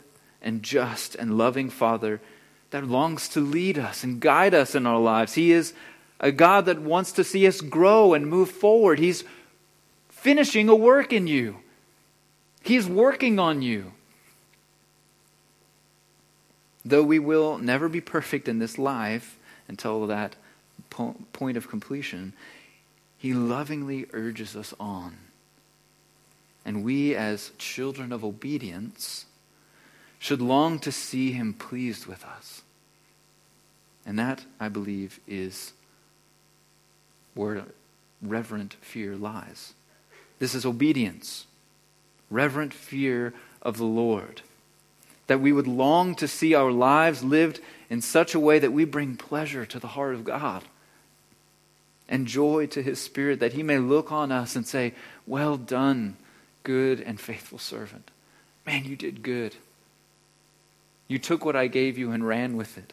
and 0.40 0.62
just 0.62 1.14
and 1.14 1.36
loving 1.36 1.70
Father 1.70 2.20
that 2.70 2.86
longs 2.86 3.28
to 3.30 3.40
lead 3.40 3.78
us 3.78 4.04
and 4.04 4.20
guide 4.20 4.54
us 4.54 4.74
in 4.74 4.86
our 4.86 5.00
lives. 5.00 5.34
He 5.34 5.52
is 5.52 5.72
a 6.20 6.32
God 6.32 6.66
that 6.66 6.80
wants 6.80 7.12
to 7.12 7.24
see 7.24 7.46
us 7.46 7.60
grow 7.60 8.14
and 8.14 8.26
move 8.26 8.50
forward. 8.50 8.98
He's 8.98 9.24
finishing 10.08 10.68
a 10.68 10.74
work 10.74 11.12
in 11.12 11.26
you, 11.26 11.56
He's 12.68 12.86
working 12.86 13.38
on 13.38 13.62
you. 13.62 13.92
Though 16.84 17.02
we 17.02 17.18
will 17.18 17.56
never 17.56 17.88
be 17.88 18.02
perfect 18.02 18.46
in 18.46 18.58
this 18.58 18.76
life 18.76 19.38
until 19.68 20.06
that 20.06 20.36
po- 20.90 21.16
point 21.32 21.56
of 21.56 21.70
completion, 21.70 22.34
He 23.16 23.32
lovingly 23.32 24.04
urges 24.12 24.54
us 24.54 24.74
on. 24.78 25.16
And 26.62 26.84
we, 26.84 27.14
as 27.14 27.52
children 27.56 28.12
of 28.12 28.22
obedience, 28.22 29.24
should 30.18 30.42
long 30.42 30.78
to 30.80 30.92
see 30.92 31.32
Him 31.32 31.54
pleased 31.54 32.04
with 32.04 32.22
us. 32.22 32.60
And 34.04 34.18
that, 34.18 34.44
I 34.60 34.68
believe, 34.68 35.20
is 35.26 35.72
where 37.32 37.64
reverent 38.20 38.74
fear 38.82 39.16
lies. 39.16 39.72
This 40.38 40.54
is 40.54 40.66
obedience, 40.66 41.46
reverent 42.30 42.72
fear 42.72 43.32
of 43.62 43.76
the 43.76 43.84
Lord 43.84 44.42
that 45.28 45.40
we 45.40 45.52
would 45.52 45.68
long 45.68 46.14
to 46.16 46.26
see 46.26 46.54
our 46.54 46.72
lives 46.72 47.22
lived 47.22 47.60
in 47.88 48.00
such 48.00 48.34
a 48.34 48.40
way 48.40 48.58
that 48.58 48.72
we 48.72 48.84
bring 48.84 49.16
pleasure 49.16 49.64
to 49.64 49.78
the 49.78 49.88
heart 49.88 50.14
of 50.14 50.24
God 50.24 50.64
and 52.08 52.26
joy 52.26 52.66
to 52.68 52.82
his 52.82 52.98
spirit, 52.98 53.38
that 53.40 53.52
he 53.52 53.62
may 53.62 53.78
look 53.78 54.10
on 54.10 54.32
us 54.32 54.56
and 54.56 54.66
say, 54.66 54.94
Well 55.26 55.58
done, 55.58 56.16
good 56.64 57.00
and 57.00 57.20
faithful 57.20 57.58
servant. 57.58 58.10
Man, 58.66 58.84
you 58.84 58.96
did 58.96 59.22
good. 59.22 59.54
You 61.06 61.18
took 61.18 61.44
what 61.44 61.56
I 61.56 61.66
gave 61.66 61.98
you 61.98 62.10
and 62.10 62.26
ran 62.26 62.56
with 62.56 62.78
it. 62.78 62.92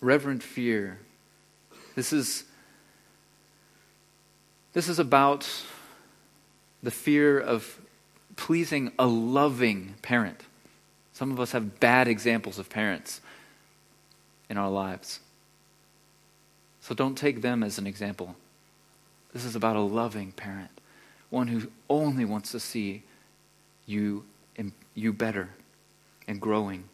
Reverent 0.00 0.42
fear. 0.42 0.98
This 1.94 2.12
is, 2.12 2.44
this 4.72 4.88
is 4.88 4.98
about 4.98 5.48
the 6.82 6.90
fear 6.90 7.38
of 7.38 7.80
pleasing 8.36 8.92
a 8.98 9.06
loving 9.06 9.94
parent. 10.02 10.40
Some 11.12 11.30
of 11.30 11.38
us 11.38 11.52
have 11.52 11.78
bad 11.78 12.08
examples 12.08 12.58
of 12.58 12.70
parents 12.70 13.20
in 14.48 14.56
our 14.56 14.70
lives. 14.70 15.20
So 16.80 16.94
don't 16.94 17.16
take 17.16 17.42
them 17.42 17.62
as 17.62 17.78
an 17.78 17.86
example. 17.86 18.34
This 19.32 19.44
is 19.44 19.54
about 19.54 19.76
a 19.76 19.80
loving 19.80 20.32
parent, 20.32 20.70
one 21.30 21.48
who 21.48 21.70
only 21.88 22.24
wants 22.24 22.52
to 22.52 22.60
see 22.60 23.02
you, 23.86 24.24
you 24.94 25.12
better 25.12 25.50
and 26.26 26.40
growing. 26.40 26.84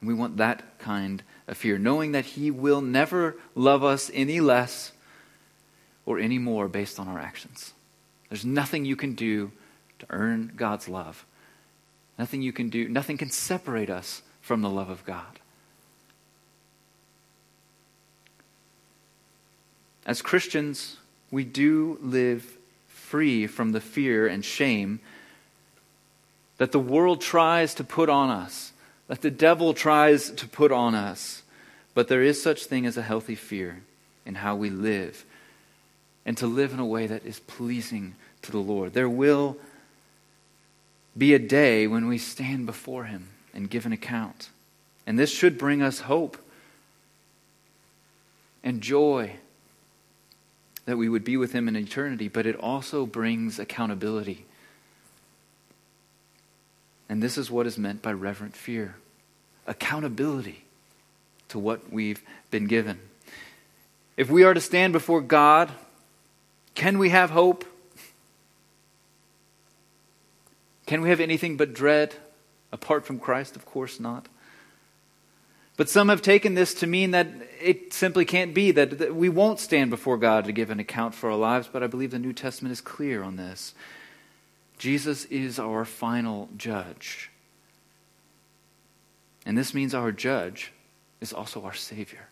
And 0.00 0.08
we 0.08 0.14
want 0.14 0.36
that 0.36 0.78
kind 0.78 1.22
of 1.46 1.56
fear, 1.56 1.78
knowing 1.78 2.12
that 2.12 2.24
He 2.24 2.50
will 2.50 2.80
never 2.80 3.36
love 3.54 3.82
us 3.82 4.10
any 4.12 4.40
less 4.40 4.92
or 6.08 6.18
any 6.18 6.38
more 6.38 6.68
based 6.68 6.98
on 6.98 7.06
our 7.06 7.18
actions. 7.18 7.74
There's 8.30 8.46
nothing 8.46 8.86
you 8.86 8.96
can 8.96 9.12
do 9.12 9.52
to 9.98 10.06
earn 10.08 10.50
God's 10.56 10.88
love. 10.88 11.26
Nothing 12.18 12.40
you 12.40 12.50
can 12.50 12.70
do, 12.70 12.88
nothing 12.88 13.18
can 13.18 13.28
separate 13.28 13.90
us 13.90 14.22
from 14.40 14.62
the 14.62 14.70
love 14.70 14.88
of 14.88 15.04
God. 15.04 15.38
As 20.06 20.22
Christians, 20.22 20.96
we 21.30 21.44
do 21.44 21.98
live 22.00 22.56
free 22.86 23.46
from 23.46 23.72
the 23.72 23.80
fear 23.80 24.26
and 24.26 24.42
shame 24.42 25.00
that 26.56 26.72
the 26.72 26.80
world 26.80 27.20
tries 27.20 27.74
to 27.74 27.84
put 27.84 28.08
on 28.08 28.30
us, 28.30 28.72
that 29.08 29.20
the 29.20 29.30
devil 29.30 29.74
tries 29.74 30.30
to 30.30 30.48
put 30.48 30.72
on 30.72 30.94
us. 30.94 31.42
But 31.92 32.08
there 32.08 32.22
is 32.22 32.42
such 32.42 32.64
thing 32.64 32.86
as 32.86 32.96
a 32.96 33.02
healthy 33.02 33.34
fear 33.34 33.82
in 34.24 34.36
how 34.36 34.56
we 34.56 34.70
live 34.70 35.26
and 36.28 36.36
to 36.36 36.46
live 36.46 36.74
in 36.74 36.78
a 36.78 36.84
way 36.84 37.06
that 37.06 37.24
is 37.24 37.40
pleasing 37.40 38.14
to 38.42 38.52
the 38.52 38.58
Lord. 38.58 38.92
There 38.92 39.08
will 39.08 39.56
be 41.16 41.32
a 41.32 41.38
day 41.38 41.86
when 41.86 42.06
we 42.06 42.18
stand 42.18 42.66
before 42.66 43.04
Him 43.04 43.30
and 43.54 43.70
give 43.70 43.86
an 43.86 43.92
account. 43.92 44.50
And 45.06 45.18
this 45.18 45.32
should 45.32 45.56
bring 45.56 45.80
us 45.80 46.00
hope 46.00 46.36
and 48.62 48.82
joy 48.82 49.36
that 50.84 50.98
we 50.98 51.08
would 51.08 51.24
be 51.24 51.38
with 51.38 51.52
Him 51.52 51.66
in 51.66 51.74
eternity, 51.74 52.28
but 52.28 52.44
it 52.44 52.56
also 52.56 53.06
brings 53.06 53.58
accountability. 53.58 54.44
And 57.08 57.22
this 57.22 57.38
is 57.38 57.50
what 57.50 57.66
is 57.66 57.78
meant 57.78 58.02
by 58.02 58.12
reverent 58.12 58.54
fear 58.54 58.96
accountability 59.66 60.64
to 61.48 61.58
what 61.58 61.90
we've 61.90 62.22
been 62.50 62.66
given. 62.66 62.98
If 64.18 64.28
we 64.28 64.44
are 64.44 64.52
to 64.52 64.60
stand 64.60 64.92
before 64.92 65.22
God, 65.22 65.70
can 66.78 66.98
we 66.98 67.08
have 67.08 67.30
hope? 67.30 67.64
Can 70.86 71.00
we 71.00 71.08
have 71.08 71.18
anything 71.18 71.56
but 71.56 71.74
dread 71.74 72.14
apart 72.70 73.04
from 73.04 73.18
Christ? 73.18 73.56
Of 73.56 73.66
course 73.66 73.98
not. 73.98 74.26
But 75.76 75.88
some 75.88 76.08
have 76.08 76.22
taken 76.22 76.54
this 76.54 76.74
to 76.74 76.86
mean 76.86 77.10
that 77.10 77.26
it 77.60 77.92
simply 77.92 78.24
can't 78.24 78.54
be, 78.54 78.70
that, 78.70 78.98
that, 78.98 79.16
we 79.16 79.28
won't 79.28 79.58
stand 79.58 79.90
before 79.90 80.18
God 80.18 80.44
to 80.44 80.52
give 80.52 80.70
an 80.70 80.78
account 80.78 81.16
for 81.16 81.32
our 81.32 81.36
lives, 81.36 81.68
but 81.70 81.82
I 81.82 81.88
believe 81.88 82.12
the 82.12 82.18
New 82.20 82.32
Testament 82.32 82.72
is 82.72 82.80
clear 82.80 83.24
on 83.24 83.34
this. 83.34 83.74
Jesus 84.78 85.24
is 85.24 85.58
our 85.58 85.84
final 85.84 86.48
judge. 86.56 87.32
And 89.44 89.58
this 89.58 89.74
means 89.74 89.94
our 89.94 90.12
judge 90.12 90.72
is 91.20 91.32
also 91.32 91.64
our 91.64 91.74
Savior. 91.74 92.28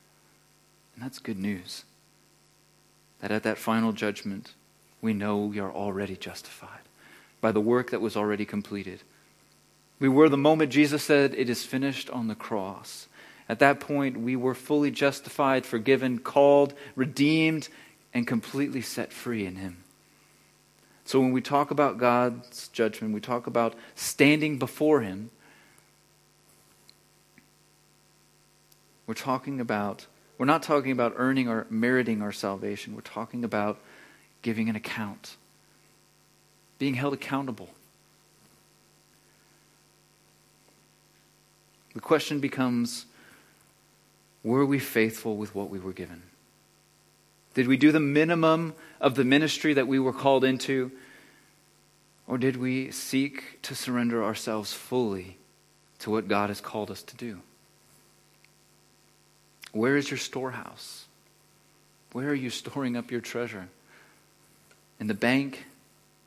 And 0.94 1.02
that's 1.02 1.18
good 1.18 1.38
news 1.38 1.82
that 3.26 3.34
at 3.34 3.42
that 3.42 3.58
final 3.58 3.90
judgment, 3.90 4.52
we 5.02 5.12
know 5.12 5.38
we 5.38 5.58
are 5.58 5.72
already 5.72 6.14
justified 6.14 6.78
by 7.40 7.50
the 7.50 7.60
work 7.60 7.90
that 7.90 8.00
was 8.00 8.16
already 8.16 8.44
completed. 8.44 9.02
We 9.98 10.08
were 10.08 10.28
the 10.28 10.36
moment 10.36 10.70
Jesus 10.70 11.02
said, 11.02 11.34
It 11.34 11.50
is 11.50 11.64
finished 11.64 12.08
on 12.08 12.28
the 12.28 12.36
cross. 12.36 13.08
At 13.48 13.58
that 13.58 13.80
point, 13.80 14.16
we 14.16 14.36
were 14.36 14.54
fully 14.54 14.92
justified, 14.92 15.66
forgiven, 15.66 16.20
called, 16.20 16.72
redeemed, 16.94 17.68
and 18.14 18.28
completely 18.28 18.80
set 18.80 19.12
free 19.12 19.44
in 19.44 19.56
Him. 19.56 19.78
So 21.04 21.18
when 21.18 21.32
we 21.32 21.40
talk 21.40 21.72
about 21.72 21.98
God's 21.98 22.68
judgment, 22.68 23.12
we 23.12 23.20
talk 23.20 23.48
about 23.48 23.74
standing 23.96 24.56
before 24.56 25.00
Him, 25.00 25.30
we're 29.08 29.14
talking 29.14 29.58
about, 29.58 30.06
we're 30.38 30.46
not 30.46 30.62
talking 30.62 30.92
about 30.92 31.14
earning 31.16 31.48
or 31.48 31.66
meriting 31.70 32.22
our 32.22 32.32
salvation. 32.32 32.94
We're 32.94 33.00
talking 33.00 33.44
about 33.44 33.80
giving 34.42 34.68
an 34.68 34.76
account, 34.76 35.36
being 36.78 36.94
held 36.94 37.14
accountable. 37.14 37.70
The 41.94 42.00
question 42.00 42.40
becomes 42.40 43.06
were 44.44 44.64
we 44.64 44.78
faithful 44.78 45.36
with 45.36 45.54
what 45.54 45.70
we 45.70 45.80
were 45.80 45.92
given? 45.92 46.22
Did 47.54 47.66
we 47.66 47.76
do 47.76 47.90
the 47.90 47.98
minimum 47.98 48.74
of 49.00 49.14
the 49.14 49.24
ministry 49.24 49.72
that 49.74 49.88
we 49.88 49.98
were 49.98 50.12
called 50.12 50.44
into? 50.44 50.92
Or 52.28 52.38
did 52.38 52.56
we 52.56 52.90
seek 52.90 53.60
to 53.62 53.74
surrender 53.74 54.22
ourselves 54.22 54.72
fully 54.72 55.38
to 56.00 56.10
what 56.10 56.28
God 56.28 56.50
has 56.50 56.60
called 56.60 56.90
us 56.90 57.02
to 57.04 57.16
do? 57.16 57.40
Where 59.76 59.96
is 59.96 60.10
your 60.10 60.18
storehouse? 60.18 61.04
Where 62.12 62.28
are 62.28 62.34
you 62.34 62.50
storing 62.50 62.96
up 62.96 63.10
your 63.10 63.20
treasure? 63.20 63.68
In 64.98 65.06
the 65.06 65.14
bank? 65.14 65.64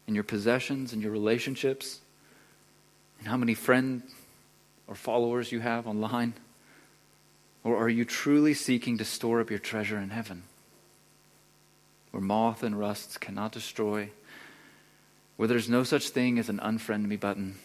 In 0.08 0.16
your 0.16 0.24
possessions? 0.24 0.94
In 0.94 1.02
your 1.02 1.12
relationships? 1.12 2.00
In 3.20 3.26
how 3.26 3.38
many 3.38 3.54
friends 3.54 4.04
or 4.88 4.96
followers 4.96 5.52
you 5.52 5.60
have 5.60 5.88
online? 5.88 6.34
Or 7.64 7.78
are 7.78 7.90
you 7.90 8.06
truly 8.06 8.54
seeking 8.54 8.98
to 9.00 9.06
store 9.06 9.42
up 9.42 9.50
your 9.50 9.60
treasure 9.60 9.98
in 9.98 10.10
heaven? 10.10 10.44
where 12.12 12.22
moth 12.22 12.64
and 12.64 12.78
rust 12.78 13.22
cannot 13.22 13.52
destroy, 13.52 14.10
where 15.38 15.48
there's 15.48 15.70
no 15.70 15.84
such 15.84 16.10
thing 16.10 16.40
as 16.40 16.50
an 16.50 16.60
unfriend 16.60 17.06
me 17.06 17.16
button. 17.16 17.58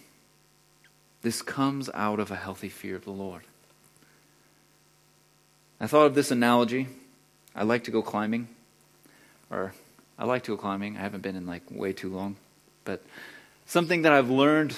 This 1.22 1.43
comes 1.43 1.89
out 1.95 2.20
of 2.20 2.30
a 2.30 2.37
healthy 2.37 2.68
fear 2.68 2.97
of 2.97 3.05
the 3.05 3.11
Lord. 3.11 3.43
I 5.81 5.87
thought 5.87 6.07
of 6.07 6.14
this 6.14 6.31
analogy. 6.31 6.89
I 7.55 7.64
like 7.64 7.85
to 7.85 7.91
go 7.91 8.03
climbing, 8.03 8.49
or 9.51 9.72
I 10.18 10.25
like 10.25 10.45
to 10.45 10.53
go 10.53 10.57
climbing. 10.57 10.97
I 10.97 11.01
haven't 11.01 11.22
been 11.22 11.37
in 11.37 11.47
like 11.47 11.62
way 11.70 11.93
too 11.93 12.09
long, 12.09 12.37
but 12.85 13.03
something 13.66 14.03
that 14.03 14.12
I've 14.12 14.31
learned 14.31 14.77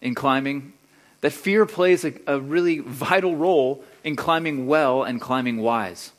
in 0.00 0.14
climbing 0.14 0.72
that 1.20 1.32
fear 1.32 1.64
plays 1.64 2.04
a, 2.04 2.12
a 2.26 2.38
really 2.38 2.80
vital 2.80 3.34
role 3.34 3.82
in 4.04 4.14
climbing 4.14 4.66
well 4.66 5.02
and 5.02 5.20
climbing 5.20 5.58
wise. 5.58 6.12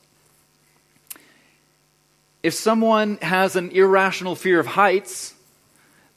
If 2.41 2.53
someone 2.55 3.17
has 3.21 3.55
an 3.55 3.69
irrational 3.71 4.35
fear 4.35 4.59
of 4.59 4.65
heights, 4.65 5.35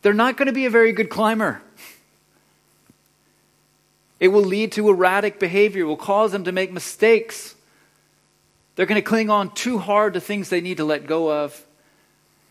they're 0.02 0.14
not 0.14 0.36
going 0.36 0.46
to 0.46 0.52
be 0.52 0.64
a 0.64 0.70
very 0.70 0.92
good 0.92 1.10
climber. 1.10 1.60
It 4.20 4.28
will 4.28 4.42
lead 4.42 4.72
to 4.72 4.88
erratic 4.88 5.38
behavior, 5.38 5.84
it 5.84 5.86
will 5.86 5.96
cause 5.96 6.32
them 6.32 6.44
to 6.44 6.52
make 6.52 6.72
mistakes. 6.72 7.54
They're 8.78 8.86
going 8.86 9.02
to 9.02 9.02
cling 9.02 9.28
on 9.28 9.50
too 9.50 9.78
hard 9.78 10.14
to 10.14 10.20
things 10.20 10.50
they 10.50 10.60
need 10.60 10.76
to 10.76 10.84
let 10.84 11.04
go 11.04 11.32
of, 11.32 11.66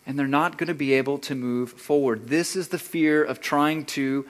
and 0.05 0.19
they're 0.19 0.27
not 0.27 0.57
going 0.57 0.67
to 0.67 0.73
be 0.73 0.91
able 0.91 1.19
to 1.19 1.35
move 1.35 1.71
forward. 1.71 2.27
This 2.27 2.57
is 2.57 2.67
the 2.67 2.77
fear 2.77 3.23
of 3.23 3.39
trying 3.39 3.85
to 3.85 4.25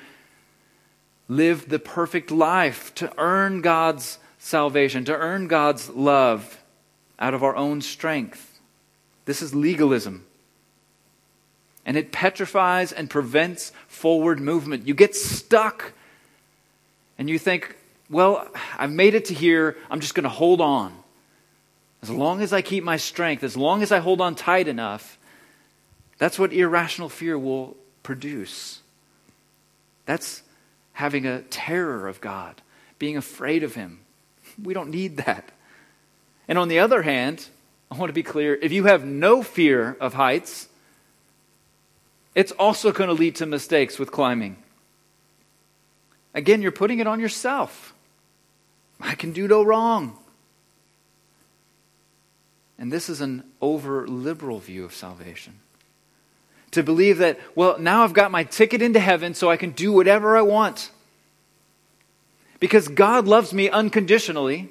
live 1.28 1.70
the 1.70 1.80
perfect 1.80 2.30
life, 2.30 2.93
to 2.93 3.12
earn 3.18 3.62
God's 3.62 4.20
salvation, 4.38 5.06
to 5.06 5.18
earn 5.18 5.48
God's 5.48 5.89
love 5.89 6.62
out 7.18 7.34
of 7.34 7.41
our 7.41 7.56
own 7.56 7.82
strength. 7.82 8.60
This 9.26 9.41
is 9.41 9.56
legalism. 9.56 10.24
And 11.84 11.98
it 11.98 12.12
petrifies 12.12 12.91
and 12.91 13.10
prevents 13.10 13.72
forward 13.88 14.39
movement. 14.39 14.88
You 14.88 14.93
get 14.93 15.16
stuck 15.16 15.93
and 17.18 17.28
you 17.28 17.39
think, 17.39 17.76
well, 18.08 18.48
I've 18.78 18.91
made 18.91 19.16
it 19.16 19.26
to 19.26 19.34
here. 19.34 19.78
I'm 19.89 20.00
just 20.00 20.14
going 20.14 20.26
to 20.26 20.30
hold 20.30 20.62
on. 20.62 20.93
As 22.02 22.10
long 22.10 22.41
as 22.41 22.54
I 22.54 22.62
keep 22.62 22.84
my 22.84 22.98
strength, 22.98 23.43
as 23.43 23.58
long 23.58 23.82
as 23.82 23.91
I 23.91 24.00
hold 24.00 24.22
on 24.22 24.36
tight 24.36 24.68
enough, 24.68 25.18
that's 26.18 26.39
what 26.39 26.54
irrational 26.54 27.10
fear 27.10 27.38
will 27.38 27.76
produce. 28.04 28.82
That's 30.06 30.43
having 30.93 31.26
a 31.26 31.41
terror 31.43 32.08
of 32.08 32.22
God, 32.22 32.62
being 32.98 33.18
afraid 33.18 33.64
of 33.64 33.76
Him. 33.76 34.00
We 34.62 34.74
don't 34.74 34.89
need 34.89 35.18
that. 35.18 35.52
And 36.48 36.58
on 36.58 36.70
the 36.70 36.80
other 36.80 37.02
hand, 37.02 37.48
I 37.91 37.98
want 37.98 38.10
to 38.10 38.14
be 38.14 38.24
clear 38.24 38.56
if 38.56 38.72
you 38.72 38.86
have 38.86 39.06
no 39.06 39.43
fear 39.43 39.98
of 40.00 40.14
heights, 40.14 40.68
it's 42.36 42.52
also 42.54 42.91
going 42.91 43.10
to 43.10 43.14
lead 43.14 43.36
to 43.36 43.45
mistakes 43.45 43.98
with 43.98 44.12
climbing. 44.12 44.58
Again, 46.34 46.62
you're 46.62 46.72
putting 46.72 47.00
it 47.00 47.08
on 47.08 47.20
yourself. 47.20 47.93
I 49.00 49.16
can 49.16 49.32
do 49.32 49.48
no 49.48 49.64
wrong. 49.64 50.18
And 52.80 52.92
this 52.92 53.10
is 53.10 53.22
an 53.22 53.44
over 53.62 54.08
liberal 54.08 54.60
view 54.60 54.86
of 54.86 54.94
salvation. 54.94 55.60
To 56.72 56.84
believe 56.84 57.18
that, 57.20 57.40
well, 57.56 57.80
now 57.80 58.04
I've 58.04 58.14
got 58.14 58.30
my 58.30 58.44
ticket 58.44 58.82
into 58.82 59.00
heaven 59.00 59.34
so 59.34 59.50
I 59.50 59.58
can 59.58 59.72
do 59.72 59.92
whatever 59.92 60.38
I 60.38 60.42
want. 60.42 60.92
Because 62.60 62.88
God 62.88 63.28
loves 63.28 63.54
me 63.54 63.70
unconditionally, 63.70 64.70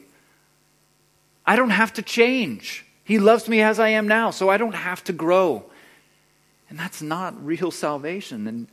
I 1.47 1.57
don't 1.57 1.71
have 1.71 1.93
to 1.95 2.03
change. 2.03 2.85
He 3.05 3.19
loves 3.19 3.49
me 3.49 3.61
as 3.61 3.79
I 3.79 3.91
am 3.91 4.09
now, 4.09 4.31
so 4.31 4.49
I 4.51 4.57
don't 4.57 4.75
have 4.75 5.03
to 5.05 5.13
grow. 5.13 5.65
And 6.69 6.79
that's 6.79 7.01
not 7.01 7.45
real 7.45 7.71
salvation. 7.71 8.47
And 8.47 8.67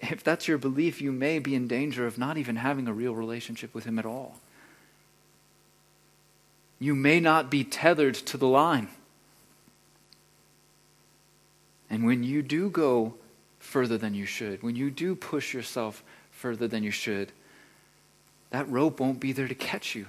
if 0.00 0.24
that's 0.24 0.48
your 0.48 0.58
belief, 0.58 1.00
you 1.00 1.12
may 1.12 1.38
be 1.38 1.54
in 1.54 1.68
danger 1.68 2.06
of 2.06 2.18
not 2.18 2.36
even 2.36 2.56
having 2.56 2.88
a 2.88 2.92
real 2.92 3.14
relationship 3.14 3.74
with 3.74 3.84
Him 3.84 3.98
at 3.98 4.06
all. 4.06 4.40
You 6.78 6.94
may 6.94 7.20
not 7.20 7.50
be 7.50 7.64
tethered 7.64 8.14
to 8.14 8.36
the 8.36 8.46
line. 8.46 8.88
And 11.90 12.04
when 12.04 12.22
you 12.22 12.42
do 12.42 12.70
go 12.70 13.14
further 13.58 13.98
than 13.98 14.14
you 14.14 14.26
should, 14.26 14.62
when 14.62 14.76
you 14.76 14.90
do 14.90 15.14
push 15.14 15.52
yourself 15.52 16.02
further 16.30 16.68
than 16.68 16.82
you 16.82 16.90
should, 16.90 17.32
that 18.50 18.68
rope 18.70 19.00
won't 19.00 19.20
be 19.20 19.32
there 19.32 19.48
to 19.48 19.54
catch 19.54 19.94
you. 19.94 20.06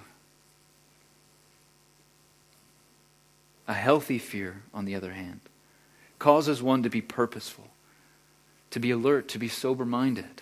A 3.67 3.73
healthy 3.73 4.17
fear, 4.17 4.63
on 4.73 4.85
the 4.85 4.95
other 4.95 5.13
hand, 5.13 5.41
causes 6.17 6.61
one 6.61 6.83
to 6.83 6.89
be 6.89 7.01
purposeful, 7.01 7.67
to 8.71 8.79
be 8.79 8.91
alert, 8.91 9.27
to 9.29 9.39
be 9.39 9.47
sober 9.47 9.85
minded. 9.85 10.41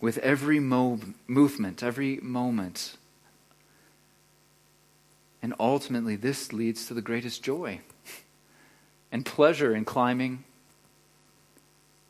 With 0.00 0.18
every 0.18 0.60
mo- 0.60 1.00
movement, 1.26 1.82
every 1.82 2.18
moment. 2.22 2.96
And 5.42 5.54
ultimately, 5.60 6.16
this 6.16 6.52
leads 6.52 6.86
to 6.86 6.94
the 6.94 7.02
greatest 7.02 7.42
joy 7.42 7.80
and 9.12 9.24
pleasure 9.24 9.74
in 9.74 9.84
climbing 9.84 10.44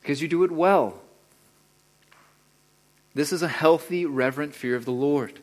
because 0.01 0.23
you 0.23 0.29
do 0.29 0.45
it 0.45 0.51
well. 0.51 1.01
This 3.15 3.33
is 3.33 3.43
a 3.43 3.49
healthy, 3.49 4.07
reverent 4.07 4.55
fear 4.55 4.77
of 4.77 4.85
the 4.85 4.93
Lord 4.93 5.41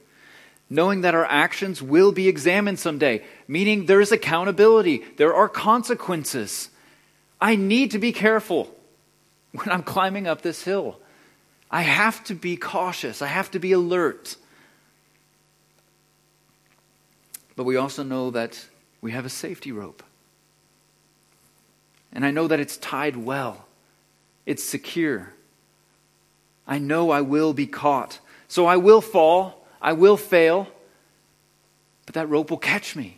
knowing 0.74 1.02
that 1.02 1.14
our 1.14 1.26
actions 1.26 1.84
will 1.84 2.12
be 2.12 2.28
examined 2.28 2.80
someday, 2.80 3.24
meaning 3.48 3.86
there 3.86 4.02
is 4.02 4.12
accountability, 4.12 5.04
there 5.18 5.34
are 5.34 5.48
consequences. 5.48 6.70
I 7.40 7.56
need 7.56 7.92
to 7.92 8.00
be 8.00 8.12
careful 8.12 8.74
when 9.52 9.70
I'm 9.70 9.84
climbing 9.84 10.28
up 10.28 10.42
this 10.42 10.64
hill. 10.64 11.00
I 11.70 11.84
have 11.84 12.24
to 12.26 12.34
be 12.34 12.58
cautious, 12.58 13.22
I 13.22 13.28
have 13.28 13.52
to 13.52 13.60
be 13.60 13.72
alert. 13.72 14.36
But 17.56 17.66
we 17.66 17.76
also 17.76 18.04
know 18.04 18.32
that 18.32 18.66
we 19.02 19.12
have 19.12 19.26
a 19.26 19.30
safety 19.30 19.72
rope. 19.72 20.04
And 22.12 22.26
I 22.26 22.32
know 22.32 22.48
that 22.48 22.60
it's 22.60 22.78
tied 22.78 23.18
well, 23.18 23.66
it's 24.46 24.64
secure. 24.64 25.34
I 26.68 26.78
know 26.78 27.10
I 27.10 27.22
will 27.22 27.54
be 27.54 27.68
caught. 27.68 28.20
So 28.48 28.66
I 28.66 28.78
will 28.78 29.02
fall. 29.02 29.64
I 29.84 29.92
will 29.92 30.16
fail, 30.16 30.70
but 32.06 32.16
that 32.16 32.30
rope 32.30 32.50
will 32.50 32.58
catch 32.58 32.96
me. 32.96 33.18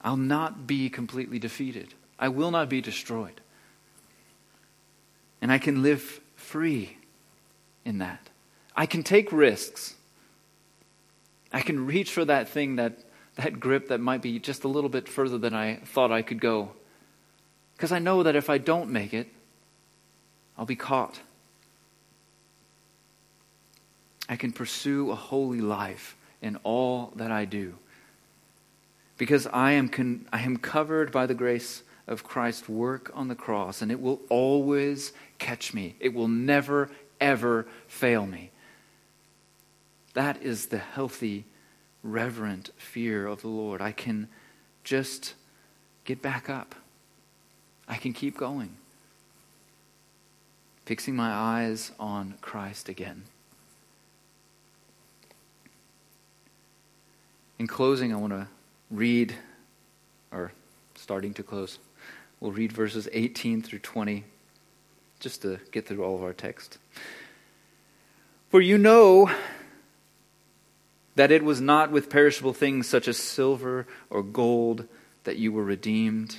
I'll 0.00 0.16
not 0.16 0.66
be 0.66 0.88
completely 0.88 1.38
defeated. 1.38 1.92
I 2.18 2.28
will 2.28 2.50
not 2.50 2.70
be 2.70 2.80
destroyed. 2.80 3.42
And 5.42 5.52
I 5.52 5.58
can 5.58 5.82
live 5.82 6.20
free 6.36 6.96
in 7.84 7.98
that. 7.98 8.29
I 8.80 8.86
can 8.86 9.02
take 9.02 9.30
risks. 9.30 9.94
I 11.52 11.60
can 11.60 11.84
reach 11.84 12.12
for 12.12 12.24
that 12.24 12.48
thing 12.48 12.76
that, 12.76 12.98
that 13.36 13.60
grip 13.60 13.88
that 13.88 14.00
might 14.00 14.22
be 14.22 14.38
just 14.38 14.64
a 14.64 14.68
little 14.68 14.88
bit 14.88 15.06
further 15.06 15.36
than 15.36 15.52
I 15.52 15.80
thought 15.84 16.10
I 16.10 16.22
could 16.22 16.40
go. 16.40 16.70
Because 17.76 17.92
I 17.92 17.98
know 17.98 18.22
that 18.22 18.36
if 18.36 18.48
I 18.48 18.56
don't 18.56 18.88
make 18.88 19.12
it, 19.12 19.28
I'll 20.56 20.64
be 20.64 20.76
caught. 20.76 21.20
I 24.30 24.36
can 24.36 24.50
pursue 24.50 25.10
a 25.10 25.14
holy 25.14 25.60
life 25.60 26.16
in 26.40 26.56
all 26.62 27.12
that 27.16 27.30
I 27.30 27.44
do. 27.44 27.74
Because 29.18 29.46
I 29.48 29.72
am, 29.72 29.90
con- 29.90 30.26
I 30.32 30.40
am 30.40 30.56
covered 30.56 31.12
by 31.12 31.26
the 31.26 31.34
grace 31.34 31.82
of 32.06 32.24
Christ's 32.24 32.66
work 32.66 33.10
on 33.12 33.28
the 33.28 33.34
cross, 33.34 33.82
and 33.82 33.92
it 33.92 34.00
will 34.00 34.22
always 34.30 35.12
catch 35.36 35.74
me. 35.74 35.96
It 36.00 36.14
will 36.14 36.28
never, 36.28 36.90
ever 37.20 37.66
fail 37.86 38.24
me. 38.24 38.49
That 40.14 40.42
is 40.42 40.66
the 40.66 40.78
healthy, 40.78 41.44
reverent 42.02 42.70
fear 42.76 43.26
of 43.26 43.42
the 43.42 43.48
Lord. 43.48 43.80
I 43.80 43.92
can 43.92 44.28
just 44.82 45.34
get 46.04 46.22
back 46.22 46.50
up, 46.50 46.74
I 47.86 47.96
can 47.96 48.12
keep 48.12 48.36
going, 48.36 48.76
fixing 50.84 51.14
my 51.14 51.30
eyes 51.30 51.92
on 52.00 52.34
Christ 52.40 52.88
again. 52.88 53.24
In 57.58 57.66
closing, 57.66 58.12
I 58.12 58.16
want 58.16 58.32
to 58.32 58.48
read, 58.90 59.34
or 60.32 60.52
starting 60.94 61.34
to 61.34 61.42
close, 61.42 61.78
we'll 62.40 62.52
read 62.52 62.72
verses 62.72 63.06
18 63.12 63.62
through 63.62 63.80
20 63.80 64.24
just 65.20 65.42
to 65.42 65.60
get 65.70 65.86
through 65.86 66.02
all 66.02 66.14
of 66.14 66.22
our 66.22 66.32
text. 66.32 66.78
For 68.48 68.60
you 68.60 68.78
know 68.78 69.30
that 71.20 71.30
it 71.30 71.44
was 71.44 71.60
not 71.60 71.90
with 71.90 72.08
perishable 72.08 72.54
things 72.54 72.88
such 72.88 73.06
as 73.06 73.18
silver 73.18 73.86
or 74.08 74.22
gold 74.22 74.88
that 75.24 75.36
you 75.36 75.52
were 75.52 75.62
redeemed 75.62 76.38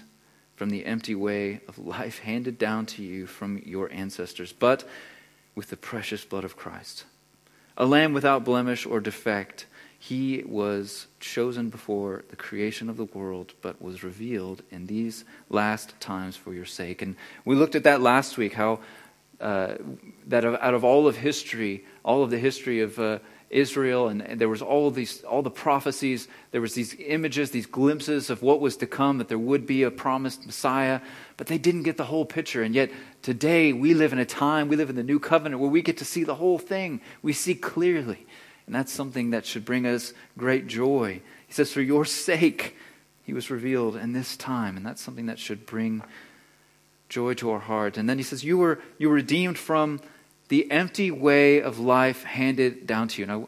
from 0.55 0.71
the 0.71 0.87
empty 0.87 1.13
way 1.13 1.61
of 1.67 1.77
life 1.77 2.17
handed 2.17 2.57
down 2.57 2.87
to 2.87 3.03
you 3.03 3.27
from 3.27 3.61
your 3.63 3.91
ancestors, 3.93 4.51
but 4.51 4.83
with 5.53 5.69
the 5.69 5.77
precious 5.77 6.25
blood 6.25 6.43
of 6.43 6.57
Christ, 6.57 7.05
a 7.77 7.85
lamb 7.85 8.11
without 8.11 8.43
blemish 8.43 8.87
or 8.87 8.99
defect 8.99 9.67
he 9.99 10.43
was 10.47 11.05
chosen 11.19 11.69
before 11.69 12.23
the 12.29 12.35
creation 12.35 12.89
of 12.89 12.97
the 12.97 13.05
world, 13.05 13.53
but 13.61 13.79
was 13.79 14.03
revealed 14.03 14.63
in 14.71 14.87
these 14.87 15.25
last 15.47 15.93
times 15.99 16.35
for 16.35 16.55
your 16.55 16.65
sake. 16.65 17.03
And 17.03 17.15
we 17.45 17.55
looked 17.55 17.75
at 17.75 17.83
that 17.83 18.01
last 18.01 18.35
week, 18.35 18.53
how 18.53 18.79
uh, 19.39 19.75
that 20.25 20.43
out 20.43 20.73
of 20.73 20.83
all 20.83 21.07
of 21.07 21.17
history, 21.17 21.85
all 22.03 22.23
of 22.23 22.31
the 22.31 22.39
history 22.39 22.81
of 22.81 22.97
uh, 22.97 23.19
Israel, 23.51 24.07
and, 24.07 24.21
and, 24.21 24.39
there 24.39 24.49
was 24.49 24.61
all 24.61 24.89
these, 24.91 25.23
all 25.23 25.41
the 25.41 25.51
prophecies. 25.51 26.27
There 26.51 26.61
was 26.61 26.73
these 26.73 26.95
images, 26.99 27.51
these 27.51 27.65
glimpses 27.65 28.29
of 28.29 28.41
what 28.41 28.61
was 28.61 28.77
to 28.77 28.87
come, 28.87 29.17
that 29.17 29.27
there 29.27 29.37
would 29.37 29.67
be 29.67 29.83
a 29.83 29.91
promised 29.91 30.45
Messiah, 30.45 31.01
but 31.37 31.47
they 31.47 31.57
didn't 31.57 31.83
get 31.83 31.97
the 31.97 32.05
whole 32.05 32.25
picture. 32.25 32.63
And 32.63 32.73
yet 32.73 32.91
today 33.21 33.73
we 33.73 33.93
live 33.93 34.13
in 34.13 34.19
a 34.19 34.25
time, 34.25 34.69
we 34.69 34.77
live 34.77 34.89
in 34.89 34.95
the 34.95 35.03
new 35.03 35.19
covenant, 35.19 35.61
where 35.61 35.69
we 35.69 35.81
get 35.81 35.97
to 35.97 36.05
see 36.05 36.23
the 36.23 36.35
whole 36.35 36.57
thing. 36.57 37.01
We 37.21 37.33
see 37.33 37.53
clearly. 37.53 38.25
And 38.65 38.73
that's 38.73 38.91
something 38.91 39.31
that 39.31 39.45
should 39.45 39.65
bring 39.65 39.85
us 39.85 40.13
great 40.37 40.67
joy. 40.67 41.21
He 41.47 41.53
says, 41.53 41.73
For 41.73 41.81
your 41.81 42.05
sake, 42.05 42.77
he 43.23 43.33
was 43.33 43.51
revealed 43.51 43.97
in 43.97 44.13
this 44.13 44.37
time. 44.37 44.77
And 44.77 44.85
that's 44.85 45.01
something 45.01 45.25
that 45.25 45.39
should 45.39 45.65
bring 45.65 46.03
joy 47.09 47.33
to 47.35 47.51
our 47.51 47.59
heart. 47.59 47.97
And 47.97 48.09
then 48.09 48.17
he 48.17 48.23
says, 48.23 48.43
You 48.43 48.57
were, 48.57 48.79
you 48.97 49.09
were 49.09 49.15
redeemed 49.15 49.57
from 49.57 49.99
the 50.51 50.69
empty 50.69 51.09
way 51.09 51.61
of 51.61 51.79
life 51.79 52.23
handed 52.23 52.85
down 52.85 53.07
to 53.07 53.21
you. 53.21 53.25
Now, 53.25 53.47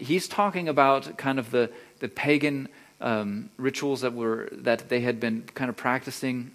he's 0.00 0.26
talking 0.26 0.68
about 0.68 1.18
kind 1.18 1.38
of 1.38 1.50
the, 1.50 1.70
the 2.00 2.08
pagan 2.08 2.68
um, 3.00 3.50
rituals 3.58 4.00
that, 4.00 4.14
were, 4.14 4.48
that 4.52 4.88
they 4.88 5.00
had 5.00 5.20
been 5.20 5.42
kind 5.54 5.68
of 5.68 5.76
practicing. 5.76 6.50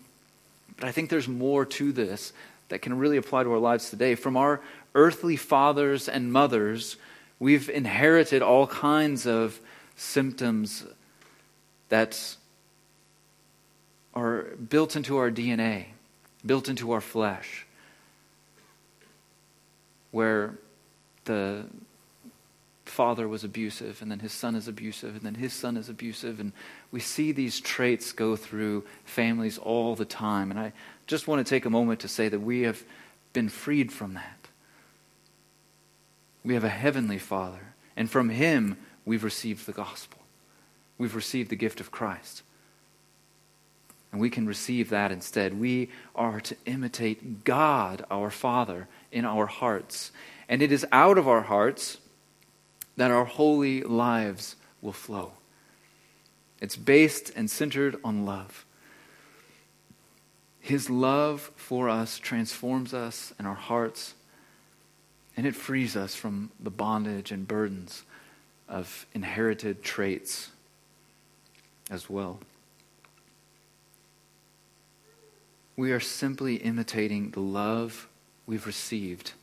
But 0.77 0.87
I 0.87 0.91
think 0.91 1.09
there's 1.09 1.27
more 1.27 1.65
to 1.65 1.91
this 1.91 2.33
that 2.69 2.81
can 2.81 2.97
really 2.97 3.17
apply 3.17 3.43
to 3.43 3.51
our 3.51 3.59
lives 3.59 3.89
today. 3.89 4.15
From 4.15 4.35
our 4.35 4.61
earthly 4.95 5.35
fathers 5.35 6.09
and 6.09 6.33
mothers, 6.33 6.97
We've 7.43 7.69
inherited 7.69 8.41
all 8.41 8.67
kinds 8.67 9.27
of 9.27 9.59
symptoms 9.97 10.85
that 11.89 12.37
are 14.13 14.43
built 14.69 14.95
into 14.95 15.17
our 15.17 15.29
DNA, 15.29 15.87
built 16.45 16.69
into 16.69 16.93
our 16.93 17.01
flesh, 17.01 17.62
where 20.13 20.53
the 21.25 21.65
father 22.85 23.27
was 23.27 23.43
abusive, 23.43 23.99
and 24.01 24.11
then 24.11 24.19
his 24.19 24.31
son 24.31 24.53
is 24.53 24.67
abusive, 24.67 25.15
and 25.15 25.23
then 25.23 25.35
his 25.35 25.53
son 25.53 25.75
is 25.75 25.89
abusive. 25.89 26.39
And 26.39 26.53
we 26.91 26.99
see 26.99 27.31
these 27.31 27.59
traits 27.59 28.11
go 28.11 28.35
through 28.35 28.85
families 29.03 29.57
all 29.57 29.95
the 29.95 30.05
time. 30.05 30.51
And 30.51 30.59
I 30.59 30.71
just 31.07 31.27
want 31.27 31.45
to 31.45 31.49
take 31.49 31.65
a 31.65 31.69
moment 31.71 31.99
to 32.01 32.07
say 32.07 32.29
that 32.29 32.41
we 32.41 32.61
have 32.61 32.83
been 33.33 33.49
freed 33.49 33.91
from 33.91 34.13
that. 34.13 34.47
We 36.45 36.53
have 36.53 36.63
a 36.63 36.69
heavenly 36.69 37.17
Father, 37.17 37.73
and 37.97 38.07
from 38.07 38.29
him 38.29 38.77
we've 39.05 39.23
received 39.23 39.65
the 39.65 39.71
gospel. 39.71 40.19
We've 40.99 41.15
received 41.15 41.49
the 41.49 41.55
gift 41.55 41.79
of 41.79 41.89
Christ. 41.89 42.43
And 44.11 44.21
we 44.21 44.29
can 44.29 44.45
receive 44.45 44.91
that 44.91 45.11
instead. 45.11 45.59
We 45.59 45.89
are 46.15 46.39
to 46.41 46.55
imitate 46.67 47.43
God, 47.43 48.05
our 48.11 48.29
Father, 48.29 48.87
in 49.13 49.23
our 49.23 49.45
hearts. 49.45 50.11
And 50.49 50.61
it 50.61 50.71
is 50.71 50.85
out 50.91 51.17
of 51.17 51.27
our 51.27 51.41
hearts 51.41 51.99
that 52.97 53.11
our 53.11 53.25
holy 53.25 53.81
lives 53.81 54.55
will 54.81 54.91
flow. 54.91 55.33
It's 56.59 56.75
based 56.75 57.31
and 57.35 57.49
centered 57.49 57.97
on 58.03 58.25
love. 58.25 58.65
His 60.59 60.89
love 60.89 61.51
for 61.55 61.89
us 61.89 62.17
transforms 62.17 62.93
us 62.93 63.33
and 63.37 63.47
our 63.47 63.55
hearts 63.55 64.15
and 65.35 65.47
it 65.47 65.55
frees 65.55 65.95
us 65.95 66.15
from 66.15 66.51
the 66.59 66.69
bondage 66.69 67.31
and 67.31 67.47
burdens 67.47 68.03
of 68.69 69.05
inherited 69.13 69.83
traits 69.83 70.51
as 71.89 72.09
well. 72.09 72.39
We 75.75 75.91
are 75.91 75.99
simply 75.99 76.57
imitating 76.57 77.31
the 77.31 77.39
love 77.39 78.07
we've 78.45 78.65
received 78.65 79.33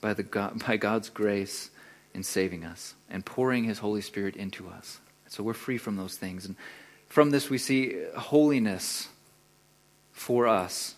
by, 0.00 0.14
the 0.14 0.22
God, 0.22 0.64
by 0.66 0.76
God's 0.76 1.08
grace 1.10 1.70
in 2.14 2.22
saving 2.22 2.64
us 2.64 2.94
and 3.10 3.24
pouring 3.24 3.64
His 3.64 3.78
Holy 3.78 4.00
Spirit 4.00 4.36
into 4.36 4.68
us. 4.68 5.00
So 5.28 5.42
we're 5.42 5.54
free 5.54 5.78
from 5.78 5.96
those 5.96 6.16
things. 6.16 6.46
And 6.46 6.56
from 7.08 7.30
this, 7.30 7.50
we 7.50 7.58
see 7.58 7.96
holiness 8.16 9.08
for 10.12 10.46
us 10.46 10.94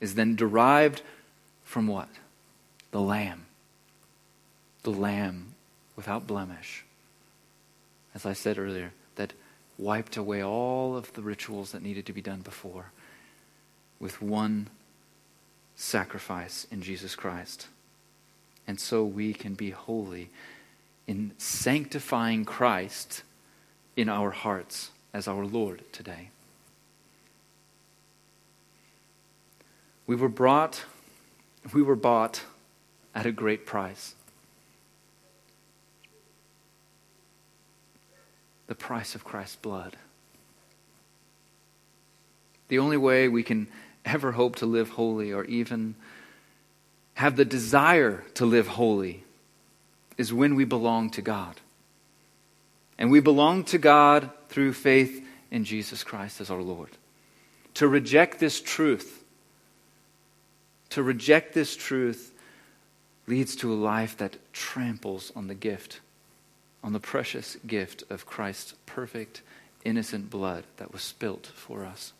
is 0.00 0.14
then 0.14 0.36
derived 0.36 1.02
from 1.64 1.86
what? 1.86 2.08
the 2.92 3.00
Lamb, 3.00 3.46
the 4.84 4.92
Lamb 4.92 5.54
without 5.96 6.26
blemish. 6.26 6.84
As 8.14 8.24
I 8.24 8.34
said 8.34 8.58
earlier, 8.58 8.92
that 9.16 9.32
wiped 9.78 10.16
away 10.16 10.44
all 10.44 10.96
of 10.96 11.12
the 11.14 11.22
rituals 11.22 11.72
that 11.72 11.82
needed 11.82 12.06
to 12.06 12.12
be 12.12 12.20
done 12.20 12.42
before 12.42 12.92
with 13.98 14.22
one 14.22 14.68
sacrifice 15.82 16.66
in 16.70 16.80
Jesus 16.80 17.16
Christ. 17.16 17.66
And 18.68 18.78
so 18.78 19.04
we 19.04 19.34
can 19.34 19.54
be 19.54 19.70
holy 19.70 20.30
in 21.08 21.32
sanctifying 21.38 22.44
Christ 22.44 23.22
in 23.96 24.08
our 24.08 24.30
hearts 24.30 24.90
as 25.12 25.26
our 25.26 25.44
Lord 25.44 25.82
today. 25.92 26.30
We 30.06 30.14
were 30.14 30.28
brought, 30.28 30.84
we 31.74 31.82
were 31.82 31.96
bought 31.96 32.42
at 33.14 33.26
a 33.26 33.32
great 33.32 33.66
price. 33.66 34.14
The 38.68 38.74
price 38.76 39.14
of 39.16 39.24
Christ's 39.24 39.56
blood. 39.56 39.96
The 42.68 42.78
only 42.78 42.96
way 42.96 43.28
we 43.28 43.42
can 43.42 43.66
ever 44.04 44.32
hope 44.32 44.56
to 44.56 44.66
live 44.66 44.90
holy 44.90 45.32
or 45.32 45.44
even 45.44 45.94
have 47.14 47.36
the 47.36 47.44
desire 47.44 48.24
to 48.34 48.46
live 48.46 48.66
holy 48.66 49.24
is 50.16 50.32
when 50.32 50.54
we 50.54 50.64
belong 50.64 51.10
to 51.10 51.22
God. 51.22 51.60
And 52.98 53.10
we 53.10 53.20
belong 53.20 53.64
to 53.64 53.78
God 53.78 54.30
through 54.48 54.72
faith 54.74 55.26
in 55.50 55.64
Jesus 55.64 56.04
Christ 56.04 56.40
as 56.40 56.50
our 56.50 56.62
Lord. 56.62 56.90
To 57.74 57.88
reject 57.88 58.38
this 58.38 58.60
truth, 58.60 59.24
to 60.90 61.02
reject 61.02 61.54
this 61.54 61.74
truth 61.74 62.32
leads 63.26 63.56
to 63.56 63.72
a 63.72 63.74
life 63.74 64.16
that 64.18 64.36
tramples 64.52 65.32
on 65.34 65.46
the 65.46 65.54
gift, 65.54 66.00
on 66.82 66.92
the 66.92 67.00
precious 67.00 67.56
gift 67.66 68.04
of 68.10 68.26
Christ's 68.26 68.74
perfect, 68.84 69.42
innocent 69.84 70.30
blood 70.30 70.64
that 70.76 70.92
was 70.92 71.02
spilt 71.02 71.46
for 71.46 71.84
us. 71.84 72.12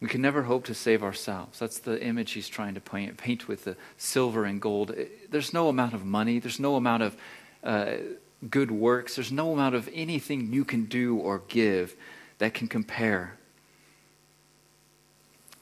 We 0.00 0.08
can 0.08 0.20
never 0.20 0.42
hope 0.42 0.64
to 0.64 0.74
save 0.74 1.02
ourselves. 1.02 1.58
That's 1.58 1.78
the 1.78 2.02
image 2.02 2.32
he's 2.32 2.48
trying 2.48 2.74
to 2.74 2.80
paint, 2.80 3.16
paint 3.16 3.48
with 3.48 3.64
the 3.64 3.76
silver 3.96 4.44
and 4.44 4.60
gold. 4.60 4.94
There's 5.30 5.54
no 5.54 5.68
amount 5.68 5.94
of 5.94 6.04
money, 6.04 6.38
there's 6.38 6.60
no 6.60 6.76
amount 6.76 7.02
of 7.02 7.16
uh, 7.64 7.96
good 8.48 8.70
works. 8.70 9.16
There's 9.16 9.32
no 9.32 9.52
amount 9.52 9.74
of 9.74 9.88
anything 9.92 10.52
you 10.52 10.64
can 10.64 10.84
do 10.84 11.16
or 11.16 11.42
give 11.48 11.96
that 12.38 12.54
can 12.54 12.68
compare. 12.68 13.38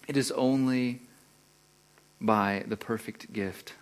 It 0.06 0.16
is 0.16 0.30
only 0.32 1.00
by 2.20 2.64
the 2.66 2.76
perfect 2.76 3.32
gift. 3.32 3.74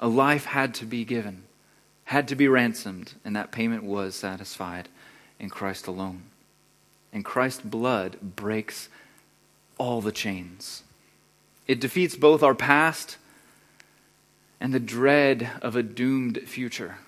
A 0.00 0.08
life 0.08 0.44
had 0.44 0.74
to 0.74 0.84
be 0.84 1.04
given, 1.04 1.44
had 2.04 2.28
to 2.28 2.34
be 2.34 2.48
ransomed, 2.48 3.14
and 3.24 3.34
that 3.34 3.50
payment 3.50 3.82
was 3.82 4.14
satisfied 4.14 4.88
in 5.38 5.48
Christ 5.48 5.86
alone. 5.86 6.24
And 7.16 7.24
Christ's 7.24 7.62
blood 7.62 8.18
breaks 8.20 8.90
all 9.78 10.02
the 10.02 10.12
chains. 10.12 10.82
It 11.66 11.80
defeats 11.80 12.14
both 12.14 12.42
our 12.42 12.54
past 12.54 13.16
and 14.60 14.74
the 14.74 14.78
dread 14.78 15.50
of 15.62 15.76
a 15.76 15.82
doomed 15.82 16.42
future. 16.42 16.98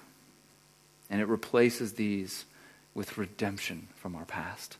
And 1.10 1.20
it 1.20 1.28
replaces 1.28 1.92
these 1.92 2.46
with 2.94 3.18
redemption 3.18 3.88
from 3.96 4.16
our 4.16 4.24
past 4.24 4.78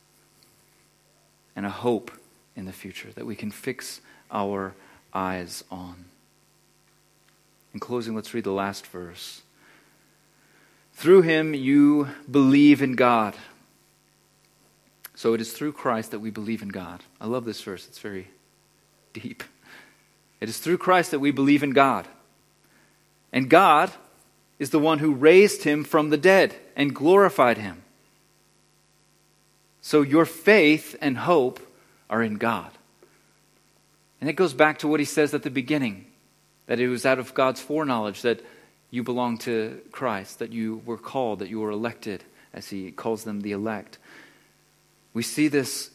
and 1.55 1.67
a 1.67 1.71
hope 1.71 2.11
in 2.57 2.65
the 2.65 2.73
future 2.73 3.13
that 3.15 3.27
we 3.27 3.37
can 3.37 3.51
fix 3.51 4.01
our 4.31 4.73
eyes 5.13 5.63
on. 5.71 6.07
In 7.75 7.81
closing, 7.81 8.15
let's 8.15 8.33
read 8.33 8.45
the 8.45 8.51
last 8.51 8.87
verse. 8.87 9.43
Through 10.95 11.21
him 11.21 11.53
you 11.53 12.09
believe 12.31 12.81
in 12.81 12.95
God. 12.95 13.37
So 15.19 15.35
it 15.35 15.41
is 15.41 15.53
through 15.53 15.73
Christ 15.73 16.13
that 16.13 16.21
we 16.21 16.31
believe 16.31 16.63
in 16.63 16.69
God. 16.69 17.03
I 17.21 17.27
love 17.27 17.45
this 17.45 17.61
verse, 17.61 17.89
it's 17.89 17.99
very 17.99 18.29
deep. 19.13 19.43
It 20.41 20.49
is 20.49 20.59
through 20.59 20.79
Christ 20.79 21.11
that 21.11 21.19
we 21.19 21.33
believe 21.33 21.65
in 21.65 21.73
God. 21.73 22.07
And 23.33 23.51
God 23.51 23.91
is 24.61 24.71
the 24.71 24.79
one 24.79 25.01
who 25.01 25.13
raised 25.13 25.65
him 25.65 25.83
from 25.83 26.11
the 26.11 26.17
dead 26.17 26.55
and 26.77 26.95
glorified 26.95 27.59
him. 27.59 27.83
So 29.81 30.03
your 30.03 30.25
faith 30.25 30.95
and 31.01 31.19
hope 31.19 31.59
are 32.09 32.23
in 32.23 32.37
God. 32.37 32.71
And 34.21 34.31
it 34.31 34.35
goes 34.35 34.55
back 34.55 34.79
to 34.79 34.89
what 34.89 35.01
he 35.01 35.05
says 35.05 35.35
at 35.35 35.43
the 35.43 35.51
beginning 35.51 36.07
that 36.67 36.79
it 36.79 36.87
was 36.87 37.05
out 37.05 37.19
of 37.19 37.35
God's 37.35 37.61
foreknowledge 37.61 38.23
that 38.23 38.41
you 38.93 39.03
belong 39.03 39.39
to 39.39 39.81
Christ, 39.91 40.39
that 40.39 40.53
you 40.53 40.81
were 40.87 40.97
called, 40.97 41.41
that 41.41 41.49
you 41.49 41.59
were 41.59 41.73
elected, 41.73 42.23
as 42.55 42.69
he 42.69 42.93
calls 42.93 43.25
them 43.25 43.41
the 43.41 43.51
elect. 43.51 43.99
We 45.19 45.25
see 45.25 45.49
this 45.49 45.91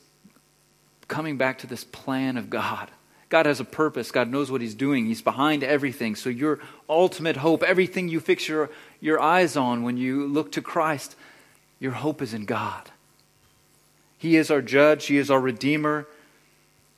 coming 1.07 1.37
back 1.37 1.59
to 1.59 1.67
this 1.67 1.85
plan 1.85 2.35
of 2.35 2.49
God 2.49 2.91
God 3.29 3.45
has 3.45 3.61
a 3.61 3.65
purpose. 3.65 4.11
God 4.11 4.29
knows 4.29 4.51
what 4.51 4.59
He's 4.59 4.75
doing. 4.75 5.05
He's 5.05 5.21
behind 5.21 5.63
everything. 5.63 6.15
So, 6.15 6.29
your 6.29 6.59
ultimate 6.89 7.37
hope, 7.37 7.63
everything 7.63 8.09
you 8.09 8.19
fix 8.19 8.49
your, 8.49 8.69
your 8.99 9.21
eyes 9.21 9.55
on 9.55 9.83
when 9.83 9.95
you 9.95 10.27
look 10.27 10.51
to 10.51 10.61
Christ, 10.61 11.15
your 11.79 11.93
hope 11.93 12.21
is 12.21 12.33
in 12.33 12.43
God. 12.43 12.91
He 14.17 14.35
is 14.35 14.51
our 14.51 14.61
judge, 14.61 15.05
He 15.05 15.17
is 15.17 15.31
our 15.31 15.39
Redeemer. 15.39 16.05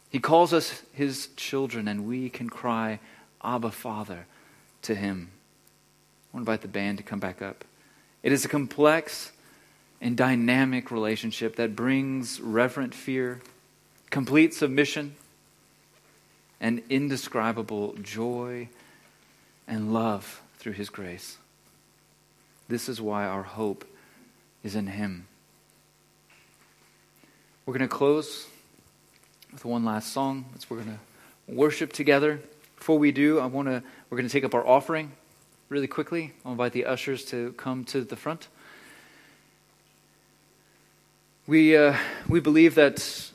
He 0.09 0.19
calls 0.19 0.51
us 0.51 0.81
His 0.93 1.27
children, 1.35 1.87
and 1.87 2.07
we 2.07 2.31
can 2.31 2.49
cry, 2.49 2.99
Abba, 3.43 3.69
Father, 3.69 4.25
to 4.81 4.95
Him. 4.95 5.29
I 6.33 6.37
want 6.37 6.47
to 6.47 6.51
invite 6.51 6.61
the 6.63 6.67
band 6.69 6.97
to 6.97 7.03
come 7.03 7.19
back 7.19 7.43
up. 7.43 7.63
It 8.23 8.31
is 8.31 8.45
a 8.45 8.49
complex 8.49 9.31
and 10.01 10.17
dynamic 10.17 10.91
relationship 10.91 11.55
that 11.55 11.75
brings 11.75 12.39
reverent 12.39 12.93
fear, 12.93 13.41
complete 14.09 14.53
submission 14.53 15.15
and 16.59 16.81
indescribable 16.89 17.95
joy 18.01 18.67
and 19.67 19.93
love 19.93 20.41
through 20.57 20.73
His 20.73 20.89
grace. 20.89 21.37
This 22.67 22.89
is 22.89 23.01
why 23.01 23.25
our 23.25 23.43
hope 23.43 23.85
is 24.63 24.75
in 24.75 24.87
Him. 24.87 25.27
We're 27.65 27.73
going 27.73 27.89
to 27.89 27.95
close 27.95 28.47
with 29.51 29.65
one 29.65 29.85
last 29.85 30.13
song. 30.13 30.45
That's 30.51 30.69
we're 30.69 30.83
going 30.83 30.97
to 30.97 31.53
worship 31.53 31.93
together. 31.93 32.39
Before 32.77 32.99
we 32.99 33.11
do, 33.11 33.39
I 33.39 33.45
want 33.45 33.67
to 33.67 33.81
we're 34.09 34.17
going 34.17 34.27
to 34.27 34.33
take 34.33 34.43
up 34.43 34.53
our 34.53 34.65
offering 34.65 35.11
really 35.69 35.87
quickly. 35.87 36.33
I'll 36.45 36.51
invite 36.51 36.73
the 36.73 36.85
ushers 36.85 37.25
to 37.25 37.53
come 37.53 37.83
to 37.85 38.01
the 38.01 38.15
front. 38.15 38.47
We 41.47 41.77
uh, 41.77 41.95
we 42.27 42.39
believe 42.39 42.73
that 42.73 43.29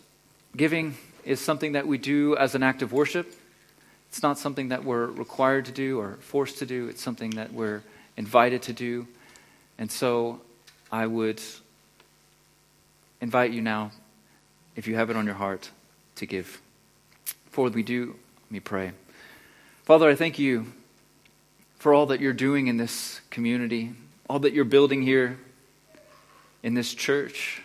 giving 0.57 0.97
is 1.25 1.39
something 1.39 1.73
that 1.73 1.87
we 1.87 1.97
do 1.97 2.37
as 2.37 2.57
an 2.57 2.63
act 2.65 2.83
of 2.83 2.93
worship. 2.93 3.33
It's 4.09 4.21
not 4.21 4.37
something 4.37 4.71
that 4.71 4.83
we're 4.83 5.07
required 5.07 5.67
to 5.67 5.73
do 5.73 6.01
or 6.01 6.17
forced 6.19 6.59
to 6.59 6.67
do. 6.67 6.89
It's 6.89 7.01
something 7.01 7.31
that 7.33 7.53
we're 7.53 7.85
invited 8.17 8.63
to 8.63 8.73
do. 8.73 9.07
And 9.79 9.93
so 9.93 10.41
I 10.91 11.07
would 11.07 11.41
invite 13.21 13.53
you 13.53 13.63
now, 13.63 13.93
if 14.75 14.89
you 14.89 14.97
have 14.97 15.11
it 15.11 15.15
on 15.15 15.25
your 15.25 15.37
heart, 15.37 15.71
to 16.17 16.27
give. 16.27 16.61
Before 17.45 17.69
we 17.69 17.85
do, 17.85 18.17
let 18.47 18.51
me 18.51 18.59
pray. 18.59 18.91
Father, 19.85 20.09
I 20.09 20.17
thank 20.17 20.37
you 20.37 20.73
for 21.79 21.95
all 21.95 22.07
that 22.07 22.19
you're 22.19 22.33
doing 22.33 22.67
in 22.67 22.77
this 22.77 23.21
community, 23.31 23.93
all 24.29 24.41
that 24.41 24.53
you're 24.53 24.65
building 24.65 25.01
here 25.01 25.39
in 26.65 26.75
this 26.75 26.93
church 26.93 27.63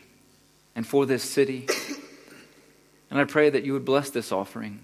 and 0.76 0.86
for 0.86 1.06
this 1.06 1.24
city. 1.24 1.68
And 3.10 3.20
I 3.20 3.24
pray 3.24 3.50
that 3.50 3.64
you 3.64 3.74
would 3.74 3.86
bless 3.86 4.10
this 4.10 4.32
offering 4.32 4.82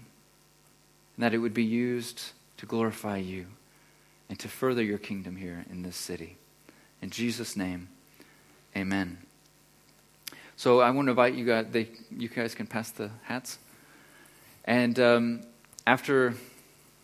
and 1.16 1.24
that 1.24 1.34
it 1.34 1.38
would 1.38 1.54
be 1.54 1.64
used 1.64 2.32
to 2.56 2.66
glorify 2.66 3.18
you 3.18 3.46
and 4.28 4.38
to 4.38 4.48
further 4.48 4.82
your 4.82 4.98
kingdom 4.98 5.36
here 5.36 5.64
in 5.70 5.82
this 5.82 5.96
city. 5.96 6.36
In 7.02 7.10
Jesus' 7.10 7.56
name, 7.56 7.88
amen. 8.76 9.18
So 10.56 10.80
I 10.80 10.90
want 10.90 11.06
to 11.06 11.10
invite 11.10 11.34
you 11.34 11.44
guys, 11.44 11.66
they, 11.70 11.88
you 12.16 12.28
guys 12.28 12.54
can 12.54 12.66
pass 12.66 12.90
the 12.90 13.10
hats. 13.24 13.58
And 14.64 14.98
um, 15.00 15.42
after 15.86 16.34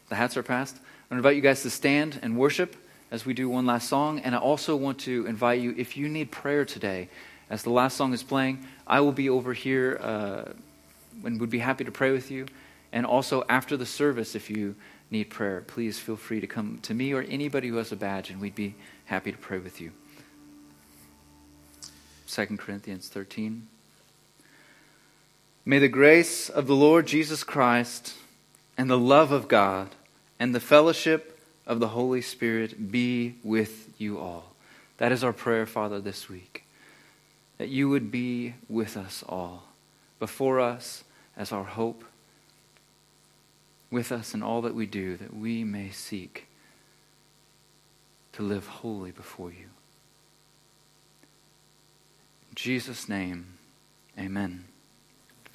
the 0.08 0.14
hats 0.14 0.36
are 0.36 0.42
passed, 0.42 0.76
I 0.76 0.78
want 0.78 1.10
to 1.10 1.16
invite 1.16 1.36
you 1.36 1.42
guys 1.42 1.62
to 1.62 1.70
stand 1.70 2.20
and 2.22 2.38
worship 2.38 2.76
as 3.10 3.26
we 3.26 3.34
do 3.34 3.48
one 3.48 3.66
last 3.66 3.88
song. 3.88 4.20
And 4.20 4.34
I 4.34 4.38
also 4.38 4.76
want 4.76 5.00
to 5.00 5.26
invite 5.26 5.60
you, 5.60 5.74
if 5.76 5.96
you 5.96 6.08
need 6.08 6.30
prayer 6.30 6.64
today, 6.64 7.08
as 7.50 7.62
the 7.62 7.70
last 7.70 7.96
song 7.96 8.12
is 8.12 8.22
playing, 8.22 8.66
I 8.86 9.00
will 9.00 9.12
be 9.12 9.28
over 9.28 9.52
here. 9.52 9.98
Uh, 10.02 10.52
and 11.24 11.40
would 11.40 11.50
be 11.50 11.58
happy 11.58 11.84
to 11.84 11.90
pray 11.90 12.10
with 12.10 12.30
you. 12.30 12.46
And 12.92 13.04
also 13.04 13.44
after 13.48 13.76
the 13.76 13.86
service, 13.86 14.34
if 14.34 14.50
you 14.50 14.74
need 15.10 15.24
prayer, 15.24 15.62
please 15.66 15.98
feel 15.98 16.16
free 16.16 16.40
to 16.40 16.46
come 16.46 16.78
to 16.82 16.94
me 16.94 17.12
or 17.12 17.22
anybody 17.22 17.68
who 17.68 17.76
has 17.76 17.92
a 17.92 17.96
badge, 17.96 18.30
and 18.30 18.40
we'd 18.40 18.54
be 18.54 18.74
happy 19.06 19.32
to 19.32 19.38
pray 19.38 19.58
with 19.58 19.80
you. 19.80 19.92
2 22.28 22.46
Corinthians 22.58 23.08
13. 23.08 23.66
May 25.64 25.78
the 25.78 25.88
grace 25.88 26.48
of 26.48 26.66
the 26.66 26.74
Lord 26.74 27.06
Jesus 27.06 27.44
Christ 27.44 28.14
and 28.76 28.88
the 28.88 28.98
love 28.98 29.32
of 29.32 29.48
God 29.48 29.88
and 30.38 30.54
the 30.54 30.60
fellowship 30.60 31.40
of 31.66 31.80
the 31.80 31.88
Holy 31.88 32.22
Spirit 32.22 32.90
be 32.90 33.36
with 33.42 33.90
you 33.98 34.18
all. 34.18 34.54
That 34.96 35.12
is 35.12 35.22
our 35.22 35.32
prayer, 35.32 35.66
Father, 35.66 36.00
this 36.00 36.28
week. 36.28 36.64
That 37.58 37.68
you 37.68 37.88
would 37.88 38.10
be 38.10 38.54
with 38.68 38.96
us 38.96 39.22
all, 39.28 39.64
before 40.18 40.60
us 40.60 41.04
as 41.36 41.52
our 41.52 41.64
hope 41.64 42.04
with 43.90 44.12
us 44.12 44.34
in 44.34 44.42
all 44.42 44.62
that 44.62 44.74
we 44.74 44.86
do, 44.86 45.16
that 45.16 45.34
we 45.34 45.64
may 45.64 45.90
seek 45.90 46.46
to 48.32 48.42
live 48.42 48.66
wholly 48.66 49.10
before 49.10 49.50
you. 49.50 49.66
In 52.50 52.54
Jesus' 52.54 53.08
name, 53.08 53.58
amen. 54.18 54.67